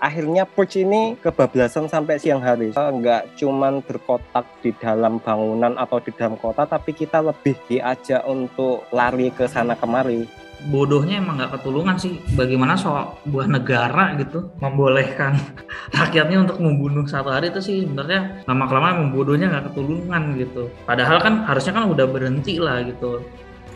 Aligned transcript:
akhirnya 0.00 0.44
Purge 0.44 0.82
ini 0.82 1.16
kebablasan 1.20 1.88
sampai 1.88 2.20
siang 2.20 2.42
hari. 2.42 2.72
Nggak 2.72 3.36
cuman 3.38 3.80
berkotak 3.84 4.46
di 4.60 4.72
dalam 4.76 5.18
bangunan 5.20 5.76
atau 5.76 5.98
di 6.00 6.12
dalam 6.14 6.36
kota, 6.40 6.64
tapi 6.68 6.92
kita 6.92 7.22
lebih 7.22 7.56
diajak 7.68 8.22
untuk 8.28 8.88
lari 8.92 9.32
ke 9.32 9.48
sana 9.48 9.76
kemari. 9.76 10.28
Bodohnya 10.56 11.20
emang 11.20 11.36
nggak 11.36 11.60
ketulungan 11.60 12.00
sih. 12.00 12.16
Bagaimana 12.32 12.74
soal 12.80 13.20
buah 13.28 13.44
negara 13.44 14.16
gitu 14.16 14.48
membolehkan 14.56 15.36
rakyatnya 16.00 16.48
untuk 16.48 16.58
membunuh 16.64 17.04
satu 17.04 17.28
hari 17.28 17.52
itu 17.52 17.60
sih 17.60 17.76
sebenarnya 17.84 18.48
lama 18.48 18.64
kelamaan 18.64 19.12
bodohnya 19.12 19.52
nggak 19.52 19.72
ketulungan 19.72 20.22
gitu. 20.40 20.72
Padahal 20.88 21.20
kan 21.20 21.44
harusnya 21.44 21.76
kan 21.76 21.84
udah 21.92 22.06
berhenti 22.08 22.56
lah 22.56 22.80
gitu 22.88 23.20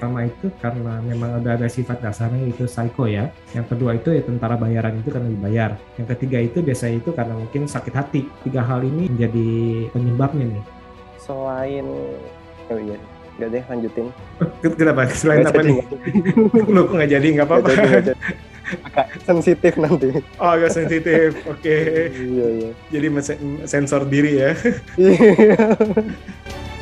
pertama 0.00 0.24
itu 0.24 0.48
karena 0.64 0.96
memang 1.04 1.44
ada 1.44 1.60
ada 1.60 1.68
sifat 1.68 2.00
dasarnya 2.00 2.48
itu 2.48 2.64
psycho 2.64 3.04
ya. 3.04 3.28
Yang 3.52 3.76
kedua 3.76 4.00
itu 4.00 4.16
ya 4.16 4.24
tentara 4.24 4.56
bayaran 4.56 4.96
itu 4.96 5.12
karena 5.12 5.28
dibayar. 5.28 5.76
Yang 6.00 6.16
ketiga 6.16 6.38
itu 6.40 6.64
biasanya 6.64 7.04
itu 7.04 7.12
karena 7.12 7.36
mungkin 7.36 7.68
sakit 7.68 7.92
hati. 7.92 8.24
Tiga 8.40 8.64
hal 8.64 8.80
ini 8.80 9.12
menjadi 9.12 9.48
penyebabnya 9.92 10.56
nih. 10.56 10.64
Selain 11.20 11.84
oh 12.72 12.80
iya, 12.80 12.96
nggak 13.36 13.48
deh 13.52 13.62
lanjutin. 13.68 14.06
Kenapa? 14.80 15.04
Selain 15.12 15.44
Nggak 15.44 15.52
apa 15.52 15.60
jadi, 15.60 15.68
nih? 15.68 15.78
Lu 16.72 16.80
kok 16.88 16.94
nggak 16.96 17.10
jadi 17.12 17.26
nggak 17.36 17.48
apa-apa. 17.52 17.68
Agak 18.88 19.06
sensitif 19.28 19.72
nanti. 19.76 20.08
Oh 20.40 20.48
agak 20.56 20.72
sensitif. 20.72 21.36
Oke. 21.44 22.08
iya 22.08 22.46
iya. 22.56 22.70
Jadi 22.88 23.06
sensor 23.68 24.08
diri 24.08 24.40
ya. 24.40 24.56
Iya. 24.96 25.76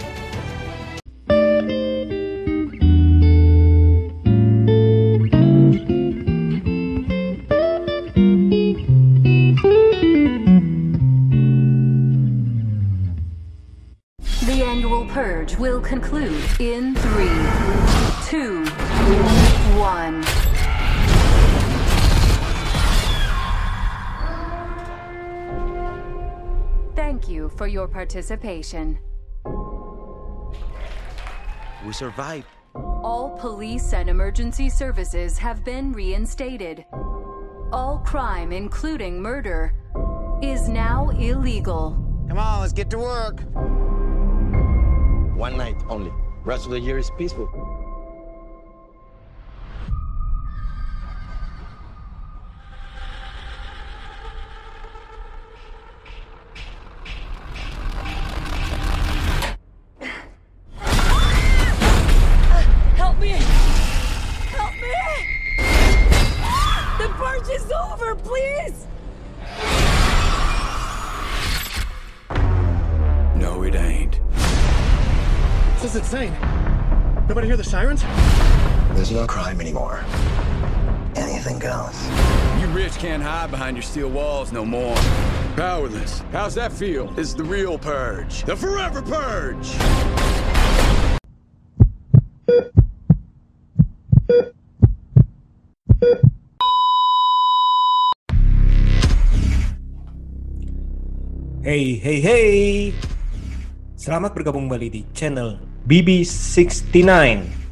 for 27.68 27.72
your 27.72 27.86
participation. 27.86 28.98
We 31.86 31.92
survived. 31.92 32.46
All 32.74 33.36
police 33.38 33.92
and 33.92 34.08
emergency 34.08 34.70
services 34.70 35.36
have 35.36 35.66
been 35.66 35.92
reinstated. 35.92 36.86
All 37.70 38.02
crime, 38.06 38.52
including 38.52 39.20
murder, 39.20 39.74
is 40.42 40.70
now 40.70 41.10
illegal. 41.10 41.90
Come 42.26 42.38
on, 42.38 42.62
let's 42.62 42.72
get 42.72 42.88
to 42.88 42.98
work. 42.98 43.42
One 45.36 45.58
night 45.58 45.76
only. 45.90 46.10
Rest 46.44 46.64
of 46.64 46.70
the 46.70 46.80
year 46.80 46.96
is 46.96 47.10
peaceful. 47.18 47.50
Steel 83.98 84.10
walls 84.10 84.52
no 84.52 84.64
more. 84.64 84.94
Powerless. 85.56 86.22
How's 86.30 86.54
that 86.54 86.70
feel? 86.70 87.10
It's 87.18 87.34
the 87.34 87.42
real 87.42 87.76
purge. 87.76 88.44
The 88.44 88.54
forever 88.54 89.02
purge! 89.02 89.74
Hey, 101.66 101.98
hey, 101.98 102.20
hey. 102.22 102.94
Selamat 103.98 104.30
bergabung 104.30 104.70
kembali 104.70 104.94
di 104.94 105.02
channel 105.10 105.58
BB69. 105.90 107.67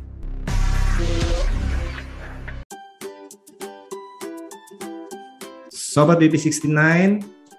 Sobat 5.97 6.21
BB69, 6.21 6.77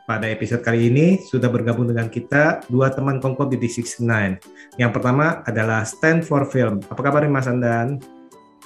pada 0.06 0.30
episode 0.30 0.62
kali 0.62 0.94
ini 0.94 1.18
sudah 1.26 1.50
bergabung 1.50 1.90
dengan 1.90 2.06
kita 2.06 2.62
dua 2.70 2.94
teman 2.94 3.18
kongkot 3.18 3.50
BB69. 3.50 4.06
Yang 4.78 4.92
pertama 4.94 5.42
adalah 5.42 5.82
Stand 5.82 6.22
for 6.22 6.46
Film. 6.46 6.78
Apa 6.86 7.02
kabar 7.02 7.26
nih, 7.26 7.34
Mas 7.34 7.50
Andan? 7.50 7.98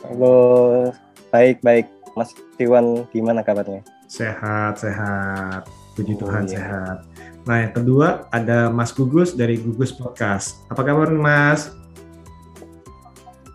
Halo, 0.04 0.92
baik 1.32 1.64
baik. 1.64 1.88
Mas 2.20 2.36
Iwan 2.59 3.08
gimana 3.16 3.48
kabarnya? 3.48 3.80
Sehat, 4.12 4.76
sehat. 4.76 5.64
Puji 5.96 6.20
Oh, 6.20 6.28
Tuhan 6.28 6.52
iya. 6.52 6.59
sehat. 6.59 6.98
Nah, 7.48 7.64
yang 7.64 7.72
kedua 7.72 8.28
ada 8.28 8.68
Mas 8.68 8.92
Gugus 8.92 9.40
dari 9.40 9.56
Gugus 9.56 9.96
Podcast. 9.96 10.68
Apa 10.68 10.84
kabar 10.84 11.08
nih, 11.08 11.24
Mas? 11.24 11.72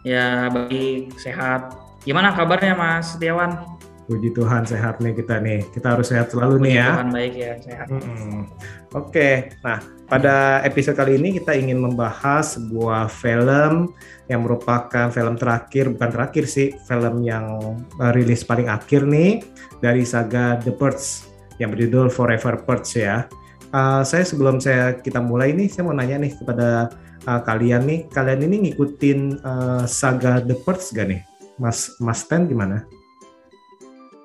Ya 0.01 0.49
baik, 0.49 1.13
sehat. 1.21 1.77
Gimana 2.09 2.33
kabarnya 2.33 2.73
Mas 2.73 3.13
Setiawan? 3.13 3.76
Puji 4.07 4.31
Tuhan 4.31 4.63
sehat 4.63 5.03
nih 5.03 5.19
kita 5.19 5.43
nih. 5.43 5.67
Kita 5.75 5.99
harus 5.99 6.15
sehat 6.15 6.31
selalu 6.31 6.63
nih 6.63 6.75
ya. 6.79 6.91
Tuhan 6.95 7.11
baik 7.11 7.35
ya, 7.35 7.53
sehat. 7.59 7.87
Mm-mm. 7.91 8.47
Oke, 8.95 9.51
nah 9.67 9.83
pada 10.07 10.63
episode 10.63 10.95
kali 10.95 11.19
ini 11.19 11.43
kita 11.43 11.59
ingin 11.59 11.83
membahas 11.83 12.55
sebuah 12.55 13.11
film 13.11 13.91
yang 14.31 14.47
merupakan 14.47 15.11
film 15.11 15.35
terakhir, 15.35 15.91
bukan 15.91 16.11
terakhir 16.15 16.47
sih, 16.47 16.71
film 16.87 17.27
yang 17.27 17.77
uh, 17.99 18.13
rilis 18.15 18.47
paling 18.47 18.71
akhir 18.71 19.03
nih 19.03 19.43
dari 19.83 20.07
saga 20.07 20.63
The 20.63 20.71
Purge 20.71 21.27
yang 21.59 21.75
berjudul 21.75 22.07
Forever 22.07 22.63
Purge 22.63 23.03
ya. 23.03 23.27
Uh, 23.75 24.07
saya 24.07 24.23
sebelum 24.23 24.63
saya 24.63 24.95
kita 25.03 25.19
mulai 25.19 25.51
nih, 25.51 25.67
saya 25.67 25.83
mau 25.83 25.93
nanya 25.99 26.23
nih 26.23 26.39
kepada 26.39 26.95
uh, 27.27 27.41
kalian 27.43 27.83
nih, 27.83 28.01
kalian 28.15 28.47
ini 28.47 28.71
ngikutin 28.71 29.43
uh, 29.43 29.85
saga 29.85 30.39
The 30.39 30.55
Purge 30.63 30.95
gak 30.95 31.11
nih? 31.11 31.21
Mas 31.59 31.99
Mas 31.99 32.23
Ten 32.29 32.47
gimana? 32.47 32.87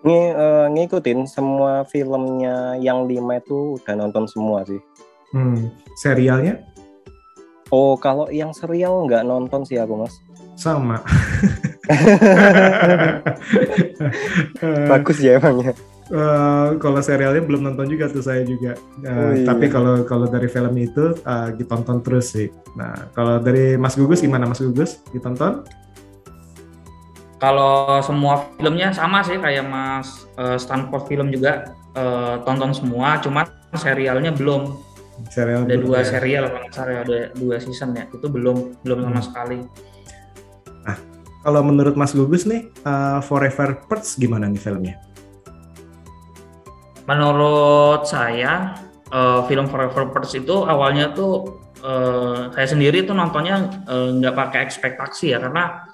Ini 0.01 0.19
eh, 0.33 0.65
ngikutin 0.73 1.25
semua 1.25 1.85
filmnya 1.85 2.77
yang 2.77 3.05
lima 3.05 3.37
itu 3.37 3.77
udah 3.77 3.95
nonton 3.95 4.25
semua 4.25 4.65
sih. 4.65 4.81
Hmm, 5.31 5.71
serialnya 5.95 6.59
Oh, 7.71 7.95
kalau 7.95 8.27
yang 8.27 8.51
serial 8.51 9.07
nggak 9.07 9.23
nonton 9.23 9.63
sih 9.63 9.79
aku 9.79 9.95
mas. 9.95 10.11
sama. 10.59 10.99
Bagus 14.91 15.17
ya 15.23 15.39
emangnya. 15.39 15.71
Eh, 16.11 16.67
kalau 16.83 16.99
serialnya 16.99 17.39
belum 17.39 17.71
nonton 17.71 17.87
juga 17.87 18.11
tuh 18.11 18.19
saya 18.19 18.43
juga. 18.43 18.75
Eh, 18.99 19.07
Oh, 19.07 19.31
iya. 19.31 19.47
Tapi 19.47 19.71
kalau 19.71 20.03
kalau 20.03 20.27
dari 20.27 20.51
film 20.51 20.75
itu 20.75 21.15
eh, 21.15 21.49
ditonton 21.55 22.03
terus 22.03 22.35
sih. 22.35 22.51
Nah, 22.75 23.07
kalau 23.15 23.39
dari 23.39 23.79
Mas 23.79 23.95
Gugus 23.95 24.19
gimana 24.19 24.43
Mas 24.43 24.59
Gugus? 24.59 24.99
Ditonton? 25.15 25.63
Kalau 27.41 27.97
semua 28.05 28.45
filmnya 28.53 28.93
sama 28.93 29.25
sih 29.25 29.41
kayak 29.41 29.65
Mas 29.65 30.29
eh, 30.37 30.61
Stanford 30.61 31.09
film 31.09 31.33
juga 31.33 31.73
eh, 31.97 32.35
tonton 32.45 32.69
semua, 32.69 33.17
cuman 33.17 33.49
serialnya 33.73 34.29
belum. 34.29 34.77
Serial 35.33 35.65
Ada 35.65 35.77
dua 35.77 35.97
ya? 36.01 36.07
serial 36.17 36.43
kalau 36.49 36.67
salah 36.73 37.01
ada 37.01 37.19
dua 37.33 37.57
season 37.57 37.97
ya. 37.97 38.05
Itu 38.13 38.29
belum 38.29 38.77
belum 38.85 38.99
sama 39.09 39.17
Hmm. 39.17 39.25
sekali. 39.25 39.59
Kalau 41.41 41.65
menurut 41.65 41.97
Mas 41.97 42.13
Gugus 42.13 42.45
nih, 42.45 42.69
eh, 42.69 43.19
Forever 43.25 43.81
Purge 43.89 44.13
gimana 44.21 44.45
nih 44.45 44.61
filmnya? 44.61 44.95
Menurut 47.09 48.05
saya 48.05 48.77
eh, 49.09 49.41
film 49.49 49.65
Forever 49.65 50.13
Purge 50.13 50.37
itu 50.37 50.55
awalnya 50.69 51.09
tuh 51.17 51.57
eh, 51.81 52.53
saya 52.53 52.67
sendiri 52.69 53.09
tuh 53.09 53.17
nontonnya 53.17 53.73
nggak 53.89 54.37
pakai 54.37 54.61
ekspektasi 54.69 55.33
ya 55.33 55.41
karena 55.41 55.89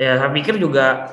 ya 0.00 0.16
saya 0.16 0.32
pikir 0.32 0.56
juga 0.56 1.12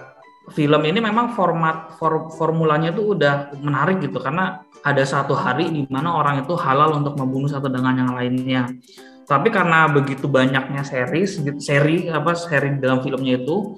film 0.56 0.80
ini 0.88 1.04
memang 1.04 1.36
format 1.36 2.00
for- 2.00 2.32
formulanya 2.32 2.96
tuh 2.96 3.20
udah 3.20 3.52
menarik 3.60 4.00
gitu. 4.00 4.24
Karena 4.24 4.64
ada 4.80 5.04
satu 5.04 5.36
hari 5.36 5.68
di 5.68 5.84
mana 5.92 6.16
orang 6.16 6.48
itu 6.48 6.56
halal 6.56 6.96
untuk 6.96 7.20
membunuh 7.20 7.52
satu 7.52 7.68
dengan 7.68 8.00
yang 8.00 8.12
lainnya. 8.16 8.72
Tapi 9.28 9.52
karena 9.52 9.92
begitu 9.92 10.32
banyaknya 10.32 10.88
seri, 10.88 11.28
seri 11.60 12.08
apa 12.08 12.32
seri 12.32 12.80
dalam 12.80 13.04
filmnya 13.04 13.44
itu, 13.44 13.76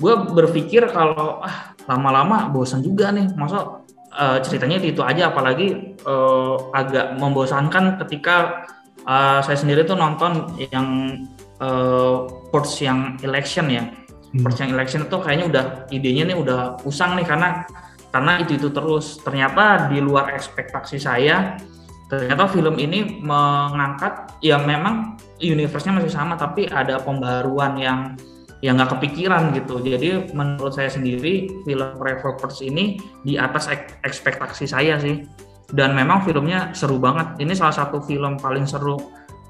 gue 0.00 0.14
berpikir 0.32 0.88
kalau 0.88 1.44
ah 1.44 1.76
lama-lama 1.84 2.48
bosan 2.48 2.80
juga 2.80 3.12
nih, 3.12 3.28
masa 3.36 3.84
uh, 4.16 4.40
ceritanya 4.40 4.80
itu, 4.80 5.04
aja. 5.04 5.28
Apalagi 5.28 6.00
uh, 6.08 6.72
agak 6.72 7.20
membosankan 7.20 8.00
ketika 8.00 8.64
uh, 9.04 9.44
saya 9.44 9.60
sendiri 9.60 9.84
tuh 9.84 10.00
nonton 10.00 10.56
yang 10.72 11.20
uh, 11.60 12.24
Purge 12.48 12.88
yang 12.88 13.20
election 13.20 13.68
ya 13.68 14.07
hmm. 14.34 14.44
Yang 14.58 14.70
election 14.74 15.02
itu 15.06 15.16
kayaknya 15.20 15.46
udah 15.48 15.64
idenya 15.92 16.24
nih 16.32 16.36
udah 16.36 16.60
usang 16.84 17.16
nih 17.16 17.26
karena 17.26 17.64
karena 18.08 18.40
itu 18.40 18.56
itu 18.56 18.68
terus 18.72 19.20
ternyata 19.20 19.92
di 19.92 20.00
luar 20.00 20.32
ekspektasi 20.32 20.96
saya 20.96 21.60
ternyata 22.08 22.48
film 22.48 22.80
ini 22.80 23.20
mengangkat 23.20 24.32
ya 24.40 24.56
memang 24.56 25.20
universe-nya 25.36 26.00
masih 26.00 26.12
sama 26.12 26.40
tapi 26.40 26.64
ada 26.64 26.96
pembaruan 27.04 27.76
yang 27.76 28.16
yang 28.58 28.74
nggak 28.74 28.98
kepikiran 28.98 29.54
gitu. 29.54 29.78
Jadi 29.78 30.34
menurut 30.34 30.74
saya 30.74 30.90
sendiri 30.90 31.62
film 31.62 31.90
Revolvers 31.98 32.58
ini 32.58 32.98
di 33.22 33.38
atas 33.38 33.70
ek 33.70 34.02
ekspektasi 34.02 34.66
saya 34.66 34.98
sih. 34.98 35.22
Dan 35.68 35.92
memang 35.92 36.24
filmnya 36.24 36.72
seru 36.72 36.96
banget. 36.96 37.38
Ini 37.38 37.52
salah 37.52 37.76
satu 37.76 38.00
film 38.00 38.40
paling 38.40 38.64
seru 38.64 38.96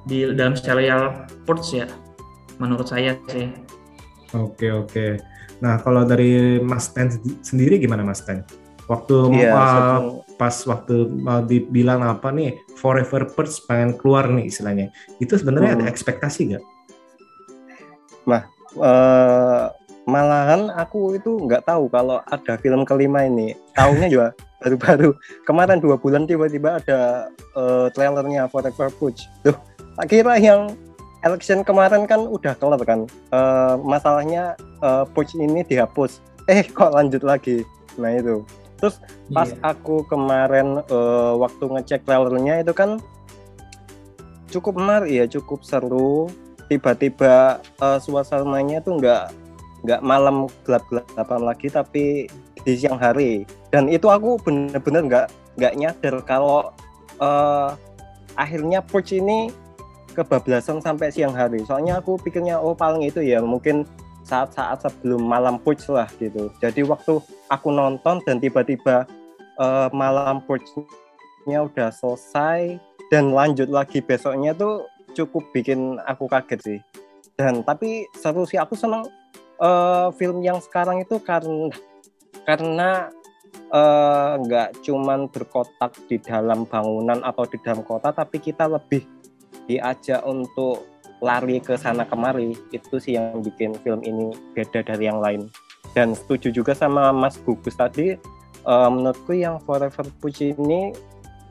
di 0.02 0.26
dalam 0.34 0.58
serial 0.58 1.24
Purge 1.46 1.86
ya. 1.86 1.86
Menurut 2.58 2.90
saya 2.90 3.14
sih. 3.30 3.48
Oke 4.36 4.68
oke. 4.68 5.20
Nah 5.64 5.80
kalau 5.80 6.04
dari 6.04 6.60
Mas 6.60 6.92
Ten 6.92 7.08
sendiri 7.40 7.80
gimana 7.80 8.04
Mas 8.04 8.20
Ten? 8.24 8.44
Waktu 8.88 9.16
yeah, 9.36 9.52
uh, 9.52 10.24
pas 10.40 10.54
waktu 10.64 11.12
uh, 11.28 11.44
dibilang 11.44 12.00
apa 12.00 12.32
nih 12.32 12.56
Forever 12.80 13.28
Purge 13.28 13.60
pengen 13.68 13.96
keluar 14.00 14.28
nih 14.32 14.48
istilahnya, 14.48 14.88
itu 15.20 15.36
sebenarnya 15.36 15.76
hmm. 15.76 15.78
ada 15.84 15.86
ekspektasi 15.92 16.40
nggak? 16.52 16.64
Nah 18.24 18.42
uh, 18.80 19.72
malahan 20.08 20.72
aku 20.72 21.20
itu 21.20 21.36
nggak 21.36 21.68
tahu 21.68 21.92
kalau 21.92 22.24
ada 22.24 22.56
film 22.56 22.88
kelima 22.88 23.28
ini 23.28 23.52
tahunnya 23.76 24.08
juga 24.08 24.28
baru-baru 24.64 25.12
kemarin 25.44 25.78
dua 25.84 26.00
bulan 26.00 26.24
tiba-tiba 26.24 26.80
ada 26.80 27.28
uh, 27.52 27.92
trailernya 27.92 28.48
Forever 28.48 28.88
Push 28.96 29.28
tuh 29.44 29.54
tak 30.00 30.08
kira 30.08 30.40
yang 30.40 30.72
election 31.26 31.66
kemarin 31.66 32.06
kan 32.06 32.26
udah 32.26 32.54
kelar 32.58 32.80
kan. 32.86 33.06
Uh, 33.34 33.78
masalahnya 33.82 34.54
uh, 34.82 35.02
Push 35.08 35.34
ini 35.38 35.66
dihapus. 35.66 36.22
Eh 36.46 36.66
kok 36.76 36.94
lanjut 36.94 37.22
lagi? 37.26 37.66
Nah 37.98 38.14
itu. 38.14 38.44
Terus 38.78 39.02
pas 39.34 39.50
yeah. 39.50 39.74
aku 39.74 40.06
kemarin 40.06 40.86
uh, 40.86 41.34
waktu 41.34 41.64
ngecek 41.66 42.06
trailernya 42.06 42.62
itu 42.62 42.70
kan 42.70 43.02
cukup 44.48 44.78
menarik 44.78 45.10
ya 45.10 45.24
cukup 45.26 45.66
seru. 45.66 46.30
Tiba-tiba 46.68 47.64
uh, 47.80 47.98
suasananya 47.98 48.84
tuh 48.84 49.00
nggak 49.00 49.24
nggak 49.82 50.02
malam 50.02 50.46
gelap-gelapan 50.62 51.42
lagi 51.42 51.68
tapi 51.72 52.04
di 52.62 52.72
siang 52.78 53.00
hari. 53.00 53.42
Dan 53.74 53.90
itu 53.90 54.06
aku 54.06 54.38
bener-bener 54.38 55.02
nggak 55.10 55.26
nggak 55.58 55.74
nyadar 55.74 56.14
kalau 56.22 56.70
uh, 57.18 57.74
akhirnya 58.38 58.78
Purge 58.78 59.18
ini 59.18 59.50
kebablasan 60.18 60.82
sampai 60.82 61.14
siang 61.14 61.30
hari. 61.30 61.62
Soalnya 61.62 62.02
aku 62.02 62.18
pikirnya 62.18 62.58
oh 62.58 62.74
paling 62.74 63.06
itu 63.06 63.22
ya 63.22 63.38
mungkin 63.38 63.86
saat-saat 64.26 64.82
sebelum 64.82 65.22
malam 65.22 65.56
Purge 65.62 65.86
lah 65.88 66.10
gitu. 66.18 66.50
Jadi 66.58 66.82
waktu 66.82 67.22
aku 67.48 67.68
nonton 67.70 68.18
dan 68.26 68.42
tiba-tiba 68.42 69.06
uh, 69.56 69.88
malam 69.94 70.42
Purge-nya 70.42 71.64
udah 71.64 71.94
selesai 71.94 72.76
dan 73.08 73.32
lanjut 73.32 73.70
lagi 73.72 74.04
besoknya 74.04 74.52
tuh 74.52 74.84
cukup 75.16 75.46
bikin 75.54 75.96
aku 76.04 76.26
kaget 76.28 76.60
sih. 76.60 76.80
Dan 77.38 77.62
tapi 77.62 78.04
seru 78.18 78.42
sih 78.44 78.58
aku 78.58 78.74
senang 78.74 79.06
uh, 79.62 80.10
film 80.18 80.42
yang 80.42 80.58
sekarang 80.60 81.00
itu 81.00 81.16
karena 81.22 81.70
karena 82.44 83.12
eh, 83.68 84.32
nggak 84.40 84.68
uh, 84.72 84.76
cuman 84.80 85.28
berkotak 85.28 85.92
di 86.08 86.16
dalam 86.16 86.64
bangunan 86.64 87.20
atau 87.20 87.44
di 87.44 87.60
dalam 87.60 87.84
kota 87.84 88.08
tapi 88.08 88.40
kita 88.40 88.64
lebih 88.64 89.04
diajak 89.68 90.24
untuk 90.24 90.88
lari 91.20 91.60
ke 91.60 91.76
sana 91.76 92.08
kemari 92.08 92.56
itu 92.72 92.96
sih 92.96 93.20
yang 93.20 93.44
bikin 93.44 93.76
film 93.84 94.00
ini 94.02 94.32
beda 94.56 94.82
dari 94.86 95.06
yang 95.10 95.20
lain 95.20 95.50
dan 95.92 96.14
setuju 96.14 96.50
juga 96.50 96.72
sama 96.72 97.12
Mas 97.12 97.36
Gugus 97.42 97.76
tadi 97.76 98.16
uh, 98.64 98.88
menurutku 98.90 99.34
yang 99.36 99.60
Forever 99.62 100.06
Push 100.22 100.54
ini 100.56 100.96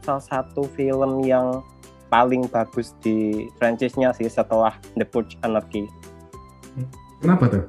salah 0.06 0.24
satu 0.24 0.64
film 0.78 1.24
yang 1.28 1.62
paling 2.08 2.48
bagus 2.48 2.96
di 3.04 3.48
franchise-nya 3.60 4.16
sih 4.16 4.32
setelah 4.32 4.80
The 4.96 5.04
Purge 5.04 5.36
Anarchy. 5.44 5.92
Kenapa 7.20 7.52
tuh? 7.52 7.66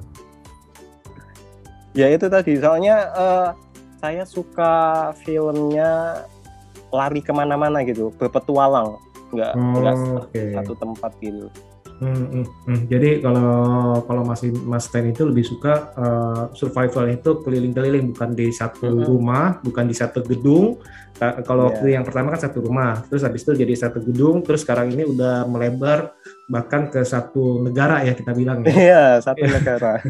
Ya 1.97 2.07
itu 2.07 2.31
tadi, 2.31 2.55
soalnya 2.55 3.11
uh, 3.17 3.49
saya 3.99 4.23
suka 4.23 5.11
filmnya 5.25 6.23
lari 6.95 7.19
ke 7.19 7.35
mana-mana 7.35 7.83
gitu, 7.83 8.13
berpetualang, 8.15 8.95
nggak 9.29 9.51
oh, 9.55 9.73
nggak 9.79 9.95
okay. 10.29 10.49
satu 10.57 10.73
tempat 10.77 11.11
gitu. 11.21 11.47
Hmm, 11.99 12.15
hmm, 12.31 12.45
hmm. 12.63 12.81
Jadi 12.87 13.19
kalau 13.19 13.99
kalau 14.07 14.23
masih 14.23 14.55
Mas 14.63 14.87
Ten 14.87 15.11
itu 15.11 15.27
lebih 15.27 15.43
suka 15.43 15.91
uh, 15.99 16.43
survival 16.55 17.11
itu 17.11 17.43
keliling-keliling 17.43 18.15
bukan 18.15 18.31
di 18.31 18.47
satu 18.55 18.87
hmm. 18.87 19.03
rumah, 19.03 19.59
bukan 19.59 19.83
di 19.83 19.95
satu 19.95 20.23
gedung. 20.23 20.79
Kalau 21.19 21.67
yeah. 21.67 21.69
waktu 21.75 21.85
yang 21.99 22.07
pertama 22.07 22.31
kan 22.31 22.47
satu 22.47 22.63
rumah, 22.63 23.03
terus 23.11 23.27
habis 23.27 23.43
itu 23.43 23.51
jadi 23.51 23.75
satu 23.75 23.99
gedung, 23.99 24.39
terus 24.39 24.63
sekarang 24.63 24.95
ini 24.95 25.03
udah 25.03 25.43
melebar 25.51 26.15
bahkan 26.49 26.89
ke 26.89 27.05
satu 27.05 27.61
negara 27.61 28.01
ya 28.01 28.17
kita 28.17 28.33
bilang 28.33 28.65
ya. 28.65 28.73
Iya, 28.73 29.03
satu 29.21 29.45
negara. 29.45 30.01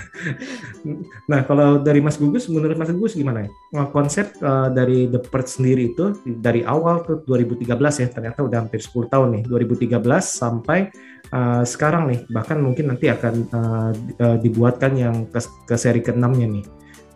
nah, 1.30 1.44
kalau 1.44 1.84
dari 1.84 2.00
Mas 2.00 2.16
Gugus 2.16 2.48
menurut 2.48 2.80
Mas 2.80 2.88
Gugus 2.88 3.12
gimana 3.12 3.44
ya? 3.44 3.50
Konsep 3.92 4.40
uh, 4.40 4.72
dari 4.72 5.04
The 5.12 5.20
Purge 5.20 5.60
sendiri 5.60 5.92
itu 5.92 6.16
dari 6.24 6.64
awal 6.64 7.04
tuh 7.04 7.20
2013 7.28 7.68
ya, 7.76 8.08
ternyata 8.08 8.40
udah 8.40 8.64
hampir 8.64 8.80
10 8.80 9.12
tahun 9.12 9.28
nih, 9.36 9.42
2013 9.52 10.00
sampai 10.24 10.88
uh, 11.36 11.62
sekarang 11.62 12.08
nih, 12.08 12.20
bahkan 12.32 12.56
mungkin 12.64 12.96
nanti 12.96 13.12
akan 13.12 13.34
uh, 13.52 13.92
uh, 14.24 14.36
dibuatkan 14.40 14.96
yang 14.96 15.28
ke, 15.28 15.44
ke 15.68 15.76
seri 15.76 16.00
ke-6-nya 16.00 16.48
nih. 16.48 16.64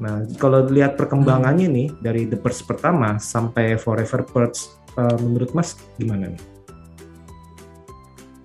Nah, 0.05 0.21
kalau 0.37 0.69
lihat 0.69 1.01
perkembangannya 1.01 1.69
nih 1.71 1.89
dari 2.05 2.29
The 2.29 2.37
Purge 2.37 2.61
pertama 2.69 3.17
sampai 3.17 3.81
Forever 3.81 4.21
Purge 4.29 4.69
uh, 5.01 5.17
menurut 5.17 5.57
Mas 5.57 5.81
gimana 5.97 6.29
nih? 6.29 6.52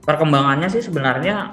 Perkembangannya 0.07 0.71
sih 0.71 0.80
sebenarnya 0.80 1.51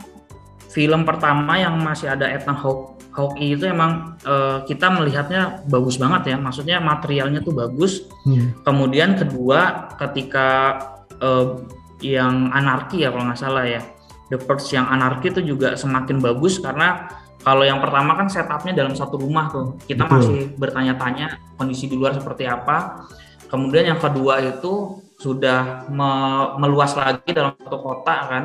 film 0.71 1.03
pertama 1.03 1.59
yang 1.59 1.75
masih 1.83 2.15
ada 2.15 2.31
Ethan 2.31 2.55
Hawke 2.55 2.95
Hawke 3.15 3.39
itu 3.39 3.63
emang 3.63 4.19
uh, 4.27 4.67
kita 4.67 4.91
melihatnya 4.91 5.63
bagus 5.71 6.03
banget 6.03 6.35
ya, 6.35 6.37
maksudnya 6.37 6.83
materialnya 6.83 7.47
tuh 7.47 7.55
bagus. 7.55 8.11
Hmm. 8.27 8.59
Kemudian 8.67 9.15
kedua 9.15 9.87
ketika 10.03 10.79
uh, 11.23 11.63
yang 12.03 12.51
anarki 12.51 13.07
ya 13.07 13.15
kalau 13.15 13.31
nggak 13.31 13.39
salah 13.39 13.63
ya, 13.71 13.87
The 14.35 14.39
Purge 14.43 14.67
yang 14.75 14.91
anarki 14.91 15.31
itu 15.31 15.47
juga 15.47 15.79
semakin 15.79 16.19
bagus 16.19 16.59
karena 16.59 17.07
kalau 17.47 17.63
yang 17.63 17.79
pertama 17.79 18.19
kan 18.19 18.27
setupnya 18.27 18.75
dalam 18.75 18.99
satu 18.99 19.15
rumah 19.15 19.47
tuh, 19.47 19.79
kita 19.87 20.11
Betul. 20.11 20.17
masih 20.19 20.41
bertanya-tanya 20.59 21.39
kondisi 21.55 21.87
di 21.87 21.95
luar 21.95 22.19
seperti 22.19 22.51
apa. 22.51 23.07
Kemudian 23.47 23.95
yang 23.95 24.01
kedua 24.03 24.43
itu 24.43 25.04
sudah 25.19 25.89
me 25.91 26.11
meluas 26.59 26.95
lagi 26.99 27.31
dalam 27.31 27.55
satu 27.59 27.79
kota 27.81 28.15
kan. 28.29 28.45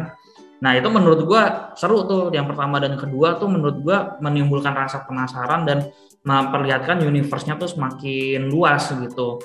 Nah 0.60 0.76
itu 0.76 0.88
menurut 0.92 1.24
gua 1.24 1.74
seru 1.74 2.04
tuh 2.04 2.30
yang 2.36 2.46
pertama 2.46 2.78
dan 2.84 3.00
kedua 3.00 3.40
tuh 3.40 3.48
menurut 3.48 3.80
gua 3.80 4.20
menimbulkan 4.20 4.76
rasa 4.76 5.08
penasaran 5.08 5.64
dan 5.64 5.88
memperlihatkan 6.28 7.00
universe-nya 7.00 7.56
tuh 7.56 7.72
semakin 7.72 8.52
luas 8.52 8.92
gitu. 8.92 9.40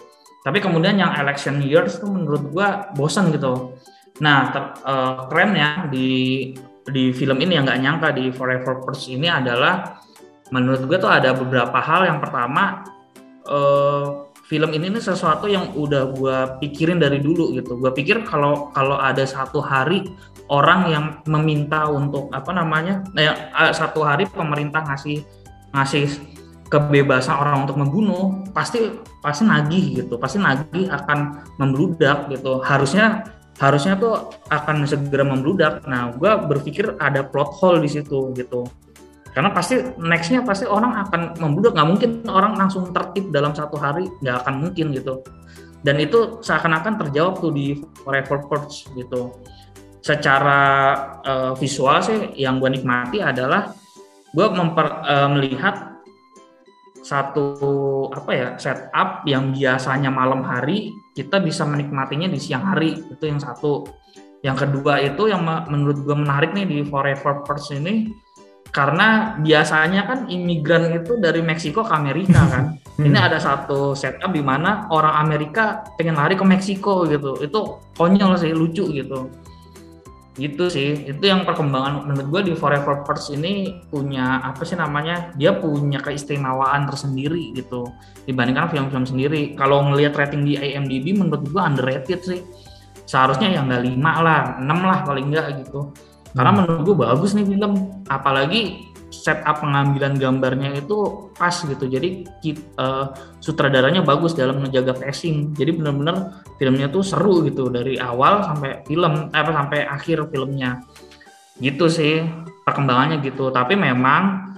Tapi 0.45 0.61
kemudian 0.61 0.99
yang 1.01 1.15
election 1.17 1.63
years 1.63 1.97
tuh 2.03 2.11
menurut 2.11 2.51
gua 2.51 2.91
bosan 2.99 3.31
gitu. 3.31 3.79
Nah 4.21 4.51
ter, 4.51 4.65
uh, 4.85 5.27
kerennya 5.31 5.89
di 5.89 6.53
di 6.85 7.11
film 7.17 7.41
ini 7.41 7.57
yang 7.57 7.65
nggak 7.65 7.81
nyangka 7.81 8.09
di 8.13 8.29
Forever 8.29 8.85
First 8.85 9.09
ini 9.09 9.27
adalah 9.31 10.05
menurut 10.53 10.85
gue 10.85 10.99
tuh 11.01 11.09
ada 11.09 11.33
beberapa 11.33 11.81
hal 11.81 12.05
yang 12.05 12.21
pertama 12.21 12.85
uh, 13.49 14.24
film 14.45 14.77
ini 14.77 14.93
nih 14.93 15.01
sesuatu 15.01 15.49
yang 15.49 15.73
udah 15.73 16.13
gue 16.13 16.37
pikirin 16.61 17.01
dari 17.01 17.19
dulu 17.21 17.57
gitu. 17.57 17.81
Gue 17.81 17.93
pikir 17.97 18.29
kalau 18.29 18.69
kalau 18.77 19.01
ada 19.01 19.25
satu 19.25 19.65
hari 19.65 20.05
orang 20.53 20.81
yang 20.93 21.05
meminta 21.25 21.89
untuk 21.89 22.29
apa 22.29 22.53
namanya, 22.53 23.01
ya 23.17 23.33
satu 23.73 24.05
hari 24.05 24.29
pemerintah 24.29 24.85
ngasih 24.85 25.25
ngasih 25.73 26.07
kebebasan 26.69 27.41
orang 27.41 27.65
untuk 27.65 27.81
membunuh, 27.81 28.45
pasti 28.53 28.93
pasti 29.25 29.49
nagih 29.49 30.05
gitu, 30.05 30.21
pasti 30.21 30.37
nagih 30.37 30.93
akan 30.93 31.49
membludak 31.57 32.29
gitu. 32.29 32.61
Harusnya 32.61 33.25
harusnya 33.57 33.97
tuh 33.97 34.29
akan 34.53 34.85
segera 34.85 35.25
membludak. 35.25 35.89
Nah, 35.89 36.13
gue 36.13 36.33
berpikir 36.51 37.01
ada 37.01 37.25
plot 37.25 37.57
hole 37.57 37.81
di 37.81 37.89
situ 37.89 38.35
gitu 38.37 38.69
karena 39.35 39.51
pasti 39.51 39.83
nextnya 39.99 40.47
pasti 40.47 40.63
orang 40.63 40.95
akan 40.95 41.35
membludak 41.43 41.75
nggak 41.75 41.89
mungkin 41.91 42.11
orang 42.31 42.55
langsung 42.55 42.95
tertib 42.95 43.35
dalam 43.35 43.51
satu 43.51 43.75
hari 43.75 44.07
nggak 44.23 44.47
akan 44.47 44.55
mungkin 44.63 44.95
gitu. 44.95 45.27
Dan 45.85 46.01
itu 46.01 46.41
seakan-akan 46.41 46.97
terjawab 47.03 47.43
tuh 47.43 47.53
di 47.53 47.77
Forever 48.07 48.47
Purge 48.47 48.89
gitu. 48.95 49.35
Secara 50.01 50.63
uh, 51.21 51.53
visual 51.59 51.99
sih 52.01 52.33
yang 52.39 52.63
gue 52.63 52.73
nikmati 52.73 53.21
adalah 53.21 53.75
gue 54.33 54.47
memper, 54.55 54.87
uh, 55.03 55.29
melihat 55.35 55.99
satu 57.05 57.45
apa 58.09 58.31
ya 58.33 58.49
setup 58.57 59.29
yang 59.29 59.53
biasanya 59.53 60.09
malam 60.09 60.41
hari 60.41 60.89
kita 61.13 61.37
bisa 61.43 61.67
menikmatinya 61.67 62.31
di 62.31 62.39
siang 62.39 62.65
hari. 62.71 62.95
Itu 63.11 63.27
yang 63.27 63.43
satu. 63.43 63.85
Yang 64.47 64.69
kedua 64.69 65.03
itu 65.03 65.27
yang 65.27 65.43
menurut 65.45 66.07
gue 66.07 66.17
menarik 66.17 66.55
nih 66.55 66.65
di 66.71 66.79
Forever 66.87 67.45
First 67.45 67.75
ini 67.75 68.24
karena 68.75 69.39
biasanya 69.39 70.03
kan 70.03 70.19
imigran 70.27 70.91
itu 70.99 71.15
dari 71.23 71.39
Meksiko 71.39 71.87
ke 71.87 71.95
Amerika 71.95 72.43
kan. 72.53 72.65
Ini 72.95 73.15
ada 73.15 73.39
satu 73.39 73.95
setup 73.95 74.35
di 74.35 74.43
mana 74.43 74.87
orang 74.91 75.27
Amerika 75.27 75.87
pengen 75.95 76.19
lari 76.19 76.35
ke 76.35 76.43
Meksiko 76.43 77.07
gitu. 77.07 77.39
Itu 77.39 77.79
konyol 77.95 78.35
sih 78.35 78.51
lucu 78.51 78.91
gitu. 78.91 79.31
Gitu 80.35 80.67
sih. 80.67 81.07
Itu 81.07 81.23
yang 81.23 81.47
perkembangan. 81.47 82.07
Menurut 82.11 82.27
gue 82.31 82.41
di 82.51 82.53
Forever 82.59 83.07
First 83.07 83.31
ini 83.31 83.79
punya 83.91 84.43
apa 84.43 84.67
sih 84.67 84.75
namanya 84.75 85.31
dia 85.39 85.55
punya 85.55 86.03
keistimewaan 86.03 86.91
tersendiri 86.91 87.55
gitu. 87.55 87.87
Dibandingkan 88.27 88.75
film-film 88.75 89.07
sendiri. 89.07 89.55
Kalau 89.55 89.87
ngelihat 89.87 90.19
rating 90.19 90.43
di 90.43 90.59
IMDb 90.59 91.15
menurut 91.15 91.47
gue 91.47 91.63
underrated 91.63 92.27
sih. 92.27 92.43
Seharusnya 93.07 93.55
ya 93.55 93.63
nggak 93.63 93.83
lima 93.87 94.13
lah 94.23 94.41
enam 94.59 94.83
lah 94.83 95.07
paling 95.07 95.31
nggak 95.31 95.67
gitu 95.67 95.95
karena 96.35 96.51
hmm. 96.51 96.59
menurut 96.61 96.81
gue 96.83 96.97
bagus 96.99 97.31
nih 97.39 97.47
film. 97.47 97.73
Apalagi 98.11 98.91
setup 99.15 99.63
pengambilan 99.63 100.19
gambarnya 100.19 100.75
itu 100.75 101.31
pas 101.39 101.55
gitu. 101.55 101.87
Jadi 101.87 102.27
uh, 102.83 103.15
sutradaranya 103.39 104.03
bagus 104.03 104.35
dalam 104.35 104.59
menjaga 104.59 104.99
pacing. 104.99 105.55
Jadi 105.55 105.79
benar-benar 105.79 106.43
filmnya 106.59 106.91
tuh 106.91 107.07
seru 107.07 107.47
gitu. 107.47 107.71
Dari 107.71 107.97
awal 108.03 108.43
sampai 108.43 108.83
film 108.85 109.31
eh, 109.31 109.39
apa 109.39 109.55
sampai 109.55 109.87
akhir 109.87 110.27
filmnya. 110.35 110.83
Gitu 111.63 111.87
sih 111.87 112.27
perkembangannya 112.67 113.23
gitu. 113.23 113.55
Tapi 113.55 113.79
memang 113.79 114.51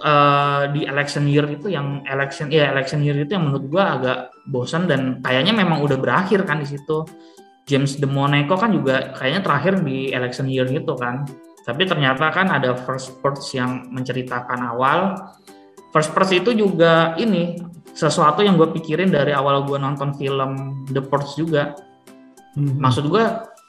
uh, 0.00 0.72
di 0.72 0.88
election 0.88 1.28
year 1.28 1.44
itu 1.52 1.68
yang 1.68 2.00
election 2.08 2.48
ya 2.48 2.72
election 2.72 3.04
year 3.04 3.16
itu 3.20 3.36
yang 3.36 3.52
menurut 3.52 3.64
gua 3.68 3.84
agak 4.00 4.18
bosan 4.48 4.88
dan 4.88 5.20
kayaknya 5.20 5.52
memang 5.52 5.84
udah 5.84 6.00
berakhir 6.00 6.48
kan 6.48 6.64
di 6.64 6.68
situ 6.68 7.04
James 7.70 7.94
De 8.02 8.10
Monaco 8.10 8.58
kan 8.58 8.74
juga 8.74 9.14
kayaknya 9.14 9.46
terakhir 9.46 9.86
di 9.86 10.10
election 10.10 10.50
year 10.50 10.66
gitu 10.66 10.98
kan 10.98 11.22
tapi 11.70 11.84
ternyata 11.84 12.32
kan 12.32 12.48
ada 12.48 12.72
first 12.74 13.20
Purge 13.20 13.54
yang 13.54 13.92
menceritakan 13.92 14.58
awal. 14.64 15.14
First 15.92 16.10
Purge 16.16 16.40
itu 16.40 16.50
juga 16.56 17.14
ini 17.20 17.60
sesuatu 17.92 18.40
yang 18.40 18.56
gue 18.56 18.70
pikirin 18.74 19.10
dari 19.10 19.34
awal 19.34 19.66
gue 19.68 19.76
nonton 19.76 20.16
film 20.16 20.82
The 20.88 21.02
Purge 21.04 21.36
juga. 21.36 21.76
Hmm. 22.56 22.80
Maksud 22.80 23.06
gue 23.12 23.24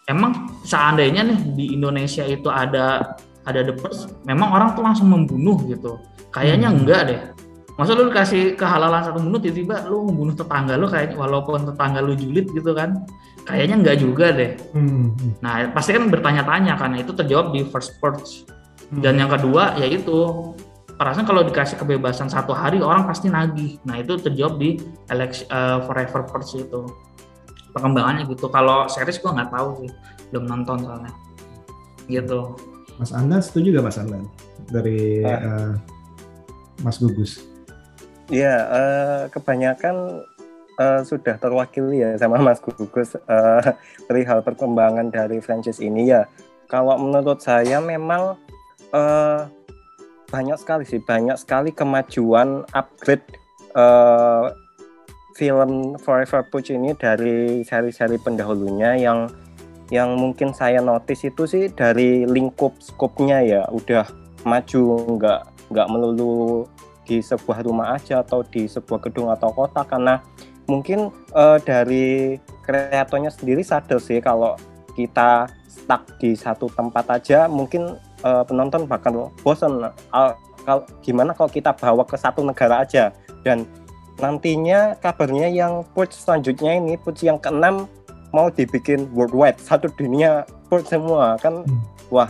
emang 0.08 0.50
seandainya 0.64 1.22
nih 1.26 1.40
di 1.54 1.66
Indonesia 1.76 2.24
itu 2.24 2.48
ada 2.48 3.18
ada 3.46 3.60
The 3.66 3.74
Purge, 3.76 4.08
memang 4.26 4.50
orang 4.54 4.74
tuh 4.78 4.82
langsung 4.86 5.12
membunuh 5.12 5.60
gitu. 5.68 6.00
Kayaknya 6.32 6.70
hmm. 6.72 6.78
enggak 6.82 7.02
deh. 7.06 7.22
Masa 7.82 7.98
lu 7.98 8.14
kasih 8.14 8.54
kehalalan 8.54 9.02
satu 9.02 9.18
bunuh 9.18 9.42
tiba-tiba 9.42 9.90
lu 9.90 10.06
membunuh 10.06 10.38
tetangga 10.38 10.78
lu 10.78 10.86
kayak 10.86 11.18
walaupun 11.18 11.66
tetangga 11.66 11.98
lu 11.98 12.14
julid 12.14 12.46
gitu 12.54 12.78
kan 12.78 13.10
kayaknya 13.50 13.82
enggak 13.82 13.98
juga 13.98 14.30
deh. 14.30 14.54
Hmm. 14.70 15.18
Nah 15.42 15.74
pasti 15.74 15.98
kan 15.98 16.06
bertanya-tanya 16.14 16.78
karena 16.78 17.02
itu 17.02 17.10
terjawab 17.10 17.50
di 17.50 17.66
first 17.66 17.98
purge. 17.98 18.46
Hmm. 18.94 19.02
Dan 19.02 19.18
yang 19.18 19.34
kedua 19.34 19.82
yaitu 19.82 20.14
perasaan 20.94 21.26
kalau 21.26 21.42
dikasih 21.42 21.82
kebebasan 21.82 22.30
satu 22.30 22.54
hari 22.54 22.86
orang 22.86 23.10
pasti 23.10 23.34
nagih. 23.34 23.82
Nah 23.82 23.98
itu 23.98 24.14
terjawab 24.14 24.62
di 24.62 24.78
election, 25.10 25.50
uh, 25.50 25.82
Forever 25.90 26.22
Purge 26.30 26.62
itu 26.62 26.86
perkembangannya 27.74 28.30
gitu. 28.30 28.46
Kalau 28.54 28.86
series 28.86 29.18
gua 29.26 29.42
nggak 29.42 29.58
tahu 29.58 29.68
sih, 29.82 29.90
belum 30.30 30.46
nonton 30.46 30.86
soalnya. 30.86 31.14
Gitu. 32.06 32.54
Mas 33.02 33.10
Anda 33.10 33.42
setuju 33.42 33.82
gak 33.82 33.90
Mas 33.90 33.98
Anda 33.98 34.22
dari 34.70 35.26
uh, 35.26 35.74
Mas 36.86 37.02
Gugus? 37.02 37.51
Iya, 38.32 38.56
uh, 38.72 39.22
kebanyakan 39.28 40.24
uh, 40.80 41.02
sudah 41.04 41.36
terwakili 41.36 42.00
ya 42.00 42.16
sama 42.16 42.40
Mas 42.40 42.64
Gugus 42.64 43.20
uh, 43.28 43.60
perihal 44.08 44.40
perkembangan 44.40 45.12
dari 45.12 45.44
franchise 45.44 45.84
ini 45.84 46.16
ya. 46.16 46.24
Kalau 46.72 46.96
menurut 46.96 47.44
saya 47.44 47.84
memang 47.84 48.40
uh, 48.96 49.52
banyak 50.32 50.56
sekali 50.56 50.88
sih, 50.88 51.04
banyak 51.04 51.36
sekali 51.36 51.76
kemajuan 51.76 52.64
upgrade 52.72 53.28
uh, 53.76 54.56
film 55.36 56.00
Forever 56.00 56.48
Push 56.48 56.72
ini 56.72 56.96
dari 56.96 57.68
seri-seri 57.68 58.16
pendahulunya 58.16 58.96
yang 58.96 59.28
yang 59.92 60.16
mungkin 60.16 60.56
saya 60.56 60.80
notice 60.80 61.28
itu 61.28 61.44
sih 61.44 61.68
dari 61.68 62.24
lingkup 62.24 62.80
skopnya 62.80 63.44
ya 63.44 63.68
udah 63.76 64.08
maju 64.48 64.84
nggak 65.20 65.42
nggak 65.68 65.88
melulu 65.92 66.64
di 67.06 67.20
sebuah 67.20 67.66
rumah 67.66 67.98
aja 67.98 68.22
atau 68.22 68.46
di 68.46 68.70
sebuah 68.70 69.02
gedung 69.10 69.34
atau 69.34 69.50
kota 69.52 69.82
karena 69.84 70.22
mungkin 70.70 71.10
uh, 71.34 71.58
dari 71.62 72.38
kreatornya 72.64 73.34
sendiri 73.34 73.66
sadar 73.66 73.98
sih 73.98 74.22
kalau 74.22 74.56
kita 74.94 75.50
stuck 75.66 76.04
di 76.20 76.36
satu 76.36 76.70
tempat 76.72 77.22
aja 77.22 77.48
mungkin 77.48 77.98
uh, 78.22 78.44
penonton 78.46 78.86
bakal 78.86 79.34
bosan 79.42 79.82
uh, 79.88 80.34
kalau 80.62 80.86
gimana 81.02 81.34
kalau 81.34 81.50
kita 81.50 81.74
bawa 81.74 82.06
ke 82.06 82.16
satu 82.18 82.46
negara 82.46 82.86
aja? 82.86 83.10
Dan 83.42 83.66
nantinya 84.22 84.94
kabarnya 85.02 85.50
yang 85.50 85.82
push 85.98 86.14
selanjutnya 86.14 86.78
ini 86.78 86.94
push 87.02 87.26
yang 87.26 87.42
keenam 87.42 87.90
mau 88.30 88.48
dibikin 88.54 89.10
worldwide 89.12 89.58
satu 89.58 89.90
dunia 89.98 90.46
push 90.70 90.86
semua 90.86 91.36
kan? 91.42 91.66
Hmm. 91.66 91.82
wah 92.14 92.30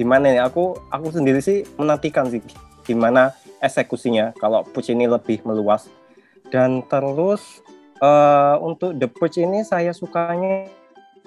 gimana 0.00 0.32
nih 0.32 0.42
aku 0.42 0.78
aku 0.88 1.12
sendiri 1.12 1.42
sih 1.44 1.66
menantikan 1.76 2.30
sih 2.32 2.40
gimana 2.88 3.36
eksekusinya 3.62 4.34
kalau 4.38 4.62
push 4.62 4.90
ini 4.90 5.06
lebih 5.06 5.42
meluas 5.42 5.90
dan 6.48 6.80
terus 6.88 7.60
uh, 8.00 8.56
untuk 8.60 8.96
The 8.96 9.08
Purge 9.10 9.42
ini 9.44 9.62
saya 9.66 9.92
sukanya 9.92 10.68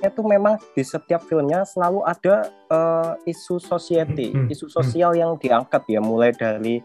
itu 0.01 0.21
memang 0.25 0.57
di 0.73 0.81
setiap 0.81 1.21
filmnya 1.29 1.61
selalu 1.61 2.01
ada 2.01 2.49
uh, 2.73 3.13
isu 3.29 3.61
society, 3.61 4.33
hmm, 4.33 4.49
hmm, 4.49 4.53
isu 4.53 4.65
sosial 4.65 5.13
yang 5.13 5.37
diangkat 5.37 5.85
ya, 5.85 6.01
mulai 6.01 6.33
dari 6.33 6.81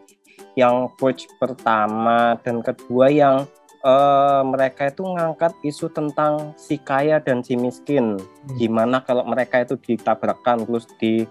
yang 0.53 0.93
Purge 1.00 1.25
pertama 1.41 2.37
dan 2.45 2.61
kedua 2.61 3.09
yang 3.09 3.49
uh, 3.81 4.45
mereka 4.45 4.93
itu 4.93 5.00
ngangkat 5.00 5.57
isu 5.65 5.88
tentang 5.97 6.53
si 6.61 6.76
kaya 6.76 7.17
dan 7.17 7.41
si 7.41 7.57
miskin. 7.57 8.21
Hmm. 8.21 8.57
Gimana 8.61 9.00
kalau 9.00 9.25
mereka 9.25 9.65
itu 9.65 9.81
ditabrakkan 9.81 10.69
terus 10.69 10.85
di 11.00 11.25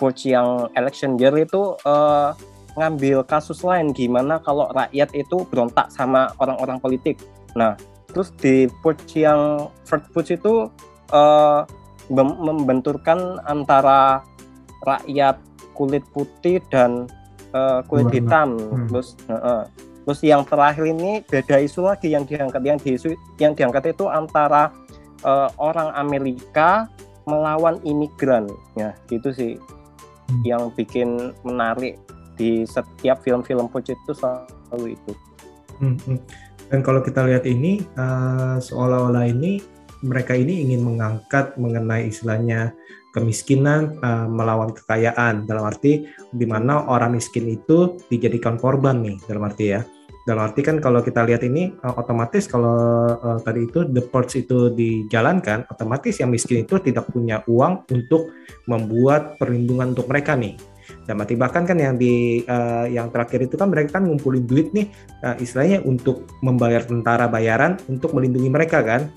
Purge 0.00 0.32
yang 0.32 0.72
election 0.72 1.20
year 1.20 1.36
itu 1.36 1.76
uh, 1.84 2.32
ngambil 2.76 3.24
kasus 3.24 3.64
lain 3.64 3.90
gimana 3.96 4.38
kalau 4.44 4.68
rakyat 4.76 5.08
itu 5.16 5.48
berontak 5.48 5.88
sama 5.88 6.30
orang-orang 6.40 6.76
politik. 6.78 7.16
Nah, 7.56 7.74
terus 8.12 8.30
di 8.36 8.68
Putsch 8.84 9.16
yang 9.16 9.72
First 9.88 10.12
Putsch 10.12 10.36
itu 10.36 10.68
uh, 11.10 11.64
membenturkan 12.12 13.40
antara 13.48 14.22
rakyat 14.84 15.40
kulit 15.74 16.04
putih 16.12 16.62
dan 16.70 17.08
uh, 17.56 17.80
kulit 17.88 18.12
Warna. 18.12 18.16
hitam. 18.16 18.48
Hmm. 18.60 18.86
Terus 18.92 19.08
uh, 19.32 19.64
terus 20.06 20.20
yang 20.22 20.46
terakhir 20.46 20.86
ini 20.86 21.24
beda 21.26 21.58
isu 21.64 21.90
lagi 21.90 22.14
yang 22.14 22.22
diangkat 22.22 22.62
yang 22.62 22.78
diisu 22.78 23.18
yang 23.42 23.58
diangkat 23.58 23.90
itu 23.90 24.06
antara 24.06 24.70
uh, 25.26 25.50
orang 25.58 25.90
Amerika 25.98 26.86
melawan 27.26 27.82
imigran 27.82 28.46
ya 28.78 28.94
gitu 29.10 29.34
sih 29.34 29.52
hmm. 29.58 30.42
yang 30.46 30.70
bikin 30.78 31.34
menarik 31.42 31.98
di 32.36 32.62
setiap 32.68 33.24
film-film 33.24 33.66
Pucci 33.72 33.96
itu 33.96 34.12
selalu 34.12 34.94
itu. 34.94 35.12
Hmm, 35.80 35.96
hmm. 36.04 36.20
Dan 36.70 36.80
kalau 36.82 37.00
kita 37.02 37.24
lihat 37.24 37.48
ini 37.48 37.82
uh, 37.96 38.58
seolah-olah 38.58 39.26
ini 39.26 39.62
mereka 40.04 40.36
ini 40.36 40.66
ingin 40.66 40.84
mengangkat 40.84 41.56
mengenai 41.56 42.12
istilahnya 42.12 42.76
kemiskinan 43.16 43.96
uh, 44.04 44.28
melawan 44.28 44.76
kekayaan 44.76 45.48
dalam 45.48 45.72
arti 45.72 46.04
di 46.36 46.44
mana 46.44 46.84
orang 46.84 47.16
miskin 47.16 47.48
itu 47.48 47.96
dijadikan 48.12 48.60
korban 48.60 49.00
nih 49.00 49.16
dalam 49.24 49.48
arti 49.48 49.72
ya 49.72 49.80
dalam 50.26 50.50
arti 50.50 50.60
kan 50.60 50.82
kalau 50.82 51.00
kita 51.00 51.22
lihat 51.22 51.46
ini 51.46 51.72
uh, 51.86 51.96
otomatis 51.96 52.44
kalau 52.50 53.08
uh, 53.08 53.38
tadi 53.40 53.70
itu 53.70 53.88
the 53.88 54.02
ports 54.04 54.36
itu 54.36 54.74
dijalankan 54.74 55.64
otomatis 55.70 56.18
yang 56.18 56.34
miskin 56.34 56.66
itu 56.66 56.82
tidak 56.82 57.08
punya 57.08 57.40
uang 57.46 57.88
untuk 57.88 58.34
membuat 58.68 59.38
perlindungan 59.40 59.96
untuk 59.96 60.10
mereka 60.10 60.36
nih 60.36 60.58
dan 61.06 61.14
mati 61.18 61.34
bahkan 61.38 61.62
kan 61.64 61.78
yang 61.78 61.94
di 61.98 62.42
uh, 62.46 62.86
yang 62.90 63.10
terakhir 63.14 63.46
itu 63.46 63.54
kan 63.54 63.70
mereka 63.70 63.98
kan 63.98 64.06
ngumpulin 64.06 64.44
duit 64.44 64.70
nih 64.74 64.90
uh, 65.22 65.36
istilahnya 65.38 65.82
untuk 65.86 66.26
membayar 66.42 66.82
tentara 66.84 67.26
bayaran 67.30 67.78
untuk 67.86 68.14
melindungi 68.16 68.50
mereka 68.50 68.82
kan 68.82 69.08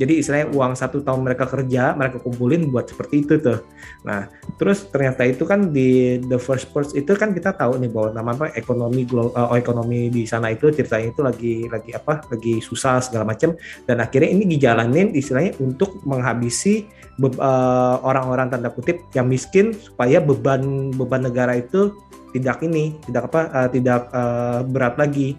Jadi 0.00 0.16
istilahnya 0.16 0.48
uang 0.56 0.72
satu 0.80 1.04
tahun 1.04 1.28
mereka 1.28 1.44
kerja, 1.44 1.92
mereka 1.92 2.24
kumpulin 2.24 2.72
buat 2.72 2.88
seperti 2.88 3.20
itu 3.20 3.36
tuh. 3.36 3.60
Nah, 4.08 4.32
terus 4.56 4.88
ternyata 4.88 5.28
itu 5.28 5.44
kan 5.44 5.76
di 5.76 6.16
The 6.24 6.40
First 6.40 6.72
Purge 6.72 6.96
itu 6.96 7.12
kan 7.12 7.36
kita 7.36 7.52
tahu 7.52 7.76
nih 7.76 7.92
bahwa 7.92 8.08
nama 8.16 8.32
apa 8.32 8.46
ekonomi 8.56 9.04
glo- 9.04 9.36
uh, 9.36 9.52
ekonomi 9.60 10.08
di 10.08 10.24
sana 10.24 10.48
itu 10.56 10.72
ceritanya 10.72 11.12
itu 11.12 11.20
lagi 11.20 11.54
lagi 11.68 11.90
apa 11.92 12.24
lagi 12.32 12.64
susah 12.64 13.04
segala 13.04 13.28
macam 13.28 13.52
dan 13.84 14.00
akhirnya 14.00 14.32
ini 14.32 14.48
dijalanin 14.48 15.12
istilahnya 15.12 15.60
untuk 15.60 16.00
menghabisi 16.08 16.88
uh, 17.20 17.96
orang-orang 18.00 18.48
tanda 18.48 18.72
kutip 18.72 19.04
yang 19.12 19.28
miskin 19.28 19.76
supaya 19.76 20.18
beban 20.18 20.90
beban 20.96 21.28
negara 21.28 21.60
itu 21.60 21.92
tidak 22.32 22.62
ini 22.64 22.96
tidak 23.04 23.28
apa 23.30 23.40
uh, 23.52 23.68
tidak 23.68 24.08
uh, 24.14 24.64
berat 24.64 24.96
lagi. 24.96 25.36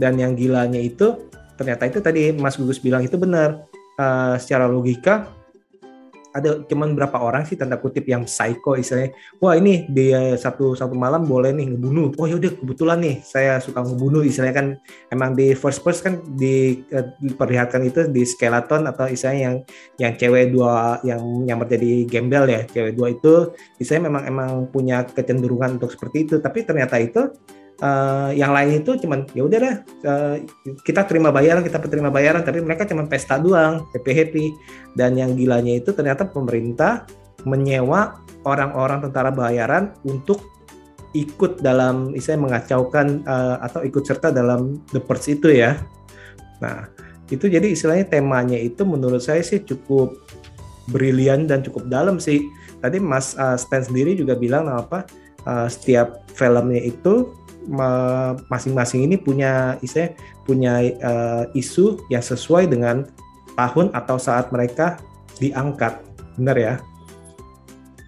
Dan 0.00 0.16
yang 0.16 0.32
gilanya 0.32 0.80
itu 0.80 1.28
ternyata 1.60 1.84
itu 1.84 2.00
tadi 2.00 2.32
Mas 2.32 2.56
Gugus 2.56 2.80
bilang 2.80 3.04
itu 3.04 3.20
benar. 3.20 3.68
Uh, 4.00 4.40
secara 4.40 4.64
logika 4.64 5.28
ada 6.30 6.62
cuman 6.66 6.94
berapa 6.94 7.18
orang 7.18 7.42
sih 7.46 7.58
tanda 7.58 7.78
kutip 7.78 8.06
yang 8.06 8.26
psycho 8.26 8.78
istilahnya. 8.78 9.14
Wah 9.42 9.58
ini 9.58 9.86
dia 9.90 10.38
satu 10.38 10.78
satu 10.78 10.94
malam 10.94 11.26
boleh 11.26 11.50
nih 11.54 11.74
ngebunuh. 11.74 12.14
Oh 12.18 12.26
yaudah 12.30 12.54
kebetulan 12.54 12.98
nih 13.02 13.16
saya 13.26 13.58
suka 13.58 13.82
ngebunuh 13.82 14.22
istilahnya 14.22 14.54
kan. 14.54 14.66
Emang 15.10 15.34
di 15.34 15.52
first 15.58 15.82
person 15.82 16.02
kan 16.02 16.14
uh, 16.22 17.04
diperlihatkan 17.18 17.82
itu 17.82 18.06
di 18.08 18.22
skeleton 18.22 18.86
atau 18.86 19.10
istilahnya 19.10 19.40
yang 19.42 19.56
yang 19.98 20.12
cewek 20.14 20.54
dua 20.54 21.02
yang 21.02 21.22
yang 21.46 21.58
menjadi 21.58 22.06
gembel 22.06 22.44
ya 22.46 22.62
cewek 22.70 22.94
dua 22.94 23.08
itu. 23.10 23.34
Istilahnya 23.82 24.04
memang 24.06 24.22
emang 24.30 24.50
punya 24.70 25.02
kecenderungan 25.06 25.82
untuk 25.82 25.90
seperti 25.90 26.30
itu. 26.30 26.36
Tapi 26.38 26.62
ternyata 26.62 26.96
itu 27.02 27.26
uh, 27.80 28.30
yang 28.32 28.52
lain 28.52 28.84
itu 28.84 28.96
cuman 29.00 29.26
ya 29.32 29.42
udah 29.44 29.58
deh 29.58 29.76
uh, 30.06 30.36
kita 30.84 31.04
terima 31.08 31.32
bayaran 31.32 31.64
kita 31.64 31.80
terima 31.88 32.12
bayaran 32.12 32.44
tapi 32.44 32.60
mereka 32.60 32.86
cuma 32.86 33.04
pesta 33.08 33.40
doang 33.40 33.88
happy 33.92 34.12
happy. 34.12 34.46
Dan 34.94 35.16
yang 35.16 35.34
gilanya 35.34 35.76
itu 35.80 35.90
ternyata 35.96 36.28
pemerintah 36.28 37.08
menyewa 37.48 38.20
orang-orang 38.44 39.08
tentara 39.08 39.32
bayaran 39.32 39.96
untuk 40.04 40.44
ikut 41.10 41.58
dalam 41.58 42.14
istilahnya 42.14 42.46
mengacaukan 42.46 43.06
uh, 43.26 43.58
atau 43.66 43.82
ikut 43.82 44.06
serta 44.06 44.30
dalam 44.30 44.78
the 44.94 45.00
purge 45.02 45.34
itu 45.34 45.50
ya. 45.50 45.74
Nah 46.62 46.86
itu 47.30 47.46
jadi 47.46 47.66
istilahnya 47.66 48.06
temanya 48.06 48.58
itu 48.58 48.82
menurut 48.86 49.22
saya 49.22 49.42
sih 49.42 49.62
cukup 49.62 50.14
brilian 50.90 51.50
dan 51.50 51.62
cukup 51.66 51.90
dalam 51.90 52.22
sih. 52.22 52.46
Tadi 52.80 53.02
Mas 53.02 53.34
uh, 53.36 53.58
Stan 53.58 53.82
sendiri 53.82 54.14
juga 54.14 54.38
bilang 54.38 54.70
apa 54.70 55.06
uh, 55.46 55.66
setiap 55.66 56.26
filmnya 56.34 56.80
itu 56.80 57.34
masing-masing 58.48 59.04
ini 59.04 59.20
punya 59.20 59.76
istilah 59.84 60.16
punya 60.48 60.80
uh, 61.04 61.44
isu 61.52 62.00
yang 62.08 62.24
sesuai 62.24 62.72
dengan 62.72 63.04
tahun 63.54 63.92
atau 63.92 64.16
saat 64.16 64.48
mereka 64.48 64.96
diangkat 65.36 66.00
benar 66.40 66.56
ya 66.56 66.74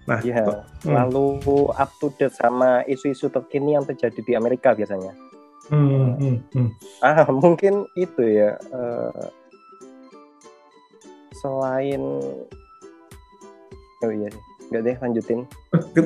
nah 0.03 0.19
ya, 0.19 0.43
hmm. 0.83 0.91
lalu 0.91 1.39
up 1.71 1.91
to 2.01 2.11
date 2.19 2.35
sama 2.35 2.83
isu-isu 2.89 3.31
terkini 3.31 3.77
yang 3.79 3.87
terjadi 3.87 4.19
di 4.19 4.33
Amerika 4.35 4.75
biasanya 4.75 5.15
hmm, 5.71 6.09
hmm, 6.19 6.37
hmm. 6.51 6.69
ah 6.99 7.23
mungkin 7.43 7.87
itu 7.95 8.23
ya 8.25 8.59
uh, 8.75 9.31
selain 11.39 12.01
oh 14.03 14.11
iya 14.11 14.31
Enggak 14.73 14.89
deh, 14.89 14.97
lanjutin. 15.05 15.39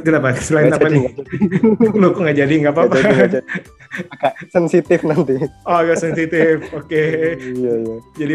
Kenapa? 0.03 0.36
Selain 0.43 0.67
apa 0.67 0.91
nih? 0.91 1.07
Lu 2.03 2.12
kok 2.12 2.19
nggak 2.19 2.36
jadi? 2.36 2.53
Nggak 2.67 2.75
apa-apa. 2.75 2.95
Agak 4.12 4.33
sensitif 4.51 5.07
nanti. 5.07 5.39
Oh, 5.63 5.79
agak 5.79 5.95
sensitif. 6.03 6.67
Oke. 6.75 6.91
Okay. 6.91 7.39
Iya, 7.39 7.74
iya. 7.79 7.97
Jadi 8.19 8.33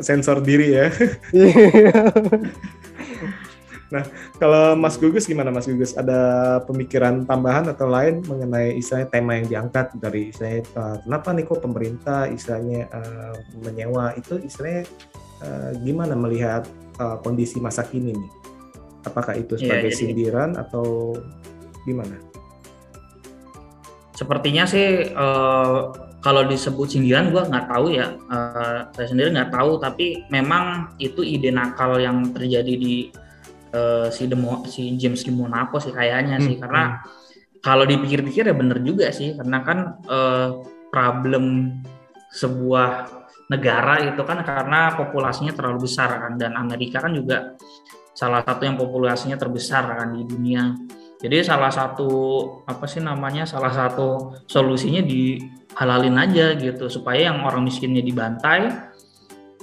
sensor 0.00 0.40
diri 0.40 0.80
ya. 0.80 0.88
Iya. 1.28 1.92
nah, 3.92 4.00
kalau 4.40 4.72
Mas 4.80 4.96
Gugus 4.96 5.28
gimana 5.28 5.52
Mas 5.52 5.68
Gugus? 5.68 5.92
Ada 5.92 6.64
pemikiran 6.64 7.28
tambahan 7.28 7.68
atau 7.68 7.84
lain 7.84 8.24
mengenai 8.24 8.80
istilahnya 8.80 9.12
tema 9.12 9.36
yang 9.36 9.44
diangkat 9.44 9.92
dari 10.00 10.32
istilahnya 10.32 10.64
uh, 10.72 10.96
kenapa 11.04 11.36
nih 11.36 11.44
kok 11.44 11.60
pemerintah 11.60 12.32
istilahnya 12.32 12.88
uh, 12.96 13.36
menyewa 13.60 14.16
itu 14.16 14.40
istilahnya 14.40 14.88
uh, 15.44 15.76
gimana 15.84 16.16
melihat 16.16 16.64
uh, 16.96 17.20
kondisi 17.20 17.60
masa 17.60 17.84
kini 17.84 18.16
nih? 18.16 18.45
Apakah 19.06 19.38
itu 19.38 19.54
sebagai 19.54 19.88
ya, 19.88 19.94
jadi, 19.94 19.98
sindiran 19.98 20.50
atau 20.58 21.14
gimana? 21.86 22.18
Sepertinya 24.12 24.66
sih 24.66 25.14
uh, 25.14 25.94
kalau 26.18 26.42
disebut 26.50 26.90
sindiran 26.90 27.30
gue 27.30 27.42
nggak 27.46 27.66
tahu 27.70 27.94
ya. 27.94 28.18
Uh, 28.26 28.90
saya 28.98 29.06
sendiri 29.06 29.30
nggak 29.30 29.54
tahu, 29.54 29.78
tapi 29.78 30.26
memang 30.28 30.98
itu 30.98 31.22
ide 31.22 31.54
nakal 31.54 32.02
yang 32.02 32.34
terjadi 32.34 32.74
di 32.74 33.14
uh, 33.76 34.08
si 34.12 34.26
demo 34.26 34.64
si 34.66 34.94
James 34.96 35.22
di 35.22 35.32
Monaco 35.32 35.76
sih 35.78 35.92
kayaknya 35.92 36.40
hmm. 36.40 36.46
sih 36.46 36.54
karena 36.58 36.82
hmm. 37.02 37.62
kalau 37.64 37.84
dipikir-pikir 37.84 38.48
ya 38.48 38.54
bener 38.56 38.78
juga 38.82 39.10
sih 39.12 39.34
karena 39.36 39.58
kan 39.62 39.78
uh, 40.06 40.48
problem 40.92 41.78
sebuah 42.32 43.10
negara 43.46 44.02
itu 44.02 44.22
kan 44.26 44.42
karena 44.42 44.98
populasinya 44.98 45.54
terlalu 45.54 45.86
besar 45.86 46.18
kan 46.18 46.34
dan 46.34 46.58
Amerika 46.58 46.98
kan 46.98 47.14
juga 47.14 47.54
salah 48.16 48.40
satu 48.40 48.64
yang 48.64 48.80
populasinya 48.80 49.36
terbesar 49.36 49.84
kan 49.92 50.16
di 50.16 50.24
dunia. 50.24 50.72
Jadi 51.20 51.44
salah 51.44 51.68
satu 51.68 52.08
apa 52.64 52.88
sih 52.88 53.04
namanya 53.04 53.44
salah 53.44 53.72
satu 53.72 54.40
solusinya 54.48 55.04
dihalalin 55.04 56.16
aja 56.16 56.56
gitu 56.56 56.88
supaya 56.88 57.28
yang 57.28 57.44
orang 57.44 57.68
miskinnya 57.68 58.00
dibantai, 58.00 58.72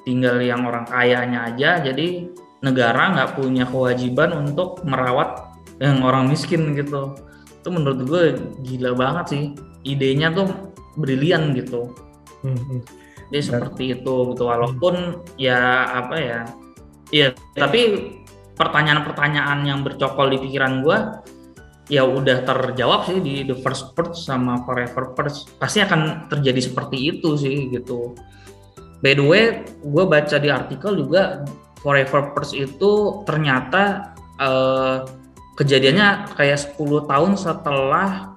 tinggal 0.06 0.38
yang 0.38 0.62
orang 0.70 0.86
kayanya 0.86 1.50
aja. 1.50 1.82
Jadi 1.82 2.30
negara 2.62 3.18
nggak 3.18 3.42
punya 3.42 3.66
kewajiban 3.66 4.38
untuk 4.38 4.86
merawat 4.86 5.50
yang 5.82 6.06
orang 6.06 6.30
miskin 6.30 6.78
gitu. 6.78 7.18
Itu 7.58 7.70
menurut 7.74 8.06
gue 8.06 8.24
gila 8.62 8.94
banget 8.94 9.26
sih. 9.34 9.44
Idenya 9.84 10.30
tuh 10.30 10.48
brilian 10.94 11.58
gitu. 11.58 11.90
Hmm, 12.46 12.54
hmm. 12.56 12.82
Jadi 13.34 13.42
seperti 13.42 13.84
itu 13.98 14.16
gitu. 14.34 14.44
Walaupun 14.46 15.26
ya 15.42 15.90
apa 15.90 16.16
ya, 16.18 16.40
iya 17.10 17.28
tapi 17.58 18.14
pertanyaan-pertanyaan 18.54 19.66
yang 19.66 19.82
bercokol 19.82 20.30
di 20.30 20.38
pikiran 20.38 20.86
gue 20.86 20.98
ya 21.92 22.08
udah 22.08 22.48
terjawab 22.48 23.10
sih 23.12 23.20
di 23.20 23.44
The 23.44 23.60
First 23.60 23.92
Purge 23.92 24.16
sama 24.16 24.64
Forever 24.64 25.12
Purge. 25.12 25.44
Pasti 25.60 25.84
akan 25.84 26.32
terjadi 26.32 26.64
seperti 26.64 27.12
itu 27.12 27.36
sih 27.36 27.68
gitu. 27.74 28.16
By 29.04 29.20
the 29.20 29.26
way 29.26 29.44
gue 29.84 30.04
baca 30.08 30.38
di 30.40 30.48
artikel 30.48 30.96
juga 30.96 31.44
Forever 31.84 32.32
Purge 32.32 32.56
itu 32.56 33.22
ternyata 33.28 34.16
uh, 34.40 35.04
kejadiannya 35.60 36.34
kayak 36.40 36.78
10 36.78 37.12
tahun 37.12 37.32
setelah 37.36 38.32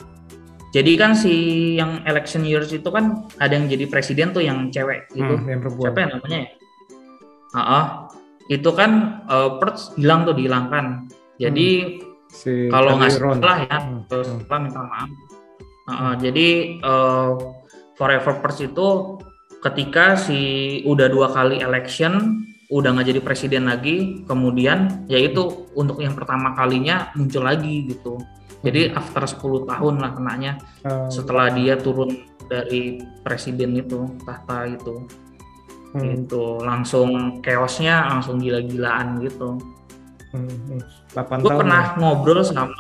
jadi 0.75 0.93
kan 0.99 1.17
si 1.17 1.33
yang 1.79 2.05
election 2.05 2.45
years 2.45 2.69
itu 2.75 2.91
kan 2.91 3.25
ada 3.41 3.57
yang 3.57 3.71
jadi 3.71 3.89
presiden 3.89 4.35
tuh 4.35 4.45
yang 4.45 4.69
cewek 4.75 5.09
gitu. 5.15 5.39
Hmm, 5.39 5.47
yang 5.49 5.61
siapa 5.63 5.99
yang 6.03 6.11
namanya 6.19 6.39
ya? 6.45 6.51
Uh 7.57 7.61
-uh 7.63 7.87
itu 8.47 8.71
kan 8.75 9.23
uh, 9.27 9.59
Perth 9.59 9.99
hilang 9.99 10.27
tuh 10.27 10.35
dihilangkan. 10.39 11.11
Jadi 11.37 11.69
hmm. 11.83 12.31
si 12.31 12.53
kalau 12.71 12.99
nggak 12.99 13.11
salah 13.13 13.59
ya, 13.67 13.79
hmm. 13.83 14.07
salah 14.47 14.61
minta 14.63 14.83
maaf. 14.83 15.11
Uh, 15.87 15.91
uh, 15.91 16.13
jadi 16.19 16.49
uh, 16.83 17.31
Forever 17.97 18.35
Perth 18.43 18.61
itu 18.63 19.19
ketika 19.63 20.15
si 20.15 20.39
udah 20.87 21.09
dua 21.11 21.33
kali 21.33 21.59
election 21.59 22.45
udah 22.67 22.99
nggak 22.99 23.15
jadi 23.15 23.21
presiden 23.23 23.71
lagi, 23.71 24.27
kemudian 24.27 25.07
yaitu 25.07 25.71
untuk 25.79 26.03
yang 26.03 26.19
pertama 26.19 26.55
kalinya 26.59 27.15
muncul 27.15 27.47
lagi 27.47 27.87
gitu. 27.87 28.19
Jadi 28.65 28.91
hmm. 28.91 28.99
after 28.99 29.23
10 29.23 29.71
tahun 29.71 29.95
lah 30.03 30.11
kenanya 30.17 30.53
uh, 30.83 31.07
setelah 31.07 31.55
dia 31.55 31.79
turun 31.79 32.27
dari 32.51 32.99
presiden 33.23 33.79
itu 33.79 34.07
tahta 34.27 34.67
itu 34.71 35.07
hmm. 35.97 36.23
gitu 36.23 36.61
langsung 36.61 37.41
chaosnya 37.41 38.05
langsung 38.13 38.37
gila-gilaan 38.39 39.21
gitu 39.25 39.57
hmm. 40.37 40.81
8 41.17 41.43
gue 41.43 41.53
pernah 41.57 41.83
ya? 41.95 41.99
ngobrol 41.99 42.41
sama 42.45 42.77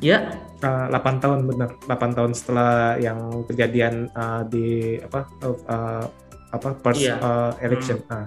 ya 0.00 0.32
uh, 0.64 0.86
8 0.90 1.22
tahun 1.22 1.38
benar 1.46 1.70
8 1.84 2.16
tahun 2.16 2.32
setelah 2.32 2.96
yang 2.96 3.44
kejadian 3.46 4.08
uh, 4.16 4.42
di 4.48 4.98
apa 5.02 5.20
uh, 5.44 6.04
apa 6.48 6.68
first 6.80 7.04
iya. 7.04 7.20
uh, 7.20 7.52
election 7.60 8.00
hmm. 8.00 8.08
nah, 8.08 8.26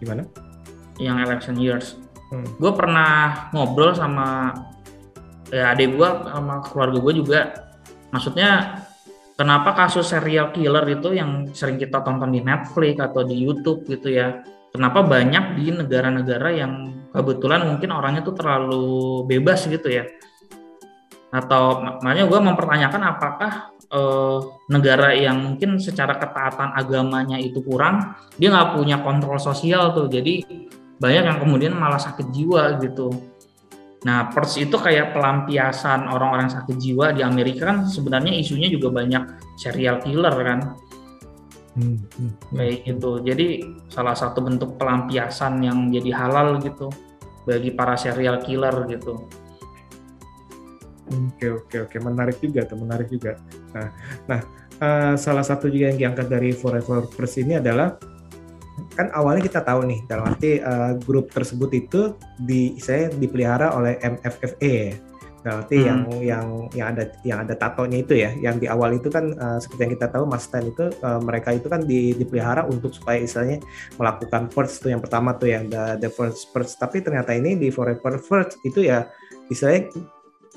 gimana 0.00 0.22
yang 0.96 1.20
election 1.20 1.56
years 1.60 2.00
hmm. 2.32 2.48
gue 2.56 2.72
pernah 2.72 3.48
ngobrol 3.52 3.92
sama 3.92 4.56
ya 5.52 5.76
adik 5.76 6.00
gue 6.00 6.08
sama 6.08 6.64
keluarga 6.64 6.98
gue 6.98 7.14
juga 7.20 7.40
maksudnya 8.08 8.81
kenapa 9.36 9.74
kasus 9.76 10.08
serial 10.08 10.52
killer 10.52 10.84
itu 10.88 11.16
yang 11.16 11.48
sering 11.52 11.80
kita 11.80 12.04
tonton 12.04 12.32
di 12.32 12.40
Netflix 12.44 13.00
atau 13.00 13.22
di 13.24 13.36
YouTube 13.40 13.84
gitu 13.88 14.12
ya? 14.12 14.44
Kenapa 14.72 15.04
banyak 15.04 15.60
di 15.60 15.68
negara-negara 15.68 16.48
yang 16.56 16.72
kebetulan 17.12 17.68
mungkin 17.68 17.92
orangnya 17.92 18.24
tuh 18.24 18.32
terlalu 18.32 19.24
bebas 19.28 19.68
gitu 19.68 19.84
ya? 19.88 20.08
Atau 21.32 21.84
makanya 22.00 22.24
gue 22.28 22.40
mempertanyakan 22.40 23.02
apakah 23.04 23.52
eh, 23.92 24.38
negara 24.72 25.12
yang 25.12 25.36
mungkin 25.44 25.76
secara 25.76 26.16
ketaatan 26.16 26.72
agamanya 26.72 27.36
itu 27.36 27.60
kurang, 27.60 28.16
dia 28.40 28.48
nggak 28.48 28.80
punya 28.80 28.96
kontrol 29.04 29.36
sosial 29.36 29.92
tuh, 29.92 30.08
jadi 30.08 30.40
banyak 30.96 31.24
yang 31.28 31.38
kemudian 31.42 31.74
malah 31.76 32.00
sakit 32.00 32.32
jiwa 32.32 32.80
gitu. 32.80 33.31
Nah, 34.02 34.34
PERS 34.34 34.66
itu 34.66 34.74
kayak 34.74 35.14
pelampiasan 35.14 36.10
orang-orang 36.10 36.50
sakit 36.50 36.74
jiwa 36.74 37.14
di 37.14 37.22
Amerika 37.22 37.70
kan 37.70 37.86
sebenarnya 37.86 38.34
isunya 38.34 38.66
juga 38.66 38.90
banyak 38.90 39.22
serial 39.54 40.02
killer 40.02 40.34
kan. 40.42 40.60
Hmm, 41.72 42.04
hmm, 42.04 42.32
kayak 42.52 42.76
gitu. 42.84 43.22
Jadi 43.22 43.46
salah 43.88 44.12
satu 44.12 44.42
bentuk 44.42 44.76
pelampiasan 44.76 45.62
yang 45.62 45.88
jadi 45.88 46.10
halal 46.18 46.58
gitu 46.60 46.90
bagi 47.46 47.70
para 47.72 47.94
serial 47.94 48.42
killer 48.42 48.74
gitu. 48.90 49.22
Oke 51.12 51.46
oke 51.48 51.76
oke 51.88 51.96
menarik 52.00 52.40
juga 52.40 52.64
tuh 52.64 52.78
menarik 52.80 53.08
juga. 53.08 53.36
Nah 53.74 53.88
nah 54.28 54.40
uh, 54.80 55.14
salah 55.16 55.44
satu 55.44 55.68
juga 55.68 55.92
yang 55.92 55.98
diangkat 55.98 56.26
dari 56.28 56.50
Forever 56.56 57.08
First 57.12 57.40
ini 57.42 57.58
adalah 57.60 57.96
kan 58.92 59.08
awalnya 59.16 59.42
kita 59.44 59.60
tahu 59.64 59.88
nih 59.88 60.00
dalam 60.06 60.28
arti 60.28 60.60
uh, 60.60 60.96
grup 61.00 61.32
tersebut 61.32 61.70
itu 61.72 62.00
di 62.36 62.76
saya 62.76 63.08
dipelihara 63.08 63.72
oleh 63.72 63.96
MFFE 64.00 65.10
berarti 65.42 65.74
hmm. 65.74 65.86
yang 65.86 66.00
yang 66.22 66.46
yang 66.70 66.86
ada 66.94 67.04
yang 67.26 67.38
ada 67.42 67.54
tatonya 67.58 67.98
itu 67.98 68.14
ya 68.14 68.30
yang 68.38 68.62
di 68.62 68.70
awal 68.70 68.94
itu 68.94 69.10
kan 69.10 69.34
uh, 69.34 69.58
seperti 69.58 69.80
yang 69.82 69.92
kita 69.98 70.06
tahu 70.14 70.24
Mas 70.30 70.46
Stan 70.46 70.62
itu 70.62 70.86
uh, 71.02 71.18
mereka 71.18 71.50
itu 71.50 71.66
kan 71.66 71.82
di, 71.82 72.14
dipelihara 72.14 72.62
untuk 72.70 72.94
supaya 72.94 73.18
istilahnya 73.18 73.58
melakukan 73.98 74.46
first 74.54 74.86
tuh 74.86 74.94
yang 74.94 75.02
pertama 75.02 75.34
tuh 75.34 75.50
yang 75.50 75.66
the, 75.66 75.98
the 75.98 76.10
first 76.14 76.54
first. 76.54 76.78
Tapi 76.78 77.02
ternyata 77.02 77.34
ini 77.34 77.58
di 77.58 77.74
forever 77.74 78.22
first 78.22 78.62
itu 78.62 78.86
ya 78.86 79.10
istilahnya 79.50 79.90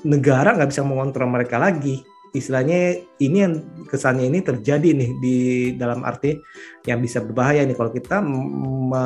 negara 0.06 0.54
nggak 0.54 0.70
bisa 0.70 0.86
mengontrol 0.86 1.34
mereka 1.34 1.58
lagi 1.58 2.06
istilahnya 2.36 3.00
ini 3.24 3.38
yang 3.40 3.54
kesannya 3.88 4.28
ini 4.28 4.40
terjadi 4.44 4.90
nih 4.92 5.12
di 5.24 5.38
dalam 5.80 6.04
arti 6.04 6.36
yang 6.84 7.00
bisa 7.00 7.24
berbahaya 7.24 7.64
nih 7.64 7.76
kalau 7.76 7.92
kita 7.96 8.20
me, 8.22 9.06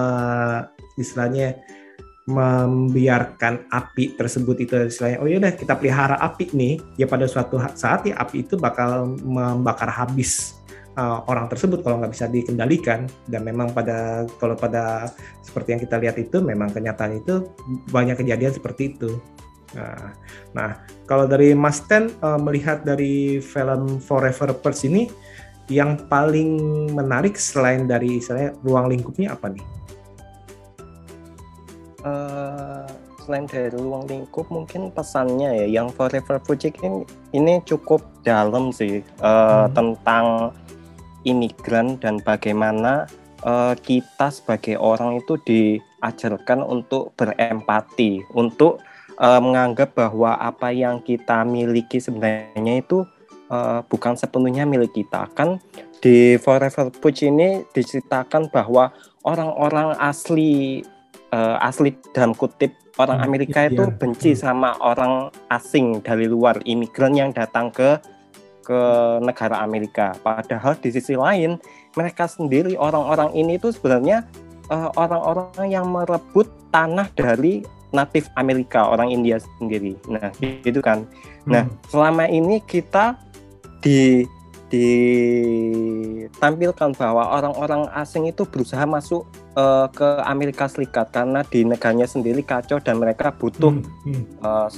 istilahnya 0.98 1.62
membiarkan 2.30 3.66
api 3.74 4.14
tersebut 4.14 4.62
itu 4.62 4.74
istilahnya 4.86 5.18
oh 5.22 5.30
yaudah 5.30 5.54
kita 5.54 5.74
pelihara 5.78 6.18
api 6.22 6.50
nih. 6.54 6.74
Ya 6.98 7.06
pada 7.10 7.26
suatu 7.26 7.58
saat 7.78 8.06
ya 8.06 8.18
api 8.22 8.46
itu 8.46 8.58
bakal 8.58 9.18
membakar 9.22 9.90
habis 9.90 10.58
uh, 10.94 11.26
orang 11.26 11.50
tersebut 11.50 11.82
kalau 11.82 12.02
nggak 12.02 12.14
bisa 12.14 12.30
dikendalikan. 12.30 13.10
Dan 13.26 13.42
memang 13.46 13.74
pada 13.74 14.30
kalau 14.38 14.54
pada 14.54 15.10
seperti 15.42 15.78
yang 15.78 15.82
kita 15.82 15.96
lihat 15.98 16.18
itu 16.22 16.38
memang 16.42 16.70
kenyataan 16.70 17.18
itu 17.18 17.50
banyak 17.90 18.22
kejadian 18.22 18.54
seperti 18.54 18.94
itu 18.94 19.18
nah, 19.76 20.14
nah 20.54 20.70
kalau 21.06 21.26
dari 21.26 21.54
Mas 21.54 21.82
Ten 21.86 22.14
uh, 22.22 22.40
melihat 22.40 22.82
dari 22.86 23.44
film 23.44 24.02
Forever 24.02 24.54
First 24.62 24.88
ini 24.88 25.10
yang 25.70 26.10
paling 26.10 26.90
menarik 26.98 27.38
selain 27.38 27.86
dari 27.86 28.18
istilahnya 28.18 28.58
ruang 28.66 28.90
lingkupnya 28.90 29.38
apa 29.38 29.54
nih? 29.54 29.62
uh, 32.04 32.88
selain 33.24 33.46
dari 33.46 33.70
ruang 33.76 34.08
lingkup 34.10 34.48
mungkin 34.50 34.90
pesannya 34.90 35.66
ya 35.66 35.68
yang 35.82 35.92
Forever 35.94 36.42
Project 36.42 36.82
ini 36.82 37.06
ini 37.36 37.62
cukup 37.68 38.02
dalam 38.24 38.72
sih 38.74 39.06
uh, 39.22 39.68
hmm. 39.68 39.74
tentang 39.76 40.26
imigran 41.28 42.00
dan 42.00 42.24
bagaimana 42.24 43.06
uh, 43.44 43.76
kita 43.76 44.32
sebagai 44.32 44.80
orang 44.80 45.20
itu 45.20 45.36
diajarkan 45.44 46.64
untuk 46.64 47.14
berempati 47.20 48.24
untuk 48.34 48.80
uh, 49.20 49.40
menganggap 49.44 49.94
bahwa 49.94 50.40
apa 50.40 50.72
yang 50.72 51.04
kita 51.04 51.44
miliki 51.44 52.00
sebenarnya 52.00 52.82
itu 52.82 53.04
uh, 53.52 53.84
bukan 53.86 54.16
sepenuhnya 54.16 54.64
milik 54.64 54.96
kita 54.96 55.28
kan 55.36 55.60
di 56.00 56.40
Forever 56.40 56.90
Project 57.04 57.30
ini 57.30 57.50
diceritakan 57.76 58.48
bahwa 58.50 58.96
orang-orang 59.28 60.00
asli 60.00 60.82
uh, 61.36 61.60
asli 61.60 61.92
dalam 62.16 62.32
kutip 62.32 62.72
orang 63.00 63.20
hmm, 63.20 63.28
Amerika 63.28 63.60
itu 63.68 63.84
iya. 63.84 63.96
benci 63.96 64.32
hmm. 64.36 64.40
sama 64.40 64.76
orang 64.80 65.32
asing 65.52 66.00
dari 66.00 66.28
luar 66.28 66.60
imigran 66.64 67.16
yang 67.16 67.32
datang 67.36 67.72
ke 67.72 68.00
ke 68.64 68.82
negara 69.26 69.66
Amerika. 69.66 70.14
Padahal 70.22 70.78
di 70.78 70.94
sisi 70.94 71.18
lain 71.18 71.58
mereka 71.98 72.30
sendiri 72.30 72.78
orang-orang 72.78 73.34
ini 73.34 73.58
itu 73.58 73.74
sebenarnya 73.74 74.24
uh, 74.70 74.94
orang-orang 74.94 75.68
yang 75.68 75.90
merebut 75.90 76.46
tanah 76.70 77.10
dari 77.18 77.66
natif 77.90 78.30
Amerika 78.38 78.86
orang 78.86 79.10
India 79.10 79.42
sendiri. 79.58 79.98
Nah 80.10 80.30
itu 80.42 80.82
kan. 80.82 81.06
Nah 81.46 81.66
hmm. 81.66 81.78
selama 81.90 82.28
ini 82.30 82.62
kita 82.64 83.18
di 83.80 84.28
ditampilkan 84.70 86.94
bahwa 86.94 87.42
orang-orang 87.42 87.90
asing 87.98 88.30
itu 88.30 88.46
berusaha 88.46 88.86
masuk 88.86 89.26
uh, 89.58 89.90
ke 89.90 90.06
Amerika 90.30 90.70
Serikat 90.70 91.10
karena 91.10 91.42
di 91.42 91.66
negaranya 91.66 92.06
sendiri 92.06 92.46
kacau 92.46 92.78
dan 92.78 93.02
mereka 93.02 93.34
butuh 93.34 93.74
hmm, 93.74 94.06
hmm. 94.06 94.46
Uh, 94.46 94.70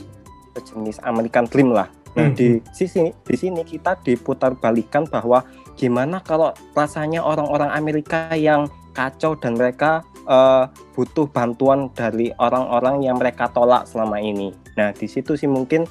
sejenis 0.56 1.04
American 1.04 1.44
Dream 1.52 1.76
lah. 1.76 1.92
Nah 2.16 2.32
hmm, 2.32 2.40
di 2.40 2.56
hmm. 2.56 2.64
sisi 2.72 3.12
di 3.12 3.36
sini 3.36 3.68
kita 3.68 4.00
diputar 4.04 4.56
balikan 4.56 5.04
bahwa 5.08 5.44
gimana 5.76 6.20
kalau 6.24 6.56
rasanya 6.72 7.20
orang-orang 7.24 7.72
Amerika 7.76 8.32
yang 8.36 8.68
kacau 8.92 9.36
dan 9.40 9.56
mereka 9.56 10.04
uh, 10.28 10.68
butuh 10.94 11.28
bantuan 11.28 11.92
dari 11.96 12.32
orang-orang 12.38 13.04
yang 13.04 13.18
mereka 13.18 13.48
tolak 13.50 13.88
selama 13.88 14.20
ini. 14.20 14.54
Nah 14.76 14.92
di 14.96 15.08
situ 15.08 15.36
sih 15.36 15.48
mungkin 15.48 15.88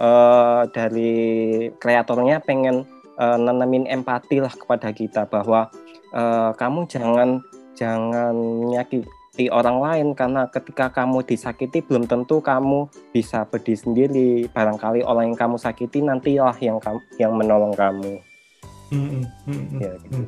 uh, 0.00 0.64
dari 0.70 1.12
kreatornya 1.76 2.40
pengen 2.42 2.86
uh, 3.18 3.36
nenemin 3.36 3.90
empati 3.90 4.40
lah 4.40 4.52
kepada 4.52 4.94
kita 4.94 5.26
bahwa 5.26 5.68
uh, 6.14 6.54
kamu 6.54 6.86
jangan 6.88 7.42
jangan 7.78 8.34
menyakiti 8.34 9.46
orang 9.54 9.78
lain 9.78 10.06
karena 10.18 10.50
ketika 10.50 10.90
kamu 10.90 11.22
disakiti 11.22 11.78
belum 11.84 12.10
tentu 12.10 12.42
kamu 12.42 12.90
bisa 13.14 13.46
berdiri 13.46 13.78
sendiri 13.78 14.30
barangkali 14.50 15.06
orang 15.06 15.30
yang 15.30 15.38
kamu 15.38 15.56
sakiti 15.62 16.02
nantilah 16.02 16.58
yang 16.58 16.82
kamu 16.82 16.98
yang 17.22 17.32
menolong 17.38 17.70
kamu 17.78 18.18
hmm, 18.90 19.22
hmm, 19.46 19.64
ya, 19.78 19.94
gitu. 19.94 20.18
hmm. 20.18 20.26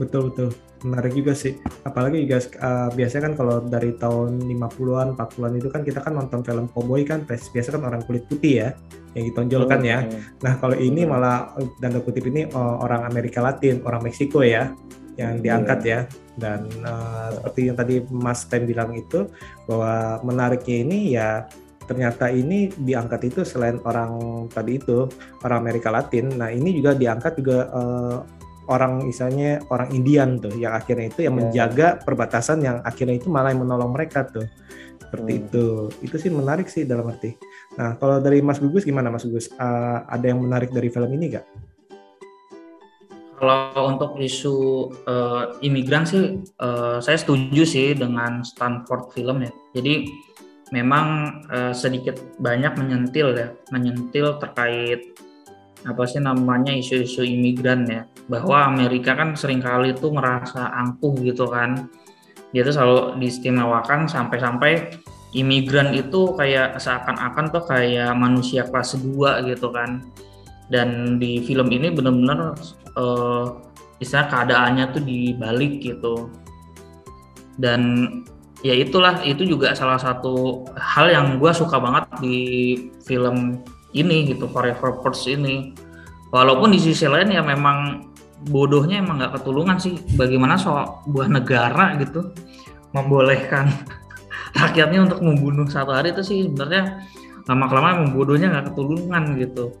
betul 0.00 0.22
betul 0.32 0.48
menarik 0.84 1.16
juga 1.16 1.32
sih. 1.32 1.56
Apalagi 1.86 2.26
juga 2.28 2.42
uh, 2.60 2.88
biasanya 2.92 3.32
kan 3.32 3.34
kalau 3.38 3.56
dari 3.64 3.96
tahun 3.96 4.44
50-an 4.44 5.16
40-an 5.16 5.52
itu 5.56 5.68
kan 5.72 5.80
kita 5.86 6.00
kan 6.04 6.12
nonton 6.18 6.44
film 6.44 6.66
cowboy 6.72 7.06
kan 7.06 7.24
biasa 7.24 7.68
kan 7.72 7.82
orang 7.86 8.02
kulit 8.04 8.28
putih 8.28 8.66
ya 8.66 8.68
yang 9.16 9.24
ditonjolkan 9.32 9.80
ya. 9.80 10.04
Nah 10.44 10.60
kalau 10.60 10.76
ini 10.76 11.08
malah 11.08 11.56
tanda 11.80 12.04
kutip 12.04 12.28
ini 12.28 12.44
uh, 12.52 12.76
orang 12.84 13.08
Amerika 13.08 13.40
Latin 13.40 13.80
orang 13.88 14.04
Meksiko 14.04 14.44
ya 14.44 14.74
yang 15.16 15.40
diangkat 15.40 15.80
ya. 15.86 16.00
Dan 16.36 16.68
uh, 16.84 17.32
seperti 17.32 17.72
yang 17.72 17.76
tadi 17.80 17.94
Mas 18.12 18.44
Tem 18.44 18.68
bilang 18.68 18.92
itu 18.92 19.24
bahwa 19.64 20.20
menariknya 20.20 20.76
ini 20.84 20.98
ya 21.16 21.48
ternyata 21.86 22.28
ini 22.28 22.68
diangkat 22.74 23.30
itu 23.30 23.40
selain 23.46 23.78
orang 23.86 24.44
tadi 24.50 24.76
itu 24.76 25.08
orang 25.40 25.64
Amerika 25.64 25.88
Latin. 25.88 26.36
Nah 26.36 26.52
ini 26.52 26.76
juga 26.76 26.92
diangkat 26.92 27.40
juga 27.40 27.72
uh, 27.72 28.18
orang 28.66 29.06
misalnya 29.06 29.62
orang 29.70 29.90
Indian 29.94 30.38
tuh 30.38 30.54
yang 30.58 30.74
akhirnya 30.74 31.10
itu 31.10 31.26
yang 31.26 31.34
yeah. 31.34 31.42
menjaga 31.46 31.86
perbatasan 32.02 32.62
yang 32.62 32.82
akhirnya 32.82 33.16
itu 33.18 33.30
malah 33.30 33.54
yang 33.54 33.62
menolong 33.62 33.94
mereka 33.94 34.26
tuh 34.26 34.46
seperti 34.98 35.32
hmm. 35.32 35.42
itu 35.46 35.66
itu 36.02 36.16
sih 36.18 36.30
menarik 36.34 36.66
sih 36.66 36.82
dalam 36.82 37.06
arti 37.08 37.38
nah 37.78 37.94
kalau 37.96 38.18
dari 38.18 38.42
Mas 38.42 38.58
Gugus 38.58 38.82
gimana 38.82 39.08
Mas 39.08 39.22
Gugus 39.22 39.50
uh, 39.56 40.02
ada 40.06 40.26
yang 40.26 40.42
menarik 40.42 40.74
dari 40.74 40.90
film 40.90 41.10
ini 41.14 41.38
gak? 41.38 41.46
Kalau 43.36 43.92
untuk 43.92 44.16
isu 44.16 44.56
uh, 45.04 45.60
imigran 45.60 46.08
sih 46.08 46.40
uh, 46.56 47.04
saya 47.04 47.20
setuju 47.20 47.68
sih 47.68 47.92
dengan 47.92 48.40
Stanford 48.40 49.12
film 49.12 49.44
ya. 49.44 49.52
Jadi 49.76 50.08
memang 50.72 51.38
uh, 51.52 51.76
sedikit 51.76 52.16
banyak 52.40 52.72
menyentil 52.80 53.36
ya, 53.36 53.52
menyentil 53.68 54.40
terkait 54.40 55.20
apa 55.84 56.02
sih 56.08 56.22
namanya 56.22 56.72
isu-isu 56.72 57.26
imigran 57.26 57.84
ya. 57.84 58.08
Bahwa 58.30 58.72
Amerika 58.72 59.12
kan 59.12 59.36
sering 59.36 59.60
kali 59.60 59.92
itu 59.92 60.08
merasa 60.08 60.72
angkuh 60.72 61.20
gitu 61.20 61.50
kan. 61.50 61.90
Dia 62.54 62.64
tuh 62.64 62.72
selalu 62.72 63.20
diistimewakan 63.20 64.08
sampai-sampai 64.08 64.96
imigran 65.36 65.92
itu 65.92 66.32
kayak 66.38 66.80
seakan-akan 66.80 67.52
tuh 67.52 67.64
kayak 67.68 68.16
manusia 68.16 68.64
kelas 68.64 68.96
2 68.96 69.50
gitu 69.52 69.68
kan. 69.68 70.00
Dan 70.72 71.20
di 71.20 71.44
film 71.44 71.68
ini 71.68 71.92
benar-benar 71.92 72.56
uh, 72.96 73.60
istilah 74.00 74.26
keadaannya 74.32 74.84
tuh 74.96 75.02
dibalik 75.04 75.84
gitu. 75.84 76.32
Dan 77.60 78.08
ya 78.64 78.72
itulah 78.72 79.20
itu 79.22 79.44
juga 79.44 79.76
salah 79.76 80.00
satu 80.00 80.64
hal 80.74 81.12
yang 81.12 81.26
gue 81.36 81.52
suka 81.52 81.76
banget 81.78 82.04
di 82.18 82.38
film 83.04 83.60
ini 83.96 84.28
gitu 84.28 84.44
Forever 84.52 85.00
First 85.00 85.24
ini 85.26 85.72
walaupun 86.28 86.76
di 86.76 86.80
sisi 86.80 87.08
lain 87.08 87.32
ya 87.32 87.40
memang 87.40 88.08
bodohnya 88.52 89.00
emang 89.00 89.16
nggak 89.18 89.40
ketulungan 89.40 89.80
sih 89.80 89.96
bagaimana 90.14 90.60
soal 90.60 91.00
buah 91.08 91.32
negara 91.32 91.96
gitu 91.96 92.36
membolehkan 92.92 93.72
rakyatnya 94.60 95.08
untuk 95.08 95.20
membunuh 95.24 95.64
satu 95.64 95.96
hari 95.96 96.12
itu 96.12 96.22
sih 96.22 96.38
sebenarnya 96.44 97.00
lama 97.48 97.64
kelamaan 97.70 97.96
membodohnya 98.06 98.52
nggak 98.52 98.66
ketulungan 98.74 99.24
gitu 99.40 99.72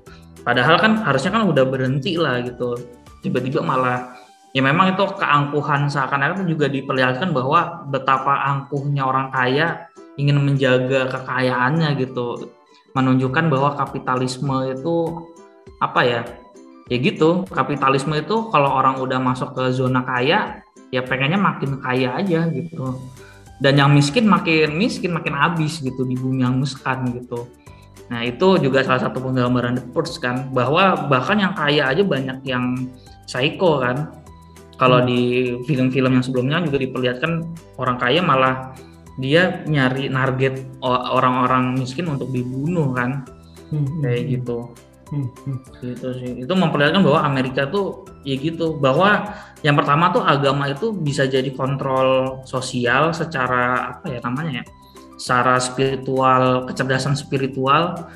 Padahal 0.46 0.78
kan 0.78 1.02
harusnya 1.02 1.34
kan 1.34 1.42
udah 1.42 1.66
berhenti 1.66 2.14
lah 2.14 2.38
gitu. 2.38 2.78
Tiba-tiba 3.18 3.66
malah 3.66 4.14
ya 4.54 4.62
memang 4.62 4.94
itu 4.94 5.02
keangkuhan 5.18 5.90
seakan-akan 5.90 6.46
juga 6.46 6.70
diperlihatkan 6.70 7.34
bahwa 7.34 7.82
betapa 7.90 8.46
angkuhnya 8.54 9.02
orang 9.02 9.34
kaya 9.34 9.90
ingin 10.14 10.38
menjaga 10.38 11.10
kekayaannya 11.10 11.98
gitu. 11.98 12.54
Menunjukkan 12.96 13.52
bahwa 13.52 13.76
kapitalisme 13.76 14.72
itu 14.72 15.20
apa 15.84 16.00
ya? 16.00 16.20
Ya 16.88 16.96
gitu, 17.02 17.44
kapitalisme 17.52 18.16
itu 18.16 18.48
kalau 18.48 18.72
orang 18.72 19.02
udah 19.02 19.20
masuk 19.20 19.52
ke 19.52 19.74
zona 19.74 20.00
kaya 20.06 20.64
ya 20.94 21.02
pengennya 21.02 21.38
makin 21.38 21.82
kaya 21.82 22.14
aja 22.14 22.46
gitu 22.50 22.94
dan 23.58 23.74
yang 23.80 23.90
miskin 23.92 24.28
makin 24.28 24.76
miskin 24.76 25.10
makin 25.10 25.34
habis 25.34 25.80
gitu 25.80 26.04
di 26.04 26.14
bumi 26.14 26.44
yang 26.44 26.60
muskan 26.60 27.08
gitu 27.16 27.48
nah 28.06 28.22
itu 28.22 28.62
juga 28.62 28.86
salah 28.86 29.10
satu 29.10 29.18
penggambaran 29.18 29.82
The 29.82 29.84
Purge 29.90 30.14
kan 30.22 30.54
bahwa 30.54 31.10
bahkan 31.10 31.42
yang 31.42 31.58
kaya 31.58 31.90
aja 31.90 32.06
banyak 32.06 32.38
yang 32.46 32.86
psycho 33.26 33.82
kan 33.82 34.14
kalau 34.78 35.02
hmm. 35.02 35.08
di 35.08 35.20
film-film 35.66 36.14
yang 36.14 36.22
sebelumnya 36.22 36.62
juga 36.62 36.78
diperlihatkan 36.78 37.42
orang 37.80 37.96
kaya 37.98 38.22
malah 38.22 38.76
dia 39.16 39.64
nyari 39.64 40.12
target 40.12 40.54
orang-orang 40.84 41.76
miskin 41.76 42.06
untuk 42.12 42.28
dibunuh 42.32 42.92
kan 42.92 43.24
hmm. 43.72 44.04
kayak 44.04 44.22
hmm. 44.22 44.32
gitu 44.36 44.58
Hmm, 45.06 45.30
hmm. 45.46 45.58
Gitu 45.78 46.08
sih. 46.18 46.32
Itu 46.42 46.52
memperlihatkan 46.58 47.06
bahwa 47.06 47.22
Amerika 47.22 47.70
tuh 47.70 48.06
ya 48.26 48.34
gitu, 48.34 48.74
bahwa 48.82 49.38
yang 49.62 49.78
pertama 49.78 50.10
tuh 50.10 50.22
agama 50.26 50.66
itu 50.66 50.90
bisa 50.90 51.30
jadi 51.30 51.46
kontrol 51.54 52.42
sosial 52.42 53.14
secara 53.14 53.94
apa 53.94 54.10
ya 54.10 54.18
namanya 54.26 54.62
ya? 54.62 54.64
Secara 55.16 55.62
spiritual, 55.62 56.66
kecerdasan 56.66 57.14
spiritual 57.14 58.10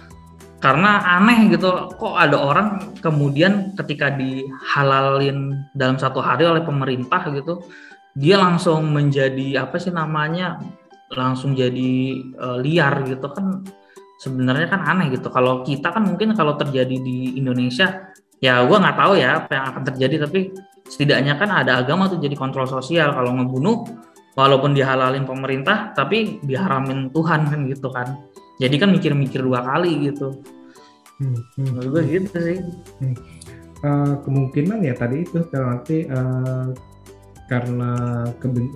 karena 0.61 1.01
aneh 1.17 1.57
gitu 1.57 1.95
kok 1.97 2.15
ada 2.21 2.37
orang 2.37 2.93
kemudian 3.01 3.73
ketika 3.81 4.13
dihalalin 4.13 5.65
dalam 5.73 5.97
satu 5.97 6.21
hari 6.21 6.45
oleh 6.45 6.61
pemerintah 6.61 7.25
gitu 7.33 7.65
dia 8.13 8.37
langsung 8.37 8.93
menjadi 8.93 9.65
apa 9.65 9.81
sih 9.81 9.89
namanya 9.89 10.61
langsung 11.11 11.59
jadi 11.59 12.23
uh, 12.39 12.59
liar 12.63 13.03
gitu 13.07 13.27
kan 13.35 13.67
sebenarnya 14.21 14.69
kan 14.71 14.81
aneh 14.85 15.17
gitu. 15.17 15.33
Kalau 15.33 15.65
kita 15.67 15.91
kan 15.91 16.07
mungkin 16.07 16.37
kalau 16.37 16.55
terjadi 16.55 16.97
di 17.01 17.41
Indonesia, 17.41 18.13
ya 18.39 18.63
gue 18.63 18.77
nggak 18.77 18.97
tahu 19.01 19.13
ya 19.17 19.43
apa 19.43 19.51
yang 19.57 19.65
akan 19.75 19.83
terjadi, 19.91 20.17
tapi 20.29 20.41
setidaknya 20.87 21.35
kan 21.41 21.51
ada 21.51 21.81
agama 21.81 22.07
tuh 22.07 22.21
jadi 22.21 22.37
kontrol 22.37 22.69
sosial. 22.69 23.17
Kalau 23.17 23.33
ngebunuh, 23.35 23.89
walaupun 24.37 24.77
dihalalin 24.77 25.25
pemerintah, 25.25 25.97
tapi 25.97 26.39
diharamin 26.45 27.11
Tuhan 27.11 27.49
kan 27.49 27.61
gitu 27.67 27.89
kan. 27.91 28.21
Jadi 28.61 28.77
kan 28.77 28.93
mikir-mikir 28.93 29.41
dua 29.41 29.65
kali 29.65 30.13
gitu. 30.13 30.37
Hmm, 31.17 31.41
hmm, 31.57 31.81
gue 31.89 32.03
gitu 32.07 32.37
sih. 32.39 32.59
Hmm. 33.01 33.17
Uh, 33.81 34.15
kemungkinan 34.29 34.85
ya 34.85 34.93
tadi 34.93 35.25
itu 35.25 35.41
nanti 35.57 36.05
uh, 36.13 36.69
karena 37.51 38.23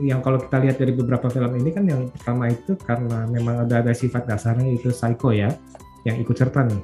yang 0.02 0.18
kalau 0.18 0.42
kita 0.42 0.58
lihat 0.58 0.82
dari 0.82 0.98
beberapa 0.98 1.30
film 1.30 1.54
ini 1.62 1.70
kan 1.70 1.86
yang 1.86 2.10
pertama 2.10 2.50
itu 2.50 2.74
karena 2.82 3.22
memang 3.30 3.62
ada 3.62 3.86
ada 3.86 3.94
sifat 3.94 4.26
dasarnya 4.26 4.74
itu 4.74 4.90
psycho 4.90 5.30
ya 5.30 5.54
yang 6.02 6.18
ikut 6.18 6.34
serta 6.34 6.66
nih. 6.66 6.82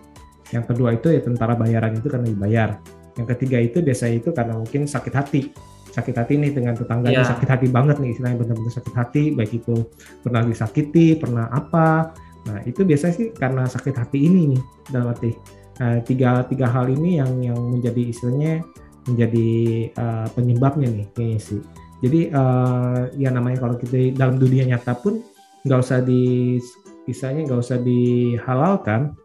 Yang 0.54 0.64
kedua 0.70 0.94
itu 0.94 1.10
ya 1.10 1.18
tentara 1.18 1.58
bayaran 1.58 1.98
itu 1.98 2.06
karena 2.06 2.30
dibayar. 2.30 2.78
Yang 3.18 3.26
ketiga 3.34 3.58
itu 3.58 3.82
biasanya 3.82 4.14
itu 4.22 4.30
karena 4.30 4.54
mungkin 4.54 4.86
sakit 4.86 5.14
hati. 5.18 5.50
Sakit 5.90 6.14
hati 6.14 6.38
nih 6.38 6.54
dengan 6.54 6.78
tetangganya 6.78 7.26
yeah. 7.26 7.30
sakit 7.34 7.48
hati 7.50 7.66
banget 7.66 7.98
nih 7.98 8.14
istilahnya 8.14 8.38
benar-benar 8.38 8.74
sakit 8.78 8.94
hati 8.94 9.22
baik 9.34 9.52
itu 9.58 9.74
pernah 10.22 10.46
disakiti 10.46 11.18
pernah 11.18 11.50
apa. 11.50 12.14
Nah 12.46 12.62
itu 12.70 12.86
biasanya 12.86 13.14
sih 13.18 13.28
karena 13.34 13.66
sakit 13.66 13.98
hati 13.98 14.30
ini 14.30 14.54
nih 14.54 14.62
dalam 14.94 15.10
arti. 15.10 15.34
Nah, 15.80 15.98
tiga 16.06 16.46
tiga 16.46 16.70
hal 16.70 16.86
ini 16.86 17.18
yang 17.18 17.34
yang 17.42 17.58
menjadi 17.58 18.14
istilahnya 18.14 18.62
menjadi 19.08 19.48
uh, 19.96 20.26
penyebabnya 20.34 20.88
nih 20.90 21.06
kayaknya 21.14 21.40
sih. 21.40 21.60
Jadi 22.00 22.32
uh, 22.32 23.12
ya 23.16 23.28
namanya 23.28 23.64
kalau 23.68 23.76
kita 23.76 24.16
dalam 24.16 24.40
dunia 24.40 24.64
nyata 24.64 24.96
pun 24.96 25.20
nggak 25.64 25.80
usah 25.80 26.00
di 26.00 26.56
misalnya 27.04 27.48
nggak 27.48 27.60
usah 27.60 27.78
dihalalkan. 27.80 29.16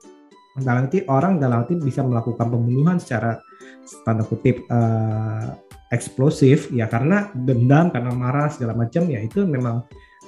Dalam 0.55 0.87
arti 0.87 1.03
orang 1.11 1.35
dalam 1.35 1.67
arti 1.67 1.75
bisa 1.75 1.99
melakukan 1.99 2.47
pembunuhan 2.47 2.95
secara 2.95 3.43
tanda 4.07 4.23
kutip 4.23 4.63
uh, 4.71 5.51
eksplosif 5.91 6.71
ya 6.71 6.87
karena 6.87 7.29
dendam 7.35 7.91
karena 7.91 8.11
marah 8.15 8.47
segala 8.47 8.73
macam 8.73 9.05
ya 9.11 9.19
itu 9.19 9.43
memang 9.43 9.83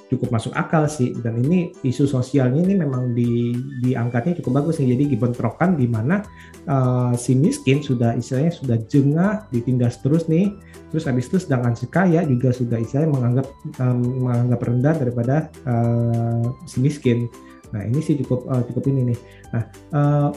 cukup 0.08 0.32
masuk 0.34 0.52
akal 0.56 0.88
sih. 0.88 1.12
Dan 1.20 1.40
ini 1.44 1.72
isu 1.84 2.08
sosialnya 2.08 2.64
ini 2.64 2.74
memang 2.74 3.12
di 3.12 3.54
diangkatnya 3.84 4.40
cukup 4.40 4.64
bagus 4.64 4.80
nih. 4.80 4.96
Jadi 4.96 5.04
dibentrokan 5.16 5.76
di 5.76 5.86
mana 5.86 6.24
uh, 6.66 7.12
si 7.14 7.36
miskin 7.36 7.84
sudah 7.84 8.16
istilahnya 8.16 8.52
sudah 8.52 8.76
jengah 8.88 9.46
ditindas 9.52 10.00
terus 10.00 10.26
nih. 10.26 10.52
Terus 10.88 11.04
habis 11.04 11.28
itu 11.28 11.36
sedangkan 11.36 11.76
si 11.76 11.86
kaya 11.86 12.24
juga 12.24 12.50
sudah 12.50 12.80
istilahnya 12.80 13.12
menganggap 13.12 13.46
um, 13.84 14.00
menganggap 14.24 14.60
rendah 14.64 14.94
daripada 14.96 15.36
uh, 15.68 16.44
si 16.64 16.80
miskin. 16.80 17.28
Nah 17.76 17.84
ini 17.84 18.00
sih 18.00 18.16
cukup 18.24 18.48
uh, 18.48 18.64
cukup 18.64 18.88
ini 18.88 19.12
nih. 19.12 19.18
Nah 19.52 19.62
uh, 19.92 20.30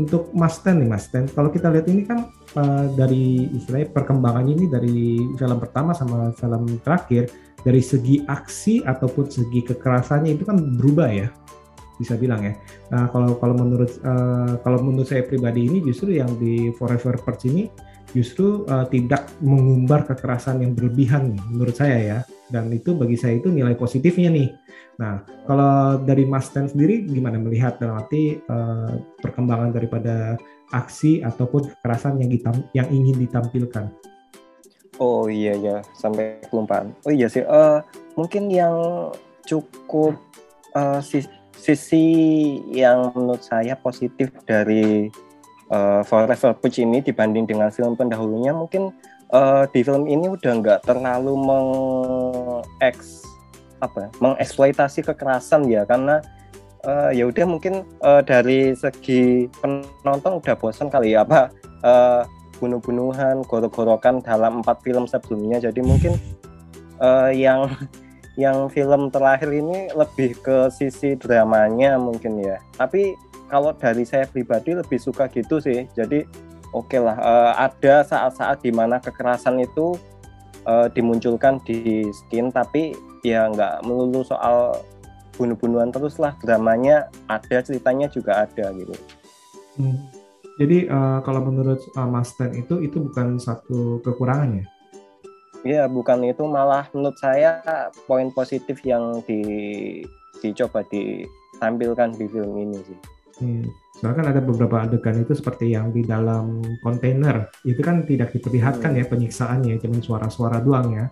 untuk 0.00 0.32
Mas 0.32 0.58
Ten 0.64 0.80
nih 0.82 0.88
Mas 0.88 1.06
Ten. 1.12 1.28
Kalau 1.30 1.52
kita 1.52 1.68
lihat 1.68 1.86
ini 1.86 2.02
kan 2.02 2.32
uh, 2.56 2.86
dari 2.96 3.46
istilahnya 3.52 3.92
perkembangannya 3.92 4.52
ini 4.56 4.66
dari 4.66 5.20
film 5.36 5.58
pertama 5.60 5.92
sama 5.92 6.32
film 6.34 6.80
terakhir 6.80 7.28
dari 7.62 7.82
segi 7.82 8.22
aksi 8.26 8.82
ataupun 8.82 9.30
segi 9.30 9.62
kekerasannya 9.62 10.34
itu 10.34 10.44
kan 10.46 10.58
berubah 10.78 11.10
ya 11.10 11.28
bisa 12.02 12.18
bilang 12.18 12.42
ya. 12.42 12.54
Nah 12.90 13.06
kalau 13.14 13.38
kalau 13.38 13.54
menurut 13.54 13.94
uh, 14.02 14.58
kalau 14.66 14.82
menurut 14.82 15.06
saya 15.06 15.22
pribadi 15.22 15.70
ini 15.70 15.78
justru 15.86 16.18
yang 16.18 16.34
di 16.40 16.74
Forever 16.74 17.14
Purge 17.22 17.46
ini 17.46 17.70
justru 18.10 18.66
uh, 18.66 18.84
tidak 18.90 19.30
mengumbar 19.38 20.04
kekerasan 20.10 20.66
yang 20.66 20.74
berlebihan 20.74 21.38
menurut 21.54 21.78
saya 21.78 21.98
ya. 22.02 22.18
Dan 22.52 22.68
itu 22.68 22.92
bagi 22.92 23.16
saya 23.16 23.40
itu 23.40 23.48
nilai 23.48 23.78
positifnya 23.78 24.28
nih. 24.34 24.48
Nah 24.98 25.22
kalau 25.46 26.02
dari 26.02 26.26
Mas 26.26 26.50
Ten 26.50 26.66
sendiri 26.66 27.06
gimana 27.06 27.38
melihat 27.38 27.78
dalam 27.78 28.02
arti 28.02 28.42
uh, 28.50 28.98
perkembangan 29.22 29.70
daripada 29.72 30.36
aksi 30.72 31.22
ataupun 31.22 31.70
kekerasan 31.76 32.18
yang 32.18 32.28
yang 32.74 32.88
ingin 32.90 33.16
ditampilkan? 33.22 34.11
Oh 35.02 35.26
iya 35.26 35.58
ya 35.58 35.76
sampai 35.98 36.38
kelupaan. 36.46 36.94
Oh 37.02 37.10
iya 37.10 37.26
sih, 37.26 37.42
uh, 37.42 37.82
mungkin 38.14 38.46
yang 38.46 39.10
cukup 39.42 40.14
uh, 40.78 41.02
sisi 41.58 42.06
yang 42.70 43.10
menurut 43.10 43.42
saya 43.42 43.74
positif 43.74 44.30
dari 44.46 45.10
uh, 45.74 46.06
Forever 46.06 46.54
Push 46.54 46.86
ini 46.86 47.02
dibanding 47.02 47.50
dengan 47.50 47.74
film 47.74 47.98
pendahulunya 47.98 48.54
mungkin 48.54 48.94
uh, 49.34 49.66
di 49.74 49.82
film 49.82 50.06
ini 50.06 50.30
udah 50.30 50.52
nggak 50.62 50.86
terlalu 50.86 51.34
mengeks 51.34 53.26
apa 53.82 54.06
ya, 54.06 54.08
mengeksploitasi 54.22 55.02
kekerasan 55.02 55.66
ya. 55.66 55.82
Karena 55.82 56.22
uh, 56.86 57.10
ya 57.10 57.26
udah 57.26 57.42
mungkin 57.50 57.82
uh, 58.06 58.22
dari 58.22 58.70
segi 58.78 59.50
penonton 59.58 60.38
udah 60.38 60.54
bosan 60.54 60.86
kali 60.86 61.18
ya 61.18 61.26
apa 61.26 61.50
uh, 61.82 62.22
bunuh-bunuhan, 62.62 63.42
gorok-gorokan 63.50 64.22
dalam 64.22 64.62
empat 64.62 64.78
film 64.86 65.10
sebelumnya. 65.10 65.58
Jadi 65.58 65.82
mungkin 65.82 66.14
uh, 67.02 67.34
yang 67.34 67.66
yang 68.38 68.70
film 68.70 69.10
terakhir 69.10 69.50
ini 69.50 69.90
lebih 69.92 70.38
ke 70.38 70.70
sisi 70.70 71.18
dramanya 71.18 71.98
mungkin 71.98 72.38
ya. 72.38 72.62
Tapi 72.78 73.18
kalau 73.50 73.74
dari 73.74 74.06
saya 74.06 74.30
pribadi 74.30 74.78
lebih 74.78 75.02
suka 75.02 75.26
gitu 75.26 75.58
sih. 75.58 75.90
Jadi 75.98 76.22
oke 76.70 76.94
okay 76.94 77.00
lah, 77.02 77.18
uh, 77.18 77.52
ada 77.58 78.06
saat-saat 78.06 78.62
di 78.62 78.70
mana 78.70 79.02
kekerasan 79.02 79.60
itu 79.60 79.98
uh, 80.64 80.86
dimunculkan 80.88 81.58
di 81.66 82.06
skin, 82.14 82.48
tapi 82.54 82.94
ya 83.26 83.50
nggak 83.50 83.82
melulu 83.84 84.22
soal 84.22 84.78
bunuh-bunuhan 85.36 85.90
terus 85.90 86.16
lah. 86.16 86.32
Dramanya 86.40 87.10
ada, 87.26 87.60
ceritanya 87.60 88.06
juga 88.08 88.46
ada 88.46 88.70
gitu. 88.72 88.94
Hmm. 89.76 90.21
Jadi 90.60 90.84
uh, 90.88 91.24
kalau 91.24 91.40
menurut 91.48 91.80
uh, 91.96 92.08
Mas 92.08 92.36
Ten 92.36 92.52
itu 92.52 92.80
itu 92.84 93.00
bukan 93.00 93.40
satu 93.40 94.04
kekurangan 94.04 94.60
ya? 94.60 94.66
Iya, 95.62 95.84
bukan 95.86 96.26
itu 96.26 96.42
malah 96.42 96.90
menurut 96.90 97.14
saya 97.22 97.62
poin 98.10 98.34
positif 98.34 98.82
yang 98.82 99.22
di 99.24 99.40
dicoba 100.42 100.82
ditampilkan 100.90 102.18
di 102.18 102.26
film 102.26 102.52
ini 102.58 102.78
sih. 102.82 102.98
Hmm. 103.40 103.64
Soalnya 103.96 104.16
kan 104.18 104.26
ada 104.34 104.40
beberapa 104.42 104.76
adegan 104.82 105.22
itu 105.22 105.38
seperti 105.38 105.72
yang 105.72 105.94
di 105.94 106.02
dalam 106.02 106.58
kontainer 106.82 107.46
itu 107.62 107.78
kan 107.78 108.02
tidak 108.02 108.34
diperlihatkan 108.34 108.92
hmm. 108.92 109.00
ya 109.00 109.04
penyiksaannya, 109.06 109.74
cuma 109.78 110.02
suara-suara 110.02 110.58
doang 110.58 110.98
ya. 110.98 111.06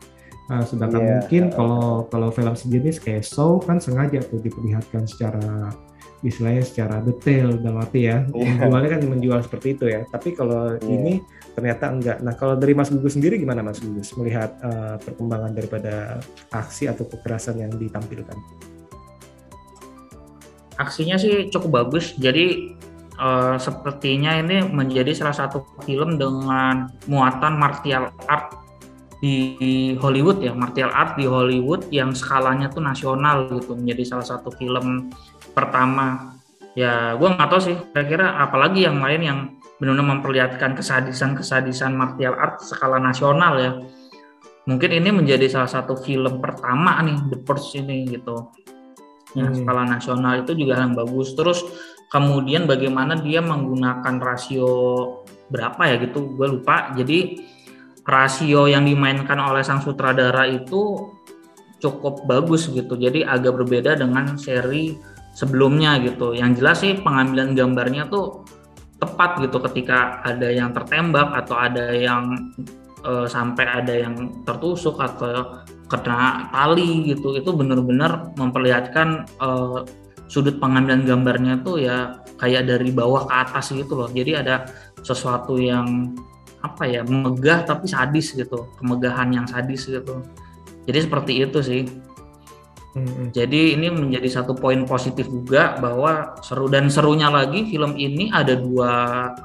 Uh, 0.51 0.67
sedangkan 0.67 0.99
yeah. 0.99 1.13
mungkin 1.23 1.45
kalau 1.55 2.11
kalau 2.11 2.29
film 2.35 2.59
sejenis 2.59 2.99
kayak 2.99 3.23
Show 3.23 3.63
kan 3.63 3.79
sengaja 3.79 4.19
tuh 4.27 4.43
diperlihatkan 4.43 5.07
secara 5.07 5.71
istilahnya 6.21 6.61
secara 6.61 7.01
detail 7.01 7.57
dalam 7.57 7.81
arti 7.81 8.05
ya 8.05 8.29
yeah. 8.29 8.57
menjualnya 8.61 8.91
kan 8.93 9.01
menjual 9.09 9.41
seperti 9.41 9.79
itu 9.79 9.85
ya 9.89 10.05
tapi 10.09 10.37
kalau 10.37 10.77
yeah. 10.77 10.85
ini 10.85 11.13
ternyata 11.57 11.85
enggak 11.89 12.19
nah 12.21 12.37
kalau 12.37 12.55
dari 12.61 12.77
Mas 12.77 12.93
Gugus 12.93 13.17
sendiri 13.17 13.41
gimana 13.41 13.65
Mas 13.65 13.81
Gugus 13.81 14.13
melihat 14.21 14.53
uh, 14.61 15.01
perkembangan 15.01 15.53
daripada 15.57 16.21
aksi 16.53 16.93
atau 16.93 17.09
kekerasan 17.09 17.61
yang 17.61 17.73
ditampilkan 17.73 18.37
aksinya 20.81 21.21
sih 21.21 21.53
cukup 21.53 21.85
bagus 21.85 22.17
jadi 22.17 22.73
eh, 23.21 23.57
sepertinya 23.61 24.41
ini 24.41 24.65
menjadi 24.65 25.13
salah 25.13 25.37
satu 25.37 25.61
film 25.85 26.17
dengan 26.17 26.89
muatan 27.05 27.61
martial 27.61 28.09
art 28.25 28.57
di 29.21 29.37
Hollywood 30.01 30.41
ya, 30.41 30.57
martial 30.57 30.89
art 30.89 31.21
di 31.21 31.29
Hollywood 31.29 31.93
yang 31.93 32.17
skalanya 32.17 32.73
tuh 32.73 32.81
nasional 32.81 33.53
gitu, 33.53 33.77
menjadi 33.77 34.17
salah 34.17 34.27
satu 34.27 34.49
film 34.57 35.13
pertama. 35.53 36.37
Ya, 36.79 37.19
gue 37.19 37.29
nggak 37.29 37.51
tahu 37.51 37.61
sih, 37.61 37.77
kira-kira 37.91 38.39
apalagi 38.39 38.87
yang 38.87 39.03
lain 39.03 39.23
yang 39.27 39.39
benar-benar 39.83 40.21
memperlihatkan 40.21 40.77
kesadisan-kesadisan 40.77 41.97
martial 41.97 42.37
art 42.37 42.63
skala 42.63 43.01
nasional 43.01 43.59
ya. 43.59 43.73
Mungkin 44.69 44.91
ini 44.93 45.11
menjadi 45.11 45.51
salah 45.51 45.67
satu 45.67 45.99
film 45.99 46.39
pertama 46.39 47.01
nih 47.03 47.17
The 47.33 47.39
Purge 47.43 47.81
ini 47.81 48.07
gitu. 48.07 48.55
Yang 49.35 49.51
Hmm. 49.51 49.59
skala 49.65 49.83
nasional 49.89 50.33
itu 50.45 50.53
juga 50.55 50.79
hal 50.79 50.93
yang 50.93 50.97
bagus. 51.01 51.35
Terus 51.35 51.65
kemudian 52.13 52.69
bagaimana 52.69 53.19
dia 53.19 53.41
menggunakan 53.43 54.21
rasio 54.21 54.71
berapa 55.51 55.81
ya 55.91 55.97
gitu, 56.07 56.39
gue 56.39 56.61
lupa. 56.61 56.95
Jadi 56.95 57.41
rasio 58.07 58.71
yang 58.71 58.87
dimainkan 58.87 59.39
oleh 59.43 59.65
sang 59.67 59.83
sutradara 59.83 60.47
itu 60.47 61.09
cukup 61.81 62.29
bagus 62.29 62.69
gitu. 62.69 62.95
Jadi 62.95 63.25
agak 63.25 63.59
berbeda 63.65 63.97
dengan 63.97 64.37
seri 64.37 64.95
sebelumnya 65.41 65.97
gitu. 66.05 66.37
Yang 66.37 66.51
jelas 66.61 66.77
sih 66.85 66.93
pengambilan 67.01 67.57
gambarnya 67.57 68.13
tuh 68.13 68.45
tepat 69.01 69.41
gitu 69.41 69.57
ketika 69.65 70.21
ada 70.21 70.53
yang 70.53 70.77
tertembak 70.77 71.33
atau 71.33 71.57
ada 71.57 71.97
yang 71.97 72.53
eh, 73.01 73.25
sampai 73.25 73.65
ada 73.65 73.95
yang 73.97 74.45
tertusuk 74.45 75.01
atau 75.01 75.65
kena 75.89 76.53
tali 76.53 77.09
gitu. 77.09 77.33
Itu 77.33 77.57
benar-benar 77.57 78.37
memperlihatkan 78.37 79.09
eh, 79.41 79.79
sudut 80.29 80.61
pengambilan 80.61 81.09
gambarnya 81.09 81.65
tuh 81.65 81.81
ya 81.81 82.21
kayak 82.37 82.69
dari 82.69 82.93
bawah 82.93 83.25
ke 83.25 83.33
atas 83.33 83.73
gitu 83.73 83.97
loh. 83.97 84.13
Jadi 84.13 84.37
ada 84.37 84.69
sesuatu 85.01 85.57
yang 85.57 86.13
apa 86.61 86.85
ya 86.85 87.01
megah 87.05 87.65
tapi 87.65 87.89
sadis 87.89 88.37
gitu 88.37 88.69
kemegahan 88.77 89.33
yang 89.33 89.49
sadis 89.49 89.89
gitu 89.89 90.21
jadi 90.85 91.09
seperti 91.09 91.33
itu 91.41 91.59
sih 91.65 91.83
Hmm, 92.91 93.31
jadi 93.31 93.79
ini 93.79 93.87
menjadi 93.87 94.43
satu 94.43 94.59
poin 94.59 94.83
positif 94.83 95.31
juga 95.31 95.79
bahwa 95.79 96.35
seru 96.43 96.67
dan 96.67 96.91
serunya 96.91 97.31
lagi 97.31 97.71
film 97.71 97.95
ini 97.95 98.35
ada 98.35 98.59
dua 98.59 98.91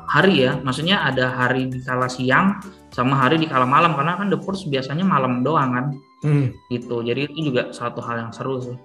hari 0.10 0.49
ya 0.49 0.58
maksudnya 0.65 1.05
ada 1.05 1.29
hari 1.29 1.69
di 1.69 1.77
kala 1.86 2.10
siang 2.10 2.58
sama 2.89 3.13
hari 3.13 3.38
di 3.38 3.45
kala 3.45 3.69
malam 3.69 3.93
karena 3.93 4.17
kan 4.17 4.34
The 4.34 4.41
Purge 4.41 4.65
biasanya 4.65 5.05
malam 5.05 5.45
doang 5.45 5.77
kan 5.77 5.86
hmm, 6.25 6.73
gitu 6.73 7.05
jadi 7.05 7.29
itu 7.29 7.53
juga 7.53 7.69
satu 7.69 8.01
hal 8.01 8.25
yang 8.25 8.31
seru 8.34 8.65
sih 8.65 8.77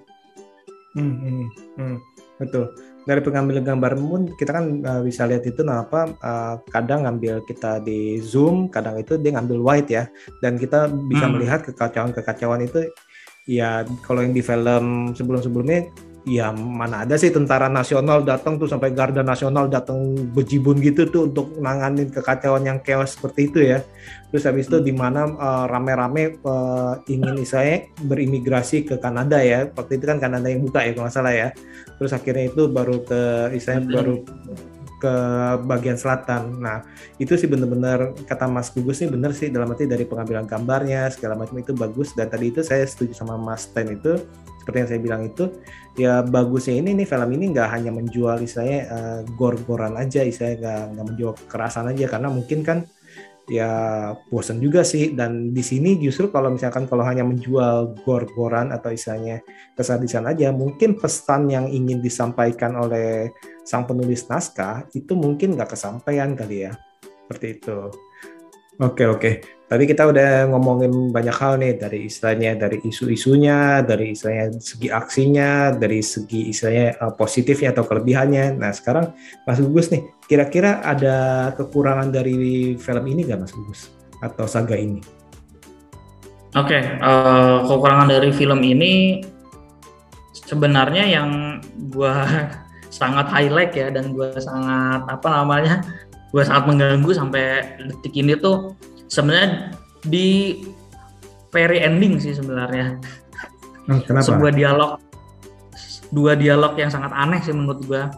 hmm, 0.92 1.14
hmm, 1.16 1.44
hmm. 1.80 1.96
Betul. 2.40 2.72
Dari 3.04 3.20
pengambilan 3.20 3.64
gambar 3.64 3.92
pun 4.00 4.32
kita 4.32 4.50
kan 4.56 4.64
uh, 4.80 5.00
bisa 5.04 5.28
lihat 5.28 5.44
itu 5.44 5.60
nah 5.60 5.84
apa 5.84 6.08
uh, 6.24 6.54
kadang 6.72 7.04
ngambil 7.04 7.44
kita 7.44 7.80
di 7.84 8.16
zoom, 8.16 8.72
kadang 8.72 8.96
itu 8.96 9.20
dia 9.20 9.36
ngambil 9.36 9.60
wide 9.60 9.90
ya. 9.92 10.08
Dan 10.40 10.56
kita 10.56 10.88
bisa 10.88 11.28
Hmm. 11.28 11.36
melihat 11.36 11.60
kekacauan-kekacauan 11.68 12.64
itu 12.64 12.88
ya 13.48 13.84
kalau 14.04 14.20
yang 14.24 14.36
di 14.36 14.42
film 14.44 15.16
sebelum-sebelumnya 15.16 15.88
ya 16.28 16.52
mana 16.52 17.08
ada 17.08 17.16
sih 17.16 17.32
tentara 17.32 17.72
nasional 17.72 18.20
datang 18.20 18.60
tuh 18.60 18.68
sampai 18.68 18.92
garda 18.92 19.24
nasional 19.24 19.72
datang 19.72 20.12
bejibun 20.36 20.76
gitu 20.84 21.08
tuh 21.08 21.32
untuk 21.32 21.56
nanganin 21.56 22.12
kekacauan 22.12 22.68
yang 22.68 22.78
chaos 22.84 23.16
seperti 23.16 23.48
itu 23.48 23.60
ya. 23.64 23.80
Terus 24.28 24.44
habis 24.44 24.68
itu 24.68 24.78
di 24.84 24.92
mana 24.92 25.26
uh, 25.26 25.64
rame-rame 25.66 26.38
uh, 26.44 27.00
ingin 27.08 27.40
saya 27.48 27.88
berimigrasi 28.04 28.84
ke 28.84 29.00
Kanada 29.00 29.40
ya. 29.40 29.72
Waktu 29.72 29.96
itu 29.96 30.04
kan 30.04 30.20
Kanada 30.20 30.46
yang 30.52 30.60
buka 30.60 30.84
ya 30.84 30.92
kalau 30.92 31.08
nggak 31.08 31.16
salah 31.16 31.32
ya. 31.32 31.48
Terus 31.96 32.12
akhirnya 32.12 32.44
itu 32.52 32.62
baru 32.68 32.96
ke 33.04 33.20
Hmm. 33.80 33.88
baru 33.88 34.14
ke 35.00 35.14
bagian 35.64 35.96
selatan. 35.96 36.60
Nah, 36.60 36.84
itu 37.16 37.32
sih 37.40 37.48
benar-benar 37.48 38.12
kata 38.28 38.44
Mas 38.44 38.68
Gugus 38.68 39.00
sih 39.00 39.08
benar 39.08 39.32
sih 39.32 39.48
dalam 39.48 39.72
arti 39.72 39.88
dari 39.88 40.04
pengambilan 40.04 40.44
gambarnya 40.44 41.08
segala 41.08 41.40
macam 41.40 41.56
itu 41.56 41.72
bagus. 41.72 42.12
Dan 42.12 42.28
tadi 42.28 42.52
itu 42.52 42.60
saya 42.60 42.84
setuju 42.84 43.16
sama 43.16 43.40
Mas 43.40 43.72
Ten 43.72 43.96
itu 43.96 44.20
seperti 44.60 44.76
yang 44.76 44.88
saya 44.92 45.00
bilang 45.00 45.22
itu 45.24 45.44
ya 45.96 46.20
bagusnya 46.20 46.76
ini 46.76 46.92
nih 47.00 47.08
film 47.08 47.32
ini 47.32 47.44
nggak 47.56 47.68
hanya 47.72 47.90
menjual 47.96 48.44
istilahnya 48.44 48.80
eh, 48.86 49.20
gor-goran 49.34 49.96
aja 49.96 50.20
istilahnya 50.20 50.56
nggak 50.60 50.82
nggak 50.92 51.06
menjual 51.08 51.32
kekerasan 51.48 51.88
aja. 51.88 52.04
Karena 52.12 52.28
mungkin 52.28 52.60
kan 52.60 52.78
ya 53.50 53.70
bosan 54.30 54.62
juga 54.62 54.86
sih. 54.86 55.16
Dan 55.16 55.50
di 55.50 55.60
sini 55.66 55.98
justru 55.98 56.30
kalau 56.30 56.54
misalkan 56.54 56.86
kalau 56.86 57.02
hanya 57.02 57.26
menjual 57.26 57.98
gor-goran 58.06 58.70
atau 58.70 58.94
istilahnya 58.94 59.42
kesadisan 59.74 60.30
aja 60.30 60.54
mungkin 60.54 60.94
pesan 60.94 61.50
yang 61.50 61.66
ingin 61.66 61.98
disampaikan 61.98 62.78
oleh 62.78 63.34
sang 63.64 63.84
penulis 63.86 64.26
naskah 64.26 64.88
itu 64.96 65.12
mungkin 65.14 65.56
nggak 65.56 65.76
kesampaian 65.76 66.32
kali 66.34 66.68
ya. 66.68 66.72
Seperti 67.26 67.46
itu. 67.62 67.78
Oke 68.80 69.04
oke. 69.04 69.30
Tadi 69.70 69.84
kita 69.86 70.08
udah 70.08 70.50
ngomongin 70.50 71.14
banyak 71.14 71.36
hal 71.36 71.60
nih 71.60 71.78
dari 71.78 72.08
istilahnya 72.08 72.58
dari 72.58 72.80
isu-isunya 72.82 73.84
dari 73.84 74.16
istilahnya 74.16 74.56
segi 74.58 74.88
aksinya 74.90 75.70
dari 75.76 76.00
segi 76.00 76.50
istilahnya 76.50 76.96
eh, 76.96 77.12
positifnya 77.14 77.76
atau 77.76 77.84
kelebihannya. 77.84 78.56
Nah 78.56 78.72
sekarang 78.72 79.12
Mas 79.44 79.60
Gugus 79.60 79.92
nih 79.92 80.08
kira-kira 80.24 80.80
ada 80.80 81.52
kekurangan 81.60 82.08
dari 82.08 82.74
film 82.80 83.04
ini 83.04 83.28
nggak 83.28 83.40
Mas 83.44 83.52
Gugus? 83.52 83.92
Atau 84.24 84.48
saga 84.48 84.74
ini? 84.74 85.04
Oke, 86.56 86.80
eh, 86.80 87.56
kekurangan 87.68 88.08
dari 88.10 88.32
film 88.32 88.64
ini 88.64 89.22
sebenarnya 90.32 91.04
yang 91.06 91.60
gua 91.94 92.26
sangat 92.90 93.30
highlight 93.30 93.72
ya 93.72 93.88
dan 93.88 94.12
gua 94.12 94.34
sangat 94.36 95.06
apa 95.06 95.28
namanya, 95.30 95.80
gua 96.34 96.42
sangat 96.42 96.66
mengganggu 96.68 97.10
sampai 97.14 97.78
detik 97.78 98.14
ini 98.18 98.34
tuh 98.36 98.74
sebenarnya 99.06 99.72
di 100.04 100.60
very 101.54 101.80
ending 101.80 102.18
sih 102.18 102.34
sebenarnya. 102.34 102.98
Kenapa? 104.06 104.26
Sebuah 104.26 104.52
dialog 104.54 104.90
dua 106.10 106.34
dialog 106.34 106.74
yang 106.74 106.90
sangat 106.90 107.14
aneh 107.14 107.40
sih 107.40 107.54
menurut 107.54 107.80
gua. 107.86 108.10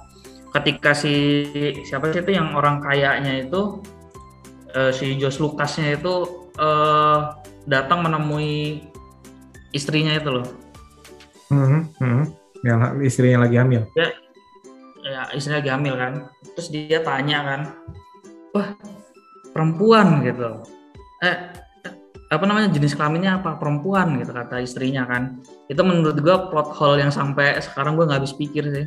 Ketika 0.53 0.93
si 0.93 1.49
siapa 1.85 2.13
sih 2.13 2.21
itu 2.21 2.37
yang 2.37 2.53
orang 2.53 2.85
kayanya 2.85 3.41
itu 3.41 3.81
eh, 4.77 4.93
si 4.93 5.17
Josh 5.17 5.41
Lucasnya 5.41 5.97
itu 5.97 6.49
eh, 6.61 7.19
datang 7.65 8.05
menemui 8.05 8.85
istrinya 9.73 10.13
itu 10.13 10.29
loh. 10.29 10.49
Hmm, 11.53 11.89
hmm. 12.01 12.25
yang 12.65 13.01
istrinya 13.05 13.45
lagi 13.45 13.61
hamil. 13.61 13.85
Ya 13.97 14.13
istrinya 15.35 15.59
lagi 15.59 15.71
hamil 15.71 15.95
kan. 15.99 16.13
Terus 16.55 16.69
dia 16.71 17.01
tanya 17.03 17.39
kan 17.43 17.61
wah 18.53 18.69
perempuan 19.51 20.23
gitu. 20.25 20.63
Eh 21.25 21.37
apa 22.33 22.45
namanya 22.49 22.73
jenis 22.73 22.97
kelaminnya 22.97 23.41
apa? 23.45 23.61
Perempuan 23.61 24.17
gitu 24.17 24.33
kata 24.33 24.65
istrinya 24.65 25.05
kan. 25.05 25.43
Itu 25.69 25.85
menurut 25.85 26.17
gua 26.25 26.49
plot 26.49 26.73
hole 26.77 27.05
yang 27.05 27.13
sampai 27.13 27.61
sekarang 27.61 27.99
gua 27.99 28.09
nggak 28.09 28.25
habis 28.25 28.37
pikir 28.37 28.65
sih. 28.73 28.87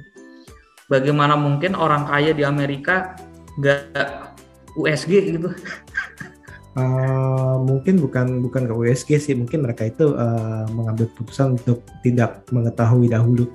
Bagaimana 0.90 1.34
mungkin 1.38 1.74
orang 1.74 2.10
kaya 2.10 2.34
di 2.34 2.46
Amerika 2.46 3.18
nggak 3.58 3.82
USG 4.78 5.12
gitu? 5.38 5.50
Eh, 6.76 7.56
mungkin 7.64 8.04
bukan 8.04 8.44
bukan 8.44 8.68
ke 8.68 8.74
USG 8.76 9.16
sih. 9.16 9.32
Mungkin 9.32 9.64
mereka 9.64 9.88
itu 9.88 10.12
eh, 10.12 10.68
mengambil 10.76 11.08
keputusan 11.08 11.56
untuk 11.56 11.88
tidak 12.04 12.44
mengetahui 12.52 13.08
dahulu 13.08 13.48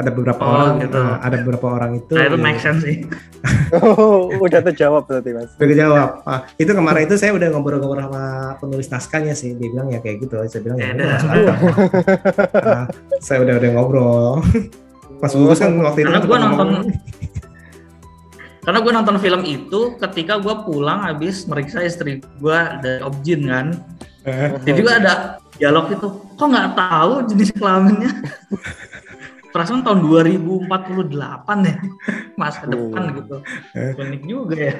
ada 0.00 0.10
beberapa 0.10 0.40
Oh, 0.40 0.50
orang 0.50 0.72
gitu. 0.80 0.96
eh, 0.96 1.14
ada 1.20 1.36
beberapa 1.40 1.66
orang 1.70 1.90
itu 1.94 2.12
nah 2.12 2.22
itu 2.22 2.32
yang- 2.32 2.42
make 2.42 2.58
sense 2.58 2.80
sih 2.80 2.96
Oh, 3.76 4.26
udah 4.34 4.60
terjawab 4.62 5.06
berarti 5.06 5.30
mas. 5.30 5.54
Udah 5.54 5.68
kejawab. 5.68 6.08
Ah, 6.24 6.42
itu 6.56 6.68
kemarin 6.68 7.06
itu 7.06 7.14
saya 7.14 7.30
udah 7.30 7.48
ngobrol-ngobrol 7.48 8.02
sama 8.02 8.24
penulis 8.58 8.88
naskahnya 8.88 9.32
sih. 9.32 9.54
Dia 9.54 9.70
bilang 9.70 9.88
ya 9.88 9.96
kayak 9.96 10.26
gitu. 10.26 10.36
Saya 10.44 10.60
bilang 10.60 10.76
ya 10.76 10.90
Ya 10.90 11.06
masuk 11.06 11.28
akal. 11.30 11.56
Nah, 12.52 12.84
saya 13.18 13.38
udah 13.40 13.54
udah 13.56 13.70
ngobrol. 13.70 14.42
Mas 15.22 15.32
Gugus 15.32 15.56
kan 15.56 15.70
waktu 15.78 16.02
itu 16.02 16.08
Karena 16.08 16.20
gua 16.20 16.36
ngomong- 16.38 16.58
nonton 16.74 16.84
karena 18.60 18.78
gue 18.78 18.92
nonton 18.92 19.16
film 19.18 19.42
itu 19.42 19.80
ketika 19.98 20.36
gue 20.36 20.54
pulang 20.62 21.00
habis 21.00 21.44
meriksa 21.44 21.80
istri 21.80 22.20
gue 22.20 22.58
dari 22.78 23.00
Objin 23.00 23.46
kan 23.46 23.66
Eh, 24.20 24.52
jadi 24.60 24.78
gue 24.78 24.94
ada 24.94 25.14
dialog 25.54 25.88
itu 25.88 26.06
kok 26.30 26.44
nggak 26.44 26.74
tahu 26.74 27.12
jenis 27.24 27.50
kelaminnya 27.50 28.12
perasaan 29.50 29.82
tahun 29.82 30.00
2048 30.00 31.68
ya 31.68 31.76
masa 32.40 32.64
depan 32.64 33.02
Hmm. 33.10 33.16
gitu 33.18 33.36
Eh. 33.74 33.92
unik 33.94 34.22
juga 34.24 34.56
ya 34.56 34.76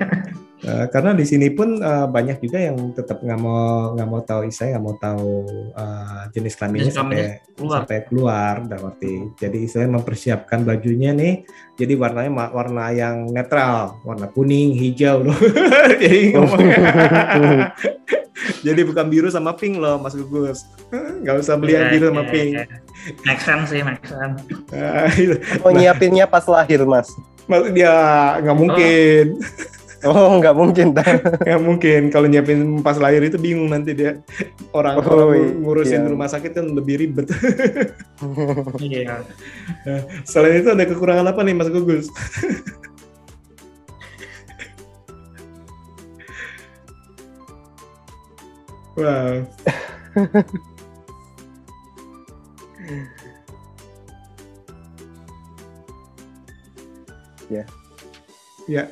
eh, 0.60 0.86
karena 0.88 1.10
di 1.12 1.24
sini 1.24 1.50
pun 1.50 1.78
eh, 1.78 2.06
banyak 2.06 2.38
juga 2.38 2.58
yang 2.60 2.92
tetap 2.92 3.20
nggak 3.20 3.40
mau 3.40 3.92
nggak 3.92 4.08
mau 4.08 4.20
tahu 4.22 4.40
saya 4.48 4.76
nggak 4.76 4.84
mau 4.84 4.96
tahu 4.96 5.32
eh, 5.72 6.22
jenis 6.32 6.54
kelaminnya 6.54 6.92
sampai 6.92 7.18
keluar. 7.54 7.78
sampai 7.82 7.98
keluar 8.06 8.54
dalam 8.64 8.90
arti 8.90 9.12
jadi 9.36 9.60
saya 9.66 9.86
mempersiapkan 9.88 10.62
bajunya 10.62 11.10
nih 11.12 11.42
jadi 11.74 11.96
warnanya 11.96 12.52
warna 12.52 12.92
yang 12.92 13.16
netral 13.28 13.98
warna 14.04 14.28
kuning 14.28 14.76
hijau 14.76 15.24
loh 15.24 15.38
jadi 16.02 16.36
ngomongnya 16.36 16.76
jadi 18.66 18.80
bukan 18.82 19.06
biru 19.08 19.28
sama 19.28 19.52
pink 19.52 19.76
loh 19.76 19.96
Mas 19.96 20.14
Gugus 20.14 20.64
nggak 21.22 21.36
usah 21.40 21.56
beli 21.56 21.76
yang 21.76 21.88
Iya, 21.88 21.92
biru 21.92 22.04
sama 22.10 22.22
iya, 22.24 22.30
pink 22.32 22.50
iya. 22.56 22.64
make 23.24 23.42
sense 23.42 23.68
sih 23.70 23.80
make 23.80 24.04
sense. 24.04 24.40
Oh 25.64 25.72
nyiapinnya 25.72 26.24
pas 26.24 26.44
lahir 26.44 26.84
mas. 26.84 27.08
Maksud 27.48 27.72
dia 27.72 27.92
nggak 28.40 28.56
mungkin. 28.56 29.26
Oh, 30.00 30.40
nggak 30.40 30.56
mungkin. 30.56 30.96
Nggak 30.96 31.60
mungkin 31.60 32.00
kalau 32.08 32.24
nyiapin 32.24 32.80
pas 32.80 32.96
lahir 32.96 33.20
itu 33.20 33.36
bingung 33.36 33.68
nanti 33.68 33.92
dia 33.92 34.16
orang 34.72 34.96
Oh, 34.96 35.28
orang 35.28 35.60
ngurusin 35.60 36.04
iya. 36.04 36.08
rumah 36.08 36.24
sakit 36.24 36.56
kan 36.56 36.66
lebih 36.72 36.96
ribet. 37.04 37.28
Iya. 38.80 39.24
Selain 40.24 40.60
itu 40.60 40.72
ada 40.72 40.84
kekurangan 40.88 41.28
apa 41.28 41.40
nih 41.44 41.52
Mas 41.52 41.68
Gugus? 41.68 42.08
Wow. 48.98 49.46
Ya. 57.50 57.64
Ya. 58.70 58.84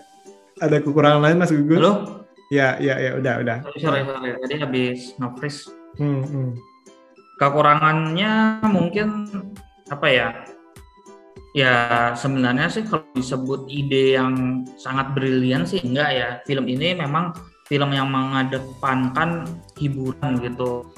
Ada 0.59 0.83
kekurangan 0.83 1.23
lain 1.23 1.39
Mas 1.39 1.55
Gugus? 1.55 1.79
Halo? 1.79 2.27
Ya, 2.51 2.75
ya, 2.83 2.99
ya, 2.99 3.15
udah, 3.15 3.35
udah. 3.45 3.57
Sorry, 3.79 3.79
sorry, 3.79 4.03
sorry. 4.03 4.31
Tadi 4.43 4.55
habis 4.59 5.15
nge-freeze. 5.21 5.71
Hmm, 5.99 6.23
hmm. 6.27 6.51
Kekurangannya 7.39 8.63
mungkin 8.67 9.31
apa 9.87 10.07
ya? 10.11 10.29
Ya 11.55 11.75
sebenarnya 12.19 12.67
sih 12.71 12.83
kalau 12.87 13.07
disebut 13.15 13.71
ide 13.71 14.19
yang 14.19 14.63
sangat 14.79 15.15
brilian 15.15 15.63
sih 15.63 15.79
enggak 15.83 16.11
ya. 16.15 16.29
Film 16.43 16.67
ini 16.67 16.99
memang 16.99 17.35
film 17.69 17.93
yang 17.93 18.09
mengedepankan 18.09 19.45
hiburan 19.77 20.41
gitu. 20.41 20.89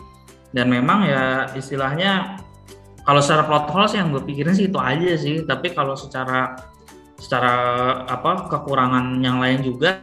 Dan 0.54 0.70
memang 0.70 1.06
ya 1.06 1.50
istilahnya 1.54 2.38
kalau 3.02 3.18
secara 3.18 3.46
plot 3.46 3.66
hole 3.74 3.90
yang 3.90 4.14
gue 4.14 4.22
pikirin 4.22 4.54
sih 4.54 4.70
itu 4.70 4.78
aja 4.78 5.10
sih. 5.18 5.42
Tapi 5.42 5.74
kalau 5.74 5.98
secara 5.98 6.54
secara 7.20 7.54
apa 8.08 8.48
kekurangan 8.48 9.20
yang 9.20 9.42
lain 9.42 9.60
juga 9.60 10.00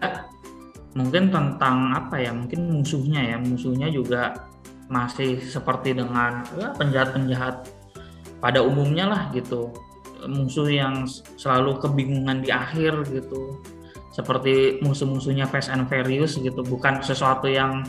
mungkin 0.94 1.34
tentang 1.34 1.94
apa 1.94 2.22
ya 2.22 2.30
mungkin 2.30 2.78
musuhnya 2.78 3.22
ya 3.22 3.38
musuhnya 3.42 3.90
juga 3.90 4.50
masih 4.88 5.42
seperti 5.42 5.98
dengan 5.98 6.46
ya, 6.58 6.74
penjahat-penjahat 6.78 7.70
pada 8.38 8.62
umumnya 8.62 9.10
lah 9.10 9.22
gitu 9.34 9.74
musuh 10.26 10.70
yang 10.70 11.06
selalu 11.38 11.78
kebingungan 11.78 12.42
di 12.42 12.50
akhir 12.50 13.06
gitu 13.14 13.62
seperti 14.18 14.82
musuh-musuhnya 14.82 15.46
Fast 15.46 15.70
and 15.70 15.86
Furious 15.86 16.42
gitu 16.42 16.66
bukan 16.66 17.06
sesuatu 17.06 17.46
yang 17.46 17.86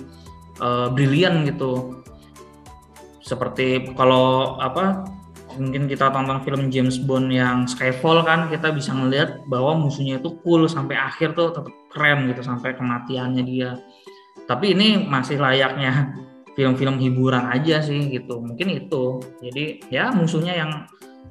uh, 0.61 0.93
brilian 0.93 1.49
gitu. 1.49 2.05
Seperti 3.25 3.97
kalau 3.97 4.61
apa 4.61 5.09
mungkin 5.57 5.89
kita 5.89 6.13
tonton 6.13 6.45
film 6.45 6.69
James 6.69 7.01
Bond 7.01 7.33
yang 7.33 7.65
Skyfall 7.65 8.29
kan 8.29 8.53
kita 8.53 8.77
bisa 8.77 8.93
ngelihat 8.93 9.49
bahwa 9.49 9.89
musuhnya 9.89 10.21
itu 10.21 10.37
cool 10.45 10.69
sampai 10.69 11.01
akhir 11.01 11.33
tuh 11.33 11.57
tetap 11.57 11.73
keren 11.89 12.29
gitu 12.29 12.45
sampai 12.45 12.77
kematiannya 12.77 13.43
dia. 13.49 13.81
Tapi 14.45 14.77
ini 14.77 15.09
masih 15.09 15.41
layaknya 15.41 16.13
film-film 16.61 17.01
hiburan 17.01 17.49
aja 17.49 17.81
sih 17.81 18.13
gitu 18.13 18.45
mungkin 18.45 18.69
itu. 18.69 19.25
Jadi 19.41 19.89
ya 19.89 20.13
musuhnya 20.13 20.53
yang 20.61 20.73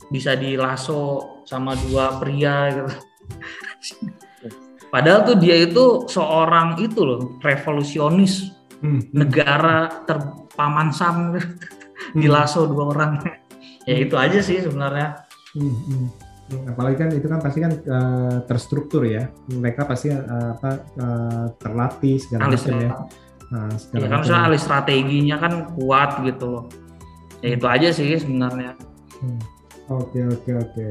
bisa 0.09 0.33
dilaso 0.33 1.21
sama 1.45 1.77
dua 1.85 2.17
pria 2.17 2.73
gitu 2.73 2.93
padahal 4.89 5.27
tuh 5.27 5.37
dia 5.39 5.55
itu 5.67 6.07
seorang 6.07 6.79
itu 6.81 6.99
loh 7.03 7.19
revolusionis 7.41 8.53
Hmm, 8.77 9.01
hmm. 9.01 9.09
negara 9.09 10.05
terpaman 10.05 10.93
sam 10.93 11.33
dilaso 12.13 12.69
dua 12.69 12.93
orang 12.93 13.25
ya 13.89 13.97
itu 14.05 14.13
aja 14.13 14.37
sih 14.37 14.61
sebenarnya 14.61 15.25
Hmm, 15.57 15.73
hmm. 15.73 16.05
Hmm, 16.47 16.63
Apalagi 16.71 16.95
kan 17.01 17.09
itu 17.11 17.27
kan 17.27 17.39
pasti 17.41 17.59
kan 17.59 17.73
eh, 17.73 18.37
terstruktur 18.45 19.03
ya. 19.03 19.27
Mereka 19.49 19.83
pasti 19.89 20.13
eh, 20.13 20.21
apa 20.53 20.85
eh, 20.95 21.45
terlatih 21.57 22.21
segala 22.21 22.53
macam 22.53 22.77
ya. 22.77 22.91
Nah, 23.49 23.67
segala 23.73 23.97
ya 23.97 24.07
kan 24.07 24.19
misalnya 24.21 24.43
ahli 24.45 24.59
strateginya 24.59 25.35
kan 25.41 25.53
kuat 25.73 26.21
gitu 26.21 26.45
loh 26.45 26.63
ya 27.41 27.49
itu 27.55 27.65
aja 27.65 27.89
sih 27.93 28.17
sebenarnya 28.17 28.77
Hmm. 29.17 29.41
Oke 29.89 30.21
oke 30.29 30.51
oke. 30.61 30.87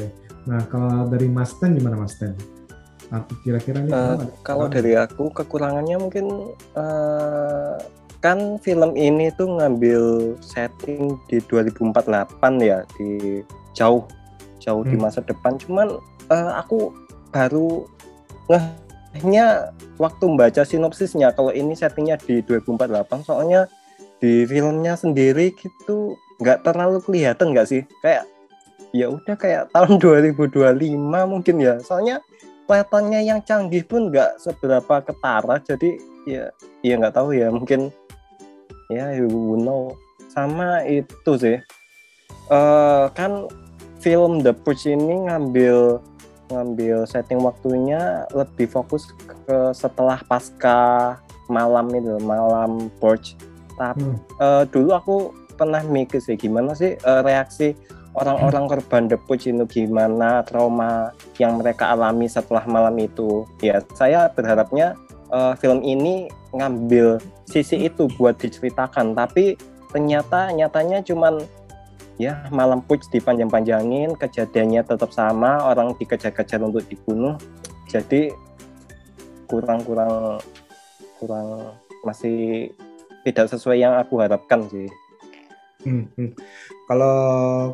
Nah 0.51 0.59
kalau 0.67 1.07
dari 1.07 1.31
Mas 1.31 1.55
Ten 1.63 1.79
gimana 1.79 1.95
Mas 1.95 2.19
Ten? 2.19 2.35
Apa 3.11 3.33
kira-kira 3.43 3.79
nih? 3.81 3.93
Apa? 3.93 4.27
kalau 4.43 4.67
dari 4.67 4.99
aku 4.99 5.31
kekurangannya 5.31 5.97
mungkin 5.97 6.51
eh, 6.75 7.77
kan 8.19 8.59
film 8.59 8.97
ini 8.99 9.31
tuh 9.35 9.47
ngambil 9.47 10.35
setting 10.43 11.15
di 11.31 11.39
2048 11.47 11.95
ya 12.59 12.83
di 12.99 13.41
jauh 13.73 14.03
jauh 14.59 14.83
di 14.83 14.99
Hmm. 14.99 15.07
masa 15.07 15.23
depan 15.23 15.55
cuman 15.61 16.01
eh, 16.27 16.51
aku 16.59 16.91
baru 17.31 17.87
ngehnya 18.51 19.71
waktu 19.97 20.25
membaca 20.27 20.63
sinopsisnya 20.63 21.31
kalau 21.31 21.55
ini 21.55 21.79
settingnya 21.79 22.19
di 22.19 22.43
2048 22.43 23.23
soalnya 23.23 23.71
di 24.19 24.43
filmnya 24.49 24.97
sendiri 24.97 25.53
gitu 25.55 26.17
nggak 26.41 26.65
terlalu 26.65 26.99
kelihatan 27.05 27.53
nggak 27.53 27.69
sih 27.69 27.83
kayak 28.01 28.25
ya 28.91 29.13
udah 29.13 29.37
kayak 29.37 29.69
tahun 29.71 30.01
2025 30.03 30.97
mungkin 31.29 31.57
ya 31.61 31.79
soalnya 31.85 32.19
kelihatannya 32.67 33.23
yang 33.23 33.41
canggih 33.47 33.87
pun 33.87 34.11
nggak 34.11 34.43
seberapa 34.43 35.03
ketara 35.07 35.63
jadi 35.63 35.91
ya 36.27 36.45
ya 36.83 36.95
nggak 36.99 37.15
tahu 37.15 37.31
ya 37.33 37.49
mungkin 37.49 37.95
ya 38.91 39.15
you 39.15 39.31
know. 39.59 39.95
Sama 40.37 40.85
itu 40.85 41.33
sih. 41.41 41.57
Eh 42.53 43.05
kan 43.17 43.49
film 44.05 44.45
The 44.45 44.53
Purge 44.53 44.93
ini 44.93 45.27
ngambil 45.27 45.99
ngambil 46.53 47.09
setting 47.09 47.43
waktunya 47.43 48.29
lebih 48.37 48.69
fokus 48.71 49.09
ke 49.27 49.73
setelah 49.73 50.21
pasca 50.29 51.17
malam 51.49 51.89
itu 51.95 52.21
malam 52.21 52.93
Purge. 53.01 53.35
Tapi 53.81 54.05
Hmm. 54.05 54.19
eh, 54.43 54.65
dulu 54.69 54.91
aku 54.93 55.17
pernah 55.57 55.81
mikir 55.89 56.21
sih 56.21 56.37
gimana 56.37 56.77
sih 56.77 57.01
eh, 57.01 57.21
reaksi 57.25 57.73
orang-orang 58.17 58.65
korban 58.67 59.05
Purge 59.29 59.53
itu 59.53 59.65
gimana 59.69 60.41
trauma 60.43 61.13
yang 61.37 61.61
mereka 61.61 61.93
alami 61.93 62.27
setelah 62.27 62.65
malam 62.65 62.97
itu? 62.97 63.45
Ya 63.61 63.85
saya 63.93 64.33
berharapnya 64.33 64.97
eh, 65.31 65.55
film 65.61 65.85
ini 65.85 66.33
ngambil 66.57 67.21
sisi 67.45 67.87
itu 67.87 68.09
buat 68.17 68.41
diceritakan. 68.41 69.13
Tapi 69.13 69.61
ternyata 69.93 70.51
nyatanya 70.51 71.05
cuman 71.05 71.45
ya 72.17 72.49
malam 72.49 72.81
Purge 72.81 73.07
dipanjang-panjangin 73.13 74.17
kejadiannya 74.17 74.83
tetap 74.83 75.13
sama 75.13 75.61
orang 75.69 75.93
dikejar-kejar 76.01 76.61
untuk 76.65 76.89
dibunuh. 76.89 77.37
Jadi 77.87 78.33
kurang-kurang 79.47 80.41
kurang 81.21 81.77
masih 82.03 82.73
tidak 83.23 83.51
sesuai 83.51 83.79
yang 83.79 83.95
aku 83.99 84.23
harapkan 84.23 84.65
sih. 84.71 84.89
Hmm, 85.87 86.11
hmm. 86.19 86.35
Kalau 86.87 87.19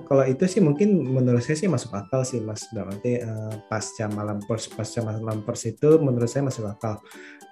kalau 0.08 0.24
itu 0.24 0.48
sih 0.48 0.64
mungkin 0.64 1.04
menurut 1.04 1.44
saya 1.44 1.60
sih 1.60 1.68
masuk 1.68 1.92
akal 1.92 2.24
sih 2.24 2.40
Mas. 2.40 2.64
Dalam 2.72 2.96
arti 2.96 3.20
eh, 3.20 3.54
pasca 3.68 4.08
malam 4.08 4.40
pers 4.40 4.72
pasca 4.72 5.04
malam 5.04 5.44
pers 5.44 5.68
itu 5.68 6.00
menurut 6.00 6.28
saya 6.32 6.48
masuk 6.48 6.64
akal. 6.64 6.96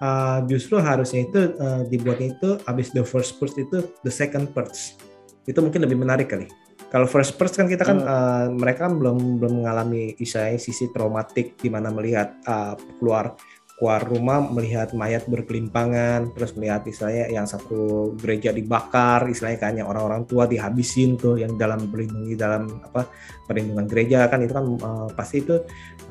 Eh, 0.00 0.38
justru 0.48 0.80
harusnya 0.80 1.28
itu 1.28 1.52
eh, 1.52 1.82
dibuatnya 1.92 2.32
itu 2.32 2.50
abis 2.64 2.96
the 2.96 3.04
first 3.04 3.36
purge 3.36 3.60
itu 3.60 3.92
the 4.00 4.12
second 4.12 4.48
purge. 4.56 4.96
Itu 5.44 5.60
mungkin 5.60 5.84
lebih 5.84 6.00
menarik 6.00 6.32
kali. 6.32 6.48
Kalau 6.88 7.04
first 7.04 7.36
purge 7.36 7.60
kan 7.60 7.68
kita 7.68 7.84
kan 7.84 7.98
eh, 8.00 8.46
mereka 8.56 8.88
kan 8.88 8.96
belum 8.96 9.36
belum 9.36 9.60
mengalami 9.60 10.16
istilahnya 10.16 10.56
sisi 10.56 10.88
traumatik 10.96 11.60
di 11.60 11.68
mana 11.68 11.92
melihat 11.92 12.40
eh, 12.40 12.74
keluar 12.96 13.36
keluar 13.80 14.04
rumah 14.04 14.44
melihat 14.44 14.92
mayat 14.92 15.24
berkelimpangan 15.24 16.36
terus 16.36 16.52
melihat 16.52 16.84
istilahnya 16.84 17.32
yang 17.32 17.48
satu 17.48 18.12
gereja 18.20 18.52
dibakar 18.52 19.24
istilahnya 19.32 19.56
kan 19.56 19.72
yang 19.72 19.88
orang-orang 19.88 20.28
tua 20.28 20.44
dihabisin 20.44 21.16
tuh 21.16 21.40
yang 21.40 21.56
dalam 21.56 21.88
melindungi 21.88 22.36
dalam 22.36 22.68
apa 22.84 23.08
perlindungan 23.48 23.88
gereja 23.88 24.28
kan 24.28 24.44
itu 24.44 24.52
kan 24.52 24.68
eh, 24.68 25.08
pasti 25.16 25.40
itu 25.40 25.56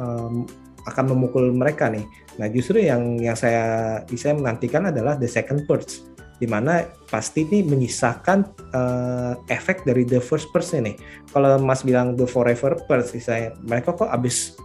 em, 0.02 0.50
akan 0.90 1.06
memukul 1.14 1.54
mereka 1.54 1.94
nih. 1.94 2.10
Nah 2.42 2.50
justru 2.50 2.82
yang 2.82 3.22
yang 3.22 3.38
saya 3.38 4.02
saya 4.10 4.34
menantikan 4.34 4.90
adalah 4.90 5.14
the 5.14 5.30
second 5.30 5.70
purge 5.70 6.02
di 6.42 6.48
mana 6.50 6.88
pasti 7.12 7.46
ini 7.46 7.62
menyisakan 7.70 8.50
eh, 8.74 9.34
efek 9.54 9.86
dari 9.86 10.10
the 10.10 10.18
first 10.18 10.50
purge 10.50 10.74
nih. 10.74 10.98
Kalau 11.30 11.62
Mas 11.62 11.86
bilang 11.86 12.18
the 12.18 12.26
forever 12.26 12.82
purge, 12.90 13.14
saya 13.22 13.54
mereka 13.62 13.94
kok 13.94 14.10
abis 14.10 14.58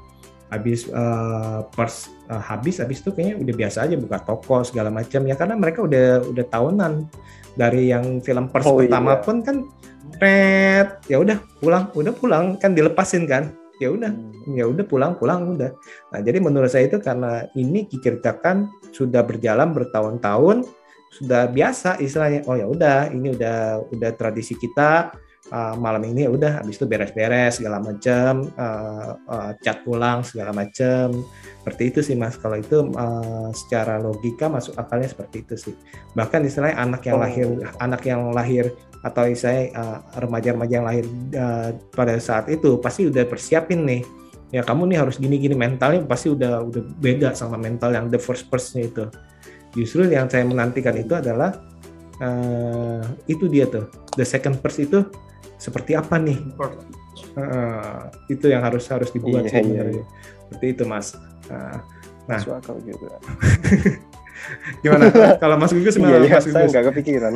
habis 0.55 0.87
eh, 0.87 1.61
pers 1.75 2.15
eh, 2.31 2.43
habis 2.43 2.79
habis 2.79 3.03
itu 3.03 3.11
kayaknya 3.11 3.43
udah 3.43 3.55
biasa 3.59 3.79
aja 3.91 3.95
buka 3.99 4.19
toko 4.23 4.63
segala 4.63 4.95
macam 4.95 5.27
ya. 5.27 5.35
Karena 5.35 5.55
mereka 5.59 5.83
udah 5.83 6.23
udah 6.31 6.45
tahunan 6.47 6.93
dari 7.59 7.91
yang 7.91 8.23
film 8.23 8.47
pers 8.51 8.67
Oh, 8.67 8.79
pertama 8.79 9.19
iya. 9.19 9.23
pun 9.23 9.37
kan 9.43 9.57
red. 10.23 10.89
Ya 11.11 11.19
udah 11.19 11.39
pulang 11.59 11.91
udah 11.93 12.13
pulang 12.15 12.45
kan 12.63 12.73
dilepasin 12.73 13.27
kan. 13.27 13.51
Ya 13.83 13.91
udah 13.91 14.15
ya 14.55 14.71
udah 14.71 14.87
pulang 14.87 15.19
pulang 15.19 15.59
udah. 15.59 15.75
Nah 16.15 16.21
jadi 16.23 16.39
menurut 16.39 16.71
saya 16.71 16.87
itu 16.87 17.03
karena 17.03 17.51
ini 17.59 17.91
diceritakan 17.91 18.71
sudah 18.95 19.27
berjalan 19.27 19.75
bertahun-tahun 19.75 20.63
sudah 21.15 21.47
biasa 21.47 22.03
istilahnya 22.03 22.43
oh 22.51 22.59
ya 22.59 22.67
udah 22.67 23.15
ini 23.15 23.39
udah 23.39 23.87
udah 23.95 24.11
tradisi 24.19 24.59
kita 24.59 25.15
uh, 25.53 25.74
malam 25.76 26.05
ini 26.09 26.24
ya 26.24 26.30
udah 26.32 26.53
habis 26.62 26.78
itu 26.80 26.86
beres-beres 26.88 27.61
segala 27.61 27.82
macam 27.82 28.49
uh, 28.57 29.18
uh, 29.28 29.51
cat 29.61 29.84
pulang 29.84 30.24
segala 30.24 30.55
macam 30.55 31.12
seperti 31.61 31.82
itu 31.92 32.01
sih 32.01 32.16
mas. 32.16 32.36
Kalau 32.40 32.57
itu 32.57 32.92
uh, 32.95 33.51
secara 33.53 34.01
logika 34.01 34.49
masuk 34.49 34.76
akalnya 34.78 35.09
seperti 35.11 35.45
itu 35.45 35.55
sih. 35.57 35.74
Bahkan 36.16 36.45
istilahnya 36.49 36.76
anak 36.80 37.03
yang 37.05 37.16
Oh. 37.16 37.22
lahir 37.24 37.47
anak 37.80 38.03
yang 38.05 38.22
lahir 38.32 38.64
atau 39.05 39.28
istilahnya 39.28 39.72
uh, 39.76 39.99
remaja-remaja 40.16 40.72
yang 40.80 40.86
lahir 40.88 41.05
uh, 41.36 41.70
pada 41.92 42.16
saat 42.16 42.49
itu 42.49 42.80
pasti 42.80 43.09
udah 43.09 43.24
persiapin 43.28 43.84
nih. 43.84 44.03
Ya 44.55 44.62
kamu 44.62 44.86
nih 44.86 45.03
harus 45.03 45.18
gini-gini 45.18 45.59
mentalnya 45.59 46.07
pasti 46.07 46.30
udah 46.30 46.62
udah 46.62 46.82
beda 47.03 47.34
sama 47.34 47.59
mental 47.59 47.90
yang 47.90 48.07
the 48.07 48.20
first 48.20 48.47
person 48.47 48.86
itu. 48.86 49.11
Justru 49.74 50.07
yang 50.07 50.30
saya 50.30 50.47
menantikan 50.47 50.95
itu 50.95 51.11
adalah 51.11 51.59
eh, 52.22 53.03
itu 53.26 53.51
dia 53.51 53.66
tuh. 53.66 53.90
The 54.14 54.22
second 54.22 54.62
person 54.62 54.86
itu 54.86 55.01
seperti 55.65 55.97
apa 55.97 56.21
nih 56.21 56.39
Eh, 57.35 57.99
itu 58.29 58.47
yang 58.47 58.62
harus 58.62 58.85
harus 58.87 59.11
dibuat 59.11 59.43
Iya, 59.43 59.51
sih 59.51 59.57
iya, 59.57 59.62
sebenarnya. 59.83 60.05
seperti 60.45 60.67
itu 60.71 60.83
mas 60.85 61.17
Eh, 61.45 61.79
Nah. 62.25 62.41
Masuk 62.41 62.57
akal 62.57 62.77
juga. 62.81 63.21
gimana 64.83 65.05
kalau 65.37 65.57
mas 65.57 65.73
Gugus 65.73 65.93
Iya, 65.95 66.01
gimana 66.01 66.25
iya, 66.25 66.37
mas 66.37 66.47
Gugus 66.47 66.71
nggak 66.71 66.87
kepikiran. 66.89 67.33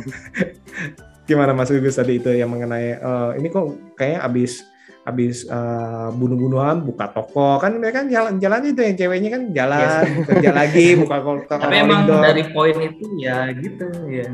gimana 1.29 1.51
mas 1.53 1.69
Gugus 1.69 1.95
tadi 1.95 2.17
itu 2.17 2.29
yang 2.31 2.49
mengenai 2.49 2.95
eh, 2.95 3.31
ini 3.37 3.47
kok 3.47 3.65
kayaknya 3.93 4.19
abis 4.23 4.65
abis 5.03 5.45
eh, 5.45 6.09
bunuh-bunuhan 6.11 6.81
buka 6.81 7.09
toko 7.09 7.57
kan 7.57 7.77
mereka 7.77 8.01
kan 8.01 8.07
jalan 8.09 8.33
jalan 8.37 8.61
itu 8.63 8.81
yang 8.81 8.95
ceweknya 8.95 9.29
kan 9.29 9.43
jalan 9.53 10.05
kerja 10.27 10.49
lagi 10.51 10.87
buka 10.97 11.15
toko 11.21 11.45
Tapi 11.59 11.75
emang 11.77 11.99
dari 12.07 12.43
poin 12.49 12.77
itu 12.79 13.05
ya 13.17 13.45
gitu 13.53 13.85
ya. 14.07 14.25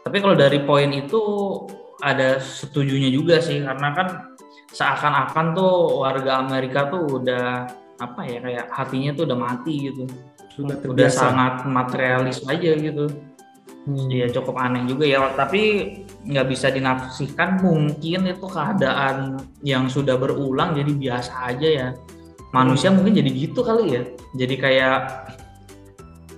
Tapi 0.00 0.16
kalau 0.18 0.32
dari 0.32 0.60
poin 0.60 0.88
itu 0.92 1.20
ada 2.04 2.36
setujunya 2.36 3.08
juga 3.08 3.40
sih 3.40 3.64
karena 3.64 3.88
kan 3.96 4.08
seakan-akan 4.74 5.46
tuh 5.56 6.04
warga 6.04 6.44
Amerika 6.44 6.92
tuh 6.92 7.22
udah 7.22 7.64
apa 7.96 8.20
ya 8.26 8.38
kayak 8.42 8.66
hatinya 8.74 9.10
tuh 9.16 9.24
udah 9.24 9.38
mati 9.38 9.74
gitu. 9.88 10.04
sudah 10.54 10.78
Udah 10.86 11.10
sangat 11.10 11.66
materialis 11.66 12.44
aja 12.46 12.78
gitu. 12.78 13.10
Hmm. 13.84 14.08
Iya 14.08 14.32
cukup 14.32 14.56
aneh 14.56 14.88
juga 14.88 15.04
ya, 15.04 15.28
tapi 15.36 15.92
nggak 16.24 16.46
bisa 16.48 16.72
dinafsirkan 16.72 17.60
mungkin 17.60 18.24
itu 18.24 18.46
keadaan 18.48 19.44
yang 19.60 19.92
sudah 19.92 20.16
berulang 20.16 20.72
jadi 20.72 20.92
biasa 20.94 21.32
aja 21.52 21.68
ya. 21.68 21.88
Manusia 22.54 22.94
mungkin 22.94 23.18
jadi 23.18 23.30
gitu 23.34 23.60
kali 23.66 23.98
ya. 23.98 24.02
Jadi 24.38 24.54
kayak 24.56 24.98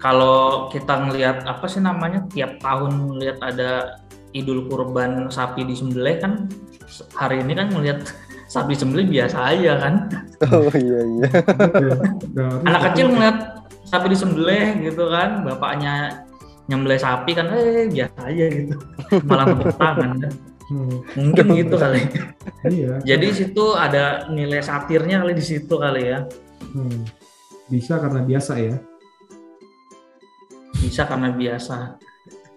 kalau 0.01 0.69
kita 0.73 1.07
ngelihat 1.07 1.45
apa 1.45 1.65
sih 1.71 1.79
namanya 1.79 2.25
tiap 2.33 2.57
tahun 2.59 3.15
ngelihat 3.15 3.39
ada 3.45 4.01
Idul 4.37 4.69
Kurban 4.69 5.33
sapi 5.33 5.65
disembelih 5.65 6.21
kan 6.21 6.33
hari 7.17 7.41
ini 7.41 7.57
kan 7.57 7.73
ngelihat 7.73 8.05
sapi 8.47 8.77
disembelih 8.77 9.09
biasa 9.09 9.37
aja 9.57 9.73
kan. 9.81 9.95
Oh 10.53 10.69
iya 10.71 11.01
iya. 11.03 11.29
Anak 12.63 12.93
kecil 12.93 13.11
ngeliat 13.11 13.37
sapi 13.89 14.07
disembelih 14.13 14.85
gitu 14.85 15.09
kan, 15.09 15.43
bapaknya 15.43 16.23
nyembelih 16.69 16.99
sapi 17.01 17.33
kan, 17.33 17.47
eh 17.55 17.87
biasa 17.89 18.19
aja 18.27 18.45
gitu, 18.51 18.75
malah 19.25 19.47
tepuk 19.51 19.71
tangan 19.79 20.11
kan. 20.19 20.33
Hmm, 20.67 20.99
Mungkin 21.15 21.47
gitu 21.63 21.79
kali. 21.79 22.03
iya 22.67 22.99
Jadi 23.07 23.27
situ 23.31 23.65
ada 23.79 24.27
nilai 24.27 24.59
satirnya 24.59 25.23
kali 25.23 25.39
di 25.39 25.45
situ 25.47 25.75
kali 25.79 26.11
ya. 26.11 26.27
Hmm. 26.75 27.07
bisa 27.67 27.99
karena 27.99 28.23
biasa 28.23 28.53
ya 28.63 28.77
Bisa 30.77 31.03
karena 31.07 31.35
biasa. 31.35 31.99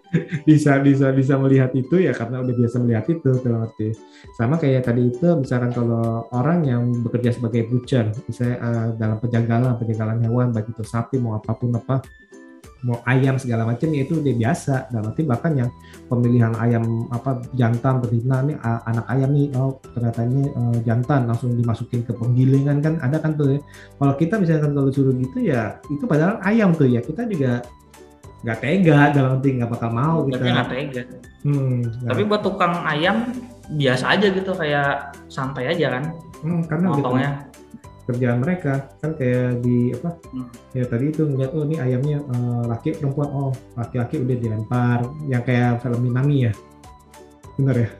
bisa 0.49 0.81
bisa 0.81 1.13
bisa 1.13 1.37
melihat 1.37 1.69
itu 1.77 2.01
ya 2.01 2.11
karena 2.13 2.41
udah 2.41 2.55
biasa 2.55 2.75
melihat 2.81 3.05
itu 3.09 3.29
dalam 3.45 3.69
arti. 3.69 3.93
Sama 4.33 4.57
kayak 4.57 4.89
tadi 4.89 5.09
itu 5.09 5.27
misalkan 5.37 5.71
kalau 5.71 6.25
orang 6.33 6.65
yang 6.65 6.83
bekerja 7.05 7.35
sebagai 7.37 7.69
butcher 7.69 8.09
misalnya 8.25 8.57
eh, 8.57 8.87
dalam 8.97 9.17
penjagalan 9.21 9.73
penjagalan 9.77 10.17
hewan 10.25 10.49
baik 10.49 10.73
itu 10.73 10.83
sapi 10.83 11.21
mau 11.21 11.37
apa 11.37 11.53
pun 11.53 11.73
apa 11.77 12.01
mau 12.79 13.03
ayam 13.11 13.35
segala 13.35 13.67
macam 13.67 13.91
ya 13.91 14.07
itu 14.07 14.23
udah 14.23 14.33
biasa. 14.39 14.87
Dalam 14.87 15.11
arti 15.11 15.21
bahkan 15.27 15.51
yang 15.51 15.69
pemilihan 16.07 16.55
ayam 16.55 17.11
apa 17.11 17.43
jantan 17.51 17.99
betina 17.99 18.39
a- 18.63 18.83
anak 18.87 19.05
ayam 19.11 19.29
nih 19.35 19.51
oh 19.59 19.83
ternyata 19.93 20.23
ini 20.23 20.47
eh, 20.47 20.77
jantan 20.87 21.27
langsung 21.27 21.53
dimasukin 21.59 22.07
ke 22.07 22.15
penggilingan 22.15 22.79
kan 22.79 22.97
ada 23.03 23.19
kan 23.19 23.35
tuh 23.35 23.55
ya. 23.55 23.59
Kalau 23.99 24.13
kita 24.15 24.39
misalkan 24.39 24.71
kalau 24.71 24.89
suruh 24.89 25.13
gitu 25.13 25.43
ya 25.43 25.77
itu 25.91 26.03
padahal 26.07 26.39
ayam 26.47 26.71
tuh 26.71 26.87
ya. 26.87 27.03
Kita 27.03 27.27
juga 27.27 27.61
nggak 28.39 28.59
tega 28.59 28.99
dalam 29.11 29.35
arti 29.35 29.49
nggak 29.53 29.69
bakal 29.69 29.89
mau 29.89 30.17
Tapi 30.23 30.31
kita 30.31 30.45
nggak 30.47 30.69
tega. 30.69 31.01
Hmm, 31.39 31.79
Tapi 32.03 32.21
buat 32.23 32.41
tukang 32.41 32.73
ayam 32.83 33.31
biasa 33.69 34.15
aja 34.15 34.27
gitu 34.27 34.51
kayak 34.53 34.91
santai 35.27 35.69
aja 35.69 35.93
kan 35.93 36.03
hmm, 36.41 36.61
karena 36.65 36.85
udah 36.89 36.97
motongnya. 36.99 37.31
kerjaan 38.03 38.41
mereka 38.41 38.73
kan 38.97 39.13
kayak 39.13 39.61
di 39.61 39.93
apa 39.93 40.09
Hmm. 40.29 40.47
ya 40.71 40.83
tadi 40.83 41.05
itu 41.07 41.21
ngeliat 41.23 41.51
oh 41.53 41.61
ini 41.61 41.77
ayamnya 41.77 42.17
eh, 42.19 42.63
laki 42.65 42.97
perempuan 42.97 43.29
oh 43.29 43.51
laki-laki 43.75 44.17
udah 44.17 44.35
dilempar 44.35 44.99
yang 45.25 45.43
kayak 45.43 45.77
film 45.79 46.01
Minami 46.01 46.49
ya 46.49 46.53
bener 47.55 47.75
ya 47.77 47.89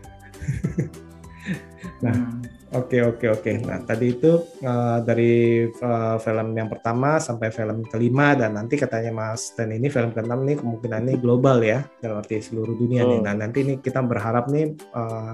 Nah. 2.00 2.16
Hmm. 2.16 2.39
Oke 2.70 2.98
oke 3.02 3.26
oke 3.34 3.52
nah 3.66 3.82
tadi 3.82 4.14
itu 4.14 4.32
eh, 4.62 4.98
dari 5.02 5.34
eh, 5.66 6.18
film 6.22 6.48
yang 6.54 6.70
pertama 6.70 7.18
sampai 7.18 7.50
film 7.50 7.82
kelima 7.90 8.38
dan 8.38 8.54
nanti 8.62 8.78
katanya 8.78 9.10
Mas 9.10 9.58
Ten 9.58 9.74
ini 9.74 9.90
film 9.90 10.14
keenam 10.14 10.46
nih 10.46 10.62
kemungkinan 10.62 11.10
ini 11.10 11.16
global 11.18 11.60
ya 11.66 11.82
dalam 11.98 12.22
arti 12.22 12.38
seluruh 12.38 12.78
dunia 12.78 13.06
nih 13.06 13.18
Hmm. 13.20 13.26
nah 13.26 13.34
nanti 13.34 13.66
nih 13.66 13.82
kita 13.82 14.06
berharap 14.06 14.54
nih 14.54 14.78
eh, 14.78 15.34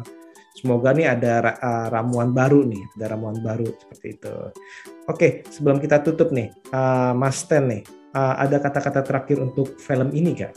semoga 0.56 0.96
nih 0.96 1.12
ada 1.12 1.34
ra- 1.44 1.60
eh, 1.60 1.88
ramuan 1.92 2.32
baru 2.32 2.64
nih 2.64 2.84
ada 2.96 3.06
ramuan 3.12 3.38
baru 3.44 3.68
seperti 3.68 4.08
itu 4.16 4.34
oke 5.12 5.28
sebelum 5.52 5.84
kita 5.84 6.00
tutup 6.08 6.32
nih 6.32 6.48
eh, 6.52 7.14
Mas 7.20 7.44
Ten 7.44 7.68
nih 7.68 7.84
eh, 8.16 8.36
ada 8.48 8.64
kata-kata 8.64 9.04
terakhir 9.04 9.44
untuk 9.44 9.76
film 9.76 10.08
ini 10.16 10.32
gak? 10.40 10.56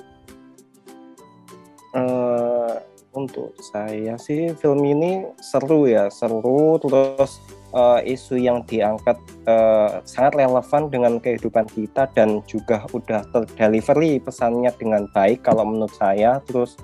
Eh, 1.89 2.75
untuk 3.17 3.57
saya 3.61 4.21
sih 4.21 4.53
film 4.57 4.85
ini 4.85 5.25
seru 5.41 5.89
ya, 5.89 6.13
seru. 6.13 6.77
Terus 6.83 7.41
eh, 7.73 8.13
isu 8.13 8.37
yang 8.37 8.65
diangkat 8.69 9.17
eh, 9.49 10.03
sangat 10.05 10.37
relevan 10.37 10.93
dengan 10.93 11.13
kehidupan 11.23 11.67
kita 11.73 12.11
dan 12.13 12.45
juga 12.45 12.85
udah 12.93 13.25
terdelivery 13.33 14.21
pesannya 14.21 14.73
dengan 14.77 15.09
baik 15.13 15.45
kalau 15.47 15.65
menurut 15.65 15.95
saya. 15.97 16.43
Terus 16.45 16.77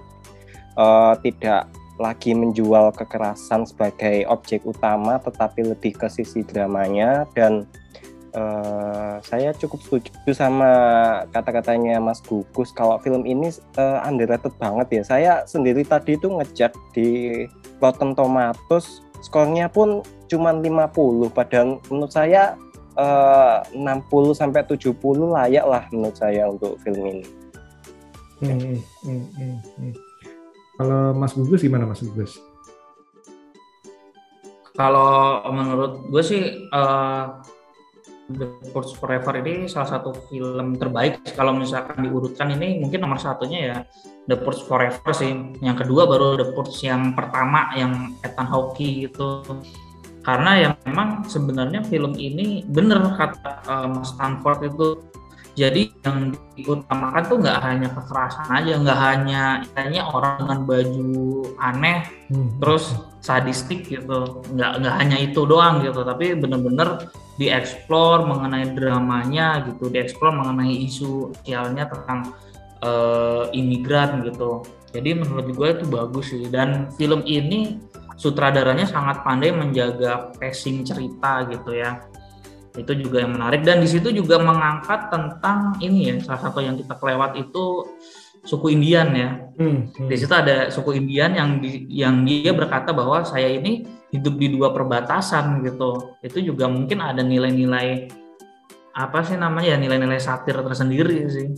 eh, 0.79 1.14
tidak 1.25 1.68
lagi 1.95 2.35
menjual 2.35 2.91
kekerasan 2.91 3.70
sebagai 3.70 4.27
objek 4.27 4.66
utama 4.66 5.22
tetapi 5.22 5.62
lebih 5.77 5.95
ke 5.95 6.09
sisi 6.11 6.43
dramanya. 6.43 7.29
Dan 7.37 7.68
eh, 8.35 9.14
saya 9.22 9.55
cukup 9.55 9.80
setuju 9.80 10.35
sama 10.35 10.70
kata-katanya 11.30 12.03
Mas 12.03 12.18
Gugus 12.20 12.74
kalau 12.74 12.99
film 12.99 13.22
ini 13.24 13.55
eh, 13.78 13.99
underrated 14.03 14.53
banget 14.59 15.01
ya. 15.01 15.03
Saya 15.07 15.32
sendiri 15.47 15.87
tadi 15.87 16.18
itu 16.18 16.28
ngecek 16.28 16.74
di 16.93 17.09
Rotten 17.78 18.12
Tomatoes 18.18 19.01
skornya 19.24 19.72
pun 19.72 20.05
cuma 20.28 20.53
50 20.53 21.32
padahal 21.32 21.80
menurut 21.89 22.12
saya 22.12 22.59
eh, 22.99 23.59
60 23.72 24.35
sampai 24.35 24.66
70 24.66 24.99
layak 25.30 25.64
lah 25.64 25.82
menurut 25.95 26.16
saya 26.18 26.51
untuk 26.51 26.76
film 26.82 27.07
ini. 27.07 27.26
Hmm, 28.43 28.76
hmm, 29.07 29.24
hmm, 29.39 29.57
hmm. 29.78 29.93
Kalau 30.74 31.14
Mas 31.14 31.32
Gugus 31.39 31.62
gimana 31.62 31.87
Mas 31.87 32.03
Gugus? 32.03 32.43
Kalau 34.74 35.39
menurut 35.55 36.03
gue 36.11 36.22
sih 36.26 36.43
eh, 36.66 37.24
The 38.25 38.72
Purge 38.72 38.97
Forever 38.97 39.37
ini 39.45 39.68
salah 39.68 40.01
satu 40.01 40.16
film 40.33 40.81
terbaik. 40.81 41.20
Kalau 41.37 41.53
misalkan 41.53 42.01
diurutkan 42.01 42.57
ini 42.57 42.81
mungkin 42.81 43.05
nomor 43.05 43.20
satunya 43.20 43.59
ya 43.61 43.77
The 44.25 44.41
Purge 44.41 44.64
Forever 44.64 45.12
sih. 45.12 45.33
Yang 45.61 45.85
kedua 45.85 46.09
baru 46.09 46.41
The 46.41 46.57
Purge 46.57 46.89
yang 46.89 47.12
pertama 47.12 47.68
yang 47.77 48.16
Ethan 48.25 48.49
Hawke 48.49 48.81
gitu. 48.81 49.45
Karena 50.25 50.57
yang 50.57 50.75
memang 50.89 51.29
sebenarnya 51.29 51.85
film 51.85 52.16
ini 52.16 52.64
bener 52.64 53.12
kata 53.12 53.61
eh, 53.61 53.87
Mas 53.93 54.16
Stanford 54.16 54.72
itu. 54.72 54.89
Jadi 55.55 55.87
yang 56.03 56.35
diutamakan 56.59 57.22
tuh 57.31 57.39
nggak 57.39 57.59
hanya 57.62 57.89
kekerasan 57.93 58.49
aja, 58.51 58.75
nggak 58.75 59.01
hanya 59.05 59.43
hanya 59.79 60.03
orang 60.11 60.43
dengan 60.43 60.59
baju 60.66 61.07
aneh 61.62 62.03
Hmm. 62.25 62.57
terus 62.57 62.97
sadistik 63.20 63.85
gitu 63.85 64.41
nggak 64.57 64.81
nggak 64.81 64.95
hanya 64.97 65.16
itu 65.20 65.45
doang 65.45 65.85
gitu 65.85 66.01
tapi 66.09 66.33
bener-bener 66.33 67.05
dieksplor 67.35 68.30
mengenai 68.30 68.74
dramanya 68.74 69.66
gitu 69.66 69.91
dieksplor 69.91 70.30
mengenai 70.30 70.87
isu 70.87 71.35
sosialnya 71.35 71.91
tentang 71.91 72.35
eh, 72.85 73.45
imigran 73.57 74.22
gitu. 74.22 74.62
Jadi 74.95 75.11
menurut 75.18 75.51
gue 75.51 75.68
itu 75.74 75.85
bagus 75.91 76.30
sih. 76.30 76.47
Dan 76.47 76.93
film 76.95 77.26
ini 77.26 77.82
sutradaranya 78.14 78.87
sangat 78.87 79.26
pandai 79.26 79.51
menjaga 79.51 80.30
pacing 80.39 80.87
cerita 80.87 81.43
gitu 81.51 81.74
ya. 81.74 81.99
Itu 82.78 82.95
juga 82.95 83.26
yang 83.26 83.35
menarik. 83.35 83.66
Dan 83.66 83.82
di 83.82 83.91
situ 83.91 84.14
juga 84.14 84.39
mengangkat 84.39 85.11
tentang 85.11 85.78
ini 85.82 86.14
ya 86.14 86.16
salah 86.22 86.51
satu 86.51 86.62
yang 86.62 86.78
kita 86.78 86.95
kelewat 86.95 87.35
itu 87.39 87.91
suku 88.45 88.76
Indian 88.76 89.09
ya. 89.16 89.30
Hmm, 89.57 89.88
hmm. 89.90 90.09
Di 90.09 90.16
situ 90.20 90.32
ada 90.36 90.68
suku 90.68 90.95
Indian 91.01 91.32
yang 91.34 91.51
di, 91.59 91.88
yang 91.88 92.22
dia 92.28 92.53
berkata 92.53 92.92
bahwa 92.92 93.24
saya 93.24 93.49
ini 93.49 93.88
hidup 94.12 94.36
di 94.36 94.53
dua 94.53 94.70
perbatasan 94.70 95.64
gitu. 95.64 96.16
Itu 96.20 96.45
juga 96.45 96.68
mungkin 96.68 97.01
ada 97.01 97.24
nilai-nilai 97.24 98.09
apa 98.95 99.26
sih 99.26 99.34
namanya 99.34 99.74
ya 99.74 99.76
nilai-nilai 99.80 100.22
satir 100.22 100.55
tersendiri 100.55 101.26
sih 101.26 101.49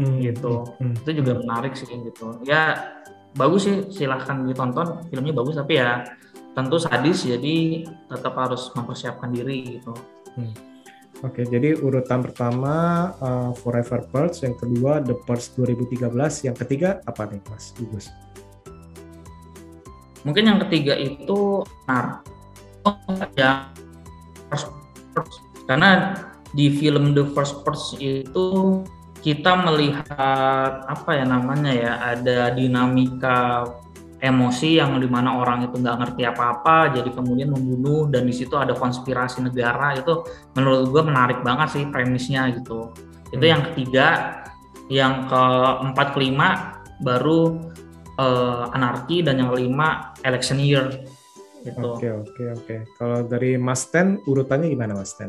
Hmm, 0.00 0.16
gitu. 0.24 0.64
hmm, 0.80 1.04
Itu 1.04 1.10
juga 1.20 1.36
menarik 1.44 1.76
sih 1.76 1.84
gitu. 1.84 2.40
Ya 2.48 2.88
bagus 3.36 3.68
sih 3.68 3.84
silahkan 3.92 4.48
ditonton 4.48 5.04
filmnya 5.12 5.36
bagus 5.36 5.60
tapi 5.60 5.76
ya 5.76 6.08
tentu 6.56 6.80
sadis 6.80 7.28
jadi 7.28 7.84
tetap 8.08 8.32
harus 8.40 8.72
mempersiapkan 8.72 9.28
diri 9.28 9.76
gitu. 9.76 9.92
Oke, 11.20 11.44
jadi 11.44 11.76
urutan 11.76 12.24
pertama 12.24 12.74
uh, 13.20 13.52
Forever 13.60 14.08
Purge, 14.08 14.40
yang 14.48 14.56
kedua 14.56 15.04
The 15.04 15.12
Purge 15.12 15.52
2013, 15.52 16.48
yang 16.48 16.56
ketiga 16.56 17.04
apa 17.04 17.28
nih 17.28 17.44
Mas 17.44 17.76
Gugus? 17.76 18.08
Mungkin 20.24 20.48
yang 20.48 20.58
ketiga 20.64 20.96
itu. 20.96 21.60
Oh, 22.80 22.96
ya 23.36 23.68
karena 25.68 26.18
di 26.56 26.72
film 26.72 27.14
The 27.14 27.30
First 27.36 27.62
Purge 27.62 28.00
itu 28.00 28.80
kita 29.20 29.54
melihat 29.68 30.08
apa 30.88 31.10
ya 31.12 31.28
namanya 31.28 31.70
ya 31.70 31.92
ada 32.16 32.50
dinamika 32.56 33.68
emosi 34.20 34.76
yang 34.76 35.00
di 35.00 35.08
mana 35.08 35.40
orang 35.40 35.64
itu 35.64 35.80
nggak 35.80 35.96
ngerti 35.96 36.22
apa-apa 36.28 36.92
jadi 36.92 37.08
kemudian 37.08 37.50
membunuh 37.50 38.04
dan 38.06 38.28
di 38.28 38.34
situ 38.36 38.52
ada 38.54 38.76
konspirasi 38.76 39.40
negara 39.40 39.96
itu 39.96 40.24
menurut 40.52 40.92
gue 40.92 41.02
menarik 41.02 41.40
banget 41.40 41.68
sih 41.72 41.84
premisnya 41.88 42.52
gitu 42.52 42.92
itu 43.32 43.40
Hmm. 43.40 43.52
yang 43.56 43.62
ketiga 43.72 44.06
yang 44.92 45.14
keempat 45.26 46.12
kelima 46.12 46.78
baru 47.00 47.56
eh, 48.20 48.64
anarki 48.76 49.24
dan 49.24 49.40
yang 49.40 49.48
kelima 49.48 50.12
election 50.22 50.60
year 50.60 50.92
gitu 51.64 51.96
Oke, 51.96 52.08
oke, 52.08 52.44
oke. 52.56 52.76
Kalau 52.96 53.20
dari 53.24 53.60
Mas 53.60 53.84
Ten, 53.88 54.16
urutannya 54.24 54.72
gimana 54.72 54.96
Mas 54.96 55.12
Ten? 55.12 55.28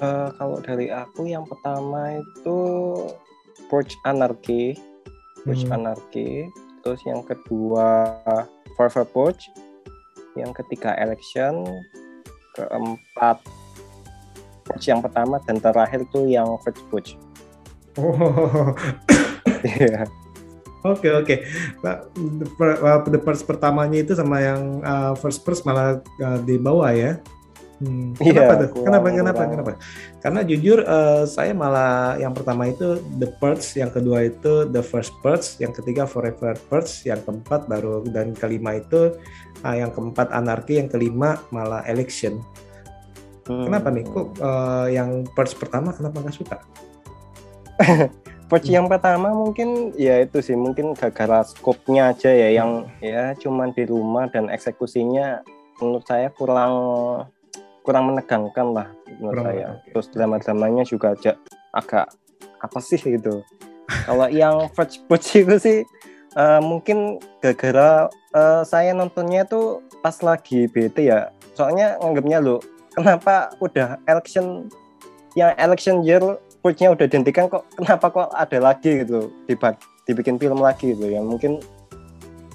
Eh, 0.00 0.28
kalau 0.40 0.56
dari 0.64 0.88
aku 0.88 1.28
yang 1.28 1.44
pertama 1.44 2.16
itu 2.16 2.58
Purge 3.68 3.92
Anarchy, 4.02 4.72
Purge 5.44 5.68
Hmm. 5.68 5.76
Anarchy. 5.76 6.48
Terus 6.80 7.00
yang 7.04 7.20
kedua 7.24 8.16
Forever 8.74 9.04
Purge, 9.04 9.52
yang 10.38 10.50
ketiga 10.56 10.96
Election, 10.96 11.66
keempat 12.56 13.40
Purge 14.64 14.86
yang 14.88 15.04
pertama 15.04 15.42
dan 15.44 15.60
terakhir 15.60 16.06
itu 16.06 16.30
yang 16.30 16.48
First 16.64 16.82
Purge. 16.88 17.16
Oh, 17.98 18.72
Iya. 19.64 20.08
Oke 20.80 21.12
oke. 21.12 21.44
Nah, 21.84 22.08
uh, 22.08 23.00
the 23.04 23.20
first 23.20 23.44
pertamanya 23.44 24.00
itu 24.00 24.16
sama 24.16 24.40
yang 24.40 24.80
uh, 24.80 25.12
first 25.12 25.44
first 25.44 25.68
malah 25.68 26.00
uh, 26.24 26.38
di 26.40 26.56
bawah 26.56 26.88
ya. 26.88 27.20
Hmm, 27.80 28.12
Iya, 28.20 28.44
Kenapa 28.44 28.52
tuh? 28.54 28.68
kurang- 28.70 28.84
Kenapa 28.84 29.06
kenapa 29.08 29.40
kurang. 29.40 29.50
kenapa? 29.50 29.72
Karena 30.20 30.40
jujur 30.44 30.78
uh, 30.82 31.24
saya 31.24 31.52
malah 31.52 32.14
yang 32.16 32.36
pertama 32.36 32.68
itu 32.68 33.00
the 33.16 33.32
purge, 33.40 33.64
yang 33.72 33.88
kedua 33.88 34.28
itu 34.28 34.68
the 34.68 34.84
first 34.84 35.16
purge, 35.18 35.56
yang 35.56 35.72
ketiga 35.72 36.04
forever 36.04 36.52
purge, 36.68 37.04
yang 37.04 37.18
keempat 37.20 37.64
baru 37.66 38.04
dan 38.06 38.36
kelima 38.36 38.76
itu 38.76 39.16
uh, 39.62 39.72
yang 39.72 39.88
keempat 39.90 40.28
anarki, 40.28 40.76
yang 40.76 40.86
kelima 40.86 41.40
malah 41.48 41.80
election. 41.84 42.44
Kenapa 43.42 43.88
nih? 43.88 44.04
Kok 44.04 44.38
uh, 44.38 44.86
yang 44.86 45.24
purge 45.32 45.56
pertama 45.56 45.90
kenapa 45.90 46.20
nggak 46.20 46.36
suka? 46.36 46.60
Purge 48.46 48.68
yang 48.68 48.86
pertama 48.86 49.30
mungkin 49.30 49.94
ya 49.94 50.18
itu 50.18 50.42
sih 50.42 50.54
mungkin 50.54 50.92
gara-gara 50.92 51.46
skopnya 51.46 52.10
aja 52.10 52.28
ya 52.28 52.50
yang 52.50 52.90
ya 52.98 53.30
cuman 53.38 53.70
di 53.70 53.86
rumah 53.86 54.26
dan 54.26 54.50
eksekusinya 54.50 55.46
menurut 55.78 56.02
saya 56.02 56.34
kurang 56.34 56.74
kurang 57.90 58.14
menegangkan 58.14 58.66
lah 58.70 58.86
menurut 59.18 59.42
Kurang 59.42 59.46
saya. 59.50 59.66
oke. 59.74 59.90
Terus 59.90 60.06
drama-dramanya 60.14 60.82
juga 60.86 61.18
aja 61.18 61.34
agak 61.74 62.06
apa 62.62 62.78
sih 62.78 63.02
gitu. 63.02 63.42
Kalau 64.06 64.30
yang 64.30 64.62
Purge 64.78 65.02
Purge 65.10 65.42
itu 65.42 65.56
sih 65.58 65.78
eh, 66.38 66.60
mungkin 66.62 67.18
gara-gara 67.42 68.06
eh, 68.30 68.62
saya 68.62 68.94
nontonnya 68.94 69.42
tuh 69.42 69.82
pas 70.06 70.14
lagi 70.22 70.70
bete 70.70 71.10
ya. 71.10 71.34
Soalnya 71.58 71.98
nganggapnya 71.98 72.38
lo 72.38 72.62
kenapa 72.94 73.50
udah 73.58 73.98
election 74.06 74.70
yang 75.34 75.50
election 75.58 76.06
year 76.06 76.22
Purge-nya 76.62 76.94
udah 76.94 77.10
dihentikan 77.10 77.50
kok 77.50 77.66
kenapa 77.74 78.06
kok 78.12 78.30
ada 78.36 78.58
lagi 78.60 79.02
gitu 79.02 79.34
dibat 79.48 79.80
dibikin 80.04 80.36
film 80.38 80.60
lagi 80.62 80.92
gitu 80.92 81.08
ya 81.08 81.24
mungkin 81.24 81.58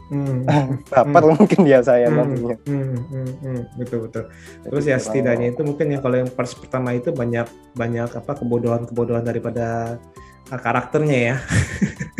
Hmm. 0.06 0.45
baper 0.93 1.24
mungkin 1.34 1.62
ya 1.66 1.82
saya 1.82 2.14
Hmm, 2.14 2.18
nontonnya 2.22 2.56
hmm, 2.70 2.97
hmm, 3.10 3.32
hmm, 3.41 3.62
betul 3.82 4.06
betul. 4.06 4.30
Jadi 4.30 4.70
Terus 4.70 4.84
ya 4.86 4.97
setidaknya 5.01 5.47
itu 5.58 5.62
mungkin 5.66 5.97
ya 5.97 5.99
kalau 6.01 6.22
yang 6.22 6.30
parts 6.30 6.53
pertama 6.53 6.93
itu 6.93 7.10
banyak 7.10 7.49
banyak 7.74 8.10
apa 8.14 8.32
kebodohan-kebodohan 8.38 9.26
daripada 9.26 9.97
uh, 10.53 10.60
karakternya 10.62 11.20
ya 11.34 11.36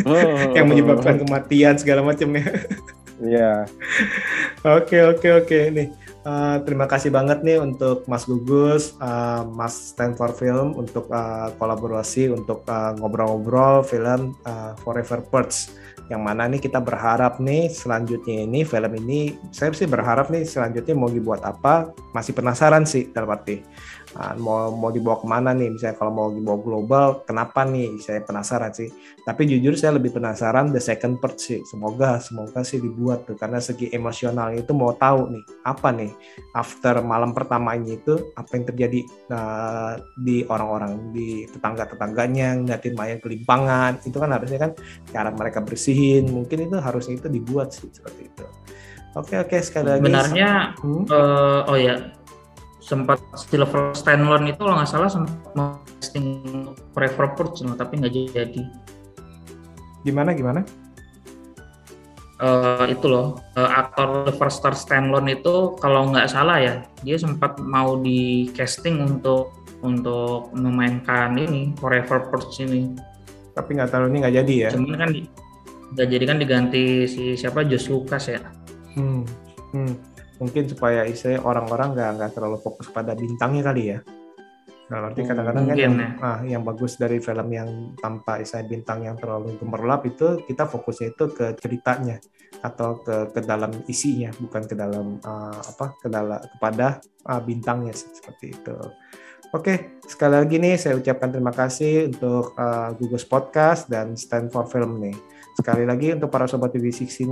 Hmm, 0.06 0.54
yang 0.54 0.70
hmm, 0.70 0.70
menyebabkan 0.70 1.18
kematian 1.18 1.74
segala 1.82 1.98
macam 2.06 2.30
ya. 2.38 2.46
Iya. 3.18 3.52
Oke 4.76 4.98
oke 4.98 5.28
oke 5.46 5.58
nih. 5.70 5.88
uh, 6.26 6.58
terima 6.66 6.90
kasih 6.90 7.14
banget 7.14 7.38
nih 7.46 7.62
untuk 7.62 8.02
Mas 8.10 8.26
Gugus, 8.26 8.98
uh, 8.98 9.46
Mas 9.46 9.94
Stanford 9.94 10.34
Film 10.34 10.74
untuk 10.74 11.06
uh, 11.10 11.54
kolaborasi 11.54 12.34
untuk 12.34 12.66
uh, 12.66 12.92
ngobrol-ngobrol 12.98 13.86
film 13.86 14.34
uh, 14.42 14.74
Forever 14.82 15.22
Purge. 15.22 15.70
Yang 16.06 16.22
mana 16.22 16.46
nih 16.46 16.62
kita 16.62 16.78
berharap 16.78 17.42
nih 17.42 17.66
selanjutnya 17.66 18.46
ini 18.46 18.62
film 18.62 18.92
ini 18.94 19.34
saya 19.50 19.74
sih 19.74 19.90
berharap 19.90 20.30
nih 20.30 20.46
selanjutnya 20.46 20.94
mau 20.94 21.10
dibuat 21.10 21.42
apa 21.42 21.90
masih 22.14 22.30
penasaran 22.30 22.86
sih 22.86 23.10
dalam 23.10 23.34
arti 23.34 23.58
uh, 24.16 24.34
mau 24.40 24.72
mau 24.72 24.88
dibawa 24.88 25.20
ke 25.20 25.26
mana 25.28 25.52
nih? 25.52 25.76
Misalnya 25.76 25.96
kalau 26.00 26.12
mau 26.12 26.28
dibawa 26.32 26.58
global 26.58 27.06
kenapa 27.28 27.68
nih? 27.68 28.00
Saya 28.00 28.24
penasaran 28.24 28.72
sih. 28.72 28.88
Tapi 29.22 29.44
jujur 29.44 29.76
saya 29.76 30.00
lebih 30.00 30.16
penasaran 30.16 30.72
the 30.72 30.80
second 30.80 31.20
part 31.20 31.36
sih. 31.36 31.60
Semoga 31.68 32.16
semoga 32.18 32.64
sih 32.64 32.80
dibuat 32.80 33.28
tuh. 33.28 33.36
Karena 33.36 33.60
segi 33.60 33.92
emosional 33.92 34.56
itu 34.56 34.72
mau 34.72 34.96
tahu 34.96 35.36
nih 35.36 35.44
apa 35.68 35.88
nih? 35.92 36.12
After 36.56 37.04
malam 37.04 37.36
pertamanya 37.36 37.92
itu 37.92 38.32
apa 38.32 38.50
yang 38.56 38.64
terjadi 38.72 39.00
uh, 39.30 39.94
di 40.16 40.42
orang-orang 40.48 41.12
di 41.12 41.44
tetangga-tetangganya 41.52 42.64
ngeliatin 42.64 42.96
mayat 42.96 43.20
kelimpangan. 43.20 44.00
Itu 44.02 44.16
kan 44.16 44.32
harusnya 44.32 44.58
kan 44.58 44.72
cara 45.12 45.28
mereka 45.30 45.60
bersihin. 45.60 46.32
Mungkin 46.32 46.72
itu 46.72 46.76
harusnya 46.80 47.20
itu 47.20 47.28
dibuat 47.28 47.76
sih 47.76 47.92
seperti 47.92 48.32
itu. 48.32 48.46
Oke 49.16 49.40
oke 49.40 49.56
sekali 49.64 49.96
lagi. 49.96 50.00
Sebenarnya 50.04 50.50
Hmm? 50.76 51.04
eh, 51.08 51.60
oh 51.72 51.78
ya 51.80 51.96
sempat 52.86 53.18
Silver 53.34 53.90
Stallone 53.98 54.54
itu 54.54 54.62
kalau 54.62 54.78
nggak 54.78 54.90
salah 54.90 55.10
sempat 55.10 55.82
Forever 56.94 57.34
Purge 57.34 57.66
loh, 57.66 57.74
tapi 57.74 57.98
nggak 57.98 58.14
jadi. 58.30 58.62
gimana 60.06 60.30
gimana 60.38 60.62
Eh, 62.36 62.92
itu 62.92 63.08
loh 63.08 63.40
eh, 63.56 63.64
aktor 63.64 64.28
Sylvester 64.28 64.76
Stallone 64.76 65.40
itu 65.40 65.72
kalau 65.80 66.12
nggak 66.12 66.28
salah 66.28 66.60
ya 66.60 66.84
dia 67.00 67.16
sempat 67.16 67.56
mau 67.56 67.96
di 67.96 68.52
casting 68.52 69.00
untuk 69.00 69.56
untuk 69.80 70.52
memainkan 70.52 71.32
ini 71.40 71.72
Forever 71.80 72.28
Purge 72.28 72.60
ini. 72.68 72.92
tapi 73.56 73.80
nggak 73.80 73.88
tahu 73.88 74.12
ini 74.12 74.16
nggak 74.20 74.36
jadi 74.44 74.54
ya 74.60 74.70
Cuman 74.76 75.00
kan 75.00 75.10
nggak 75.96 76.08
jadi 76.12 76.24
kan 76.28 76.36
diganti 76.36 77.08
si 77.08 77.40
siapa 77.40 77.64
Josh 77.64 77.88
Lucas 77.88 78.28
ya. 78.28 78.44
Hmm, 79.00 79.24
hmm. 79.72 79.96
Mungkin 80.36 80.68
supaya 80.68 81.08
istilahnya 81.08 81.42
orang-orang 81.44 81.96
nggak 81.96 82.10
nggak 82.20 82.30
terlalu 82.36 82.58
fokus 82.60 82.88
pada 82.92 83.16
bintangnya 83.16 83.62
kali 83.64 83.82
ya. 83.96 83.98
Nah, 84.86 85.10
arti 85.10 85.26
kadang-kadang 85.26 85.66
kan 85.66 85.74
yang, 85.74 85.94
ya. 85.98 86.08
ah, 86.22 86.40
yang 86.46 86.62
bagus 86.62 86.94
dari 86.94 87.18
film 87.18 87.50
yang 87.50 87.98
tanpa 87.98 88.38
istilahnya 88.38 88.70
bintang 88.70 89.02
yang 89.02 89.18
terlalu 89.18 89.58
gemerlap 89.58 90.06
itu 90.06 90.46
kita 90.46 90.62
fokusnya 90.62 91.10
itu 91.10 91.24
ke 91.34 91.58
ceritanya 91.58 92.22
atau 92.62 93.02
ke 93.02 93.34
ke 93.34 93.40
dalam 93.42 93.74
isinya 93.90 94.30
bukan 94.38 94.62
ke 94.62 94.78
dalam 94.78 95.18
ah, 95.26 95.58
apa 95.58 95.98
ke 95.98 96.06
dalam 96.06 96.38
kepada 96.38 97.02
ah, 97.26 97.42
bintangnya 97.42 97.98
seperti 97.98 98.54
itu. 98.54 98.78
Oke, 99.54 99.98
sekali 100.06 100.38
lagi 100.38 100.58
nih 100.58 100.74
saya 100.78 100.94
ucapkan 100.98 101.34
terima 101.34 101.50
kasih 101.50 102.14
untuk 102.14 102.54
ah, 102.54 102.94
Gugus 102.94 103.26
Podcast 103.26 103.90
dan 103.90 104.14
Stanford 104.14 104.70
Film 104.70 105.02
nih. 105.02 105.18
Sekali 105.58 105.82
lagi 105.82 106.14
untuk 106.14 106.30
para 106.30 106.46
sobat 106.46 106.70
TV69 106.70 107.26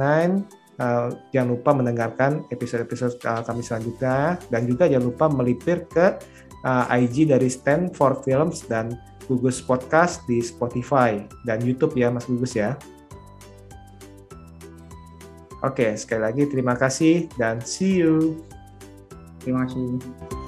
Uh, 0.74 1.14
jangan 1.30 1.54
lupa 1.54 1.70
mendengarkan 1.70 2.42
episode-episode 2.50 3.22
uh, 3.22 3.46
kami 3.46 3.62
selanjutnya 3.62 4.42
dan 4.50 4.66
juga 4.66 4.90
jangan 4.90 5.06
lupa 5.06 5.26
melipir 5.30 5.86
ke 5.86 6.18
uh, 6.66 6.90
IG 6.90 7.30
dari 7.30 7.46
Stand 7.46 7.94
for 7.94 8.18
Films 8.26 8.66
dan 8.66 8.98
Gugus 9.30 9.62
Podcast 9.62 10.26
di 10.26 10.42
Spotify 10.42 11.22
dan 11.46 11.62
YouTube 11.62 11.94
ya 11.94 12.10
Mas 12.10 12.26
Gugus 12.26 12.58
ya. 12.58 12.74
Oke, 15.64 15.96
sekali 15.96 16.20
lagi 16.20 16.44
terima 16.44 16.76
kasih 16.76 17.30
dan 17.40 17.62
see 17.64 18.04
you. 18.04 18.44
Terima 19.40 19.64
kasih. 19.64 20.43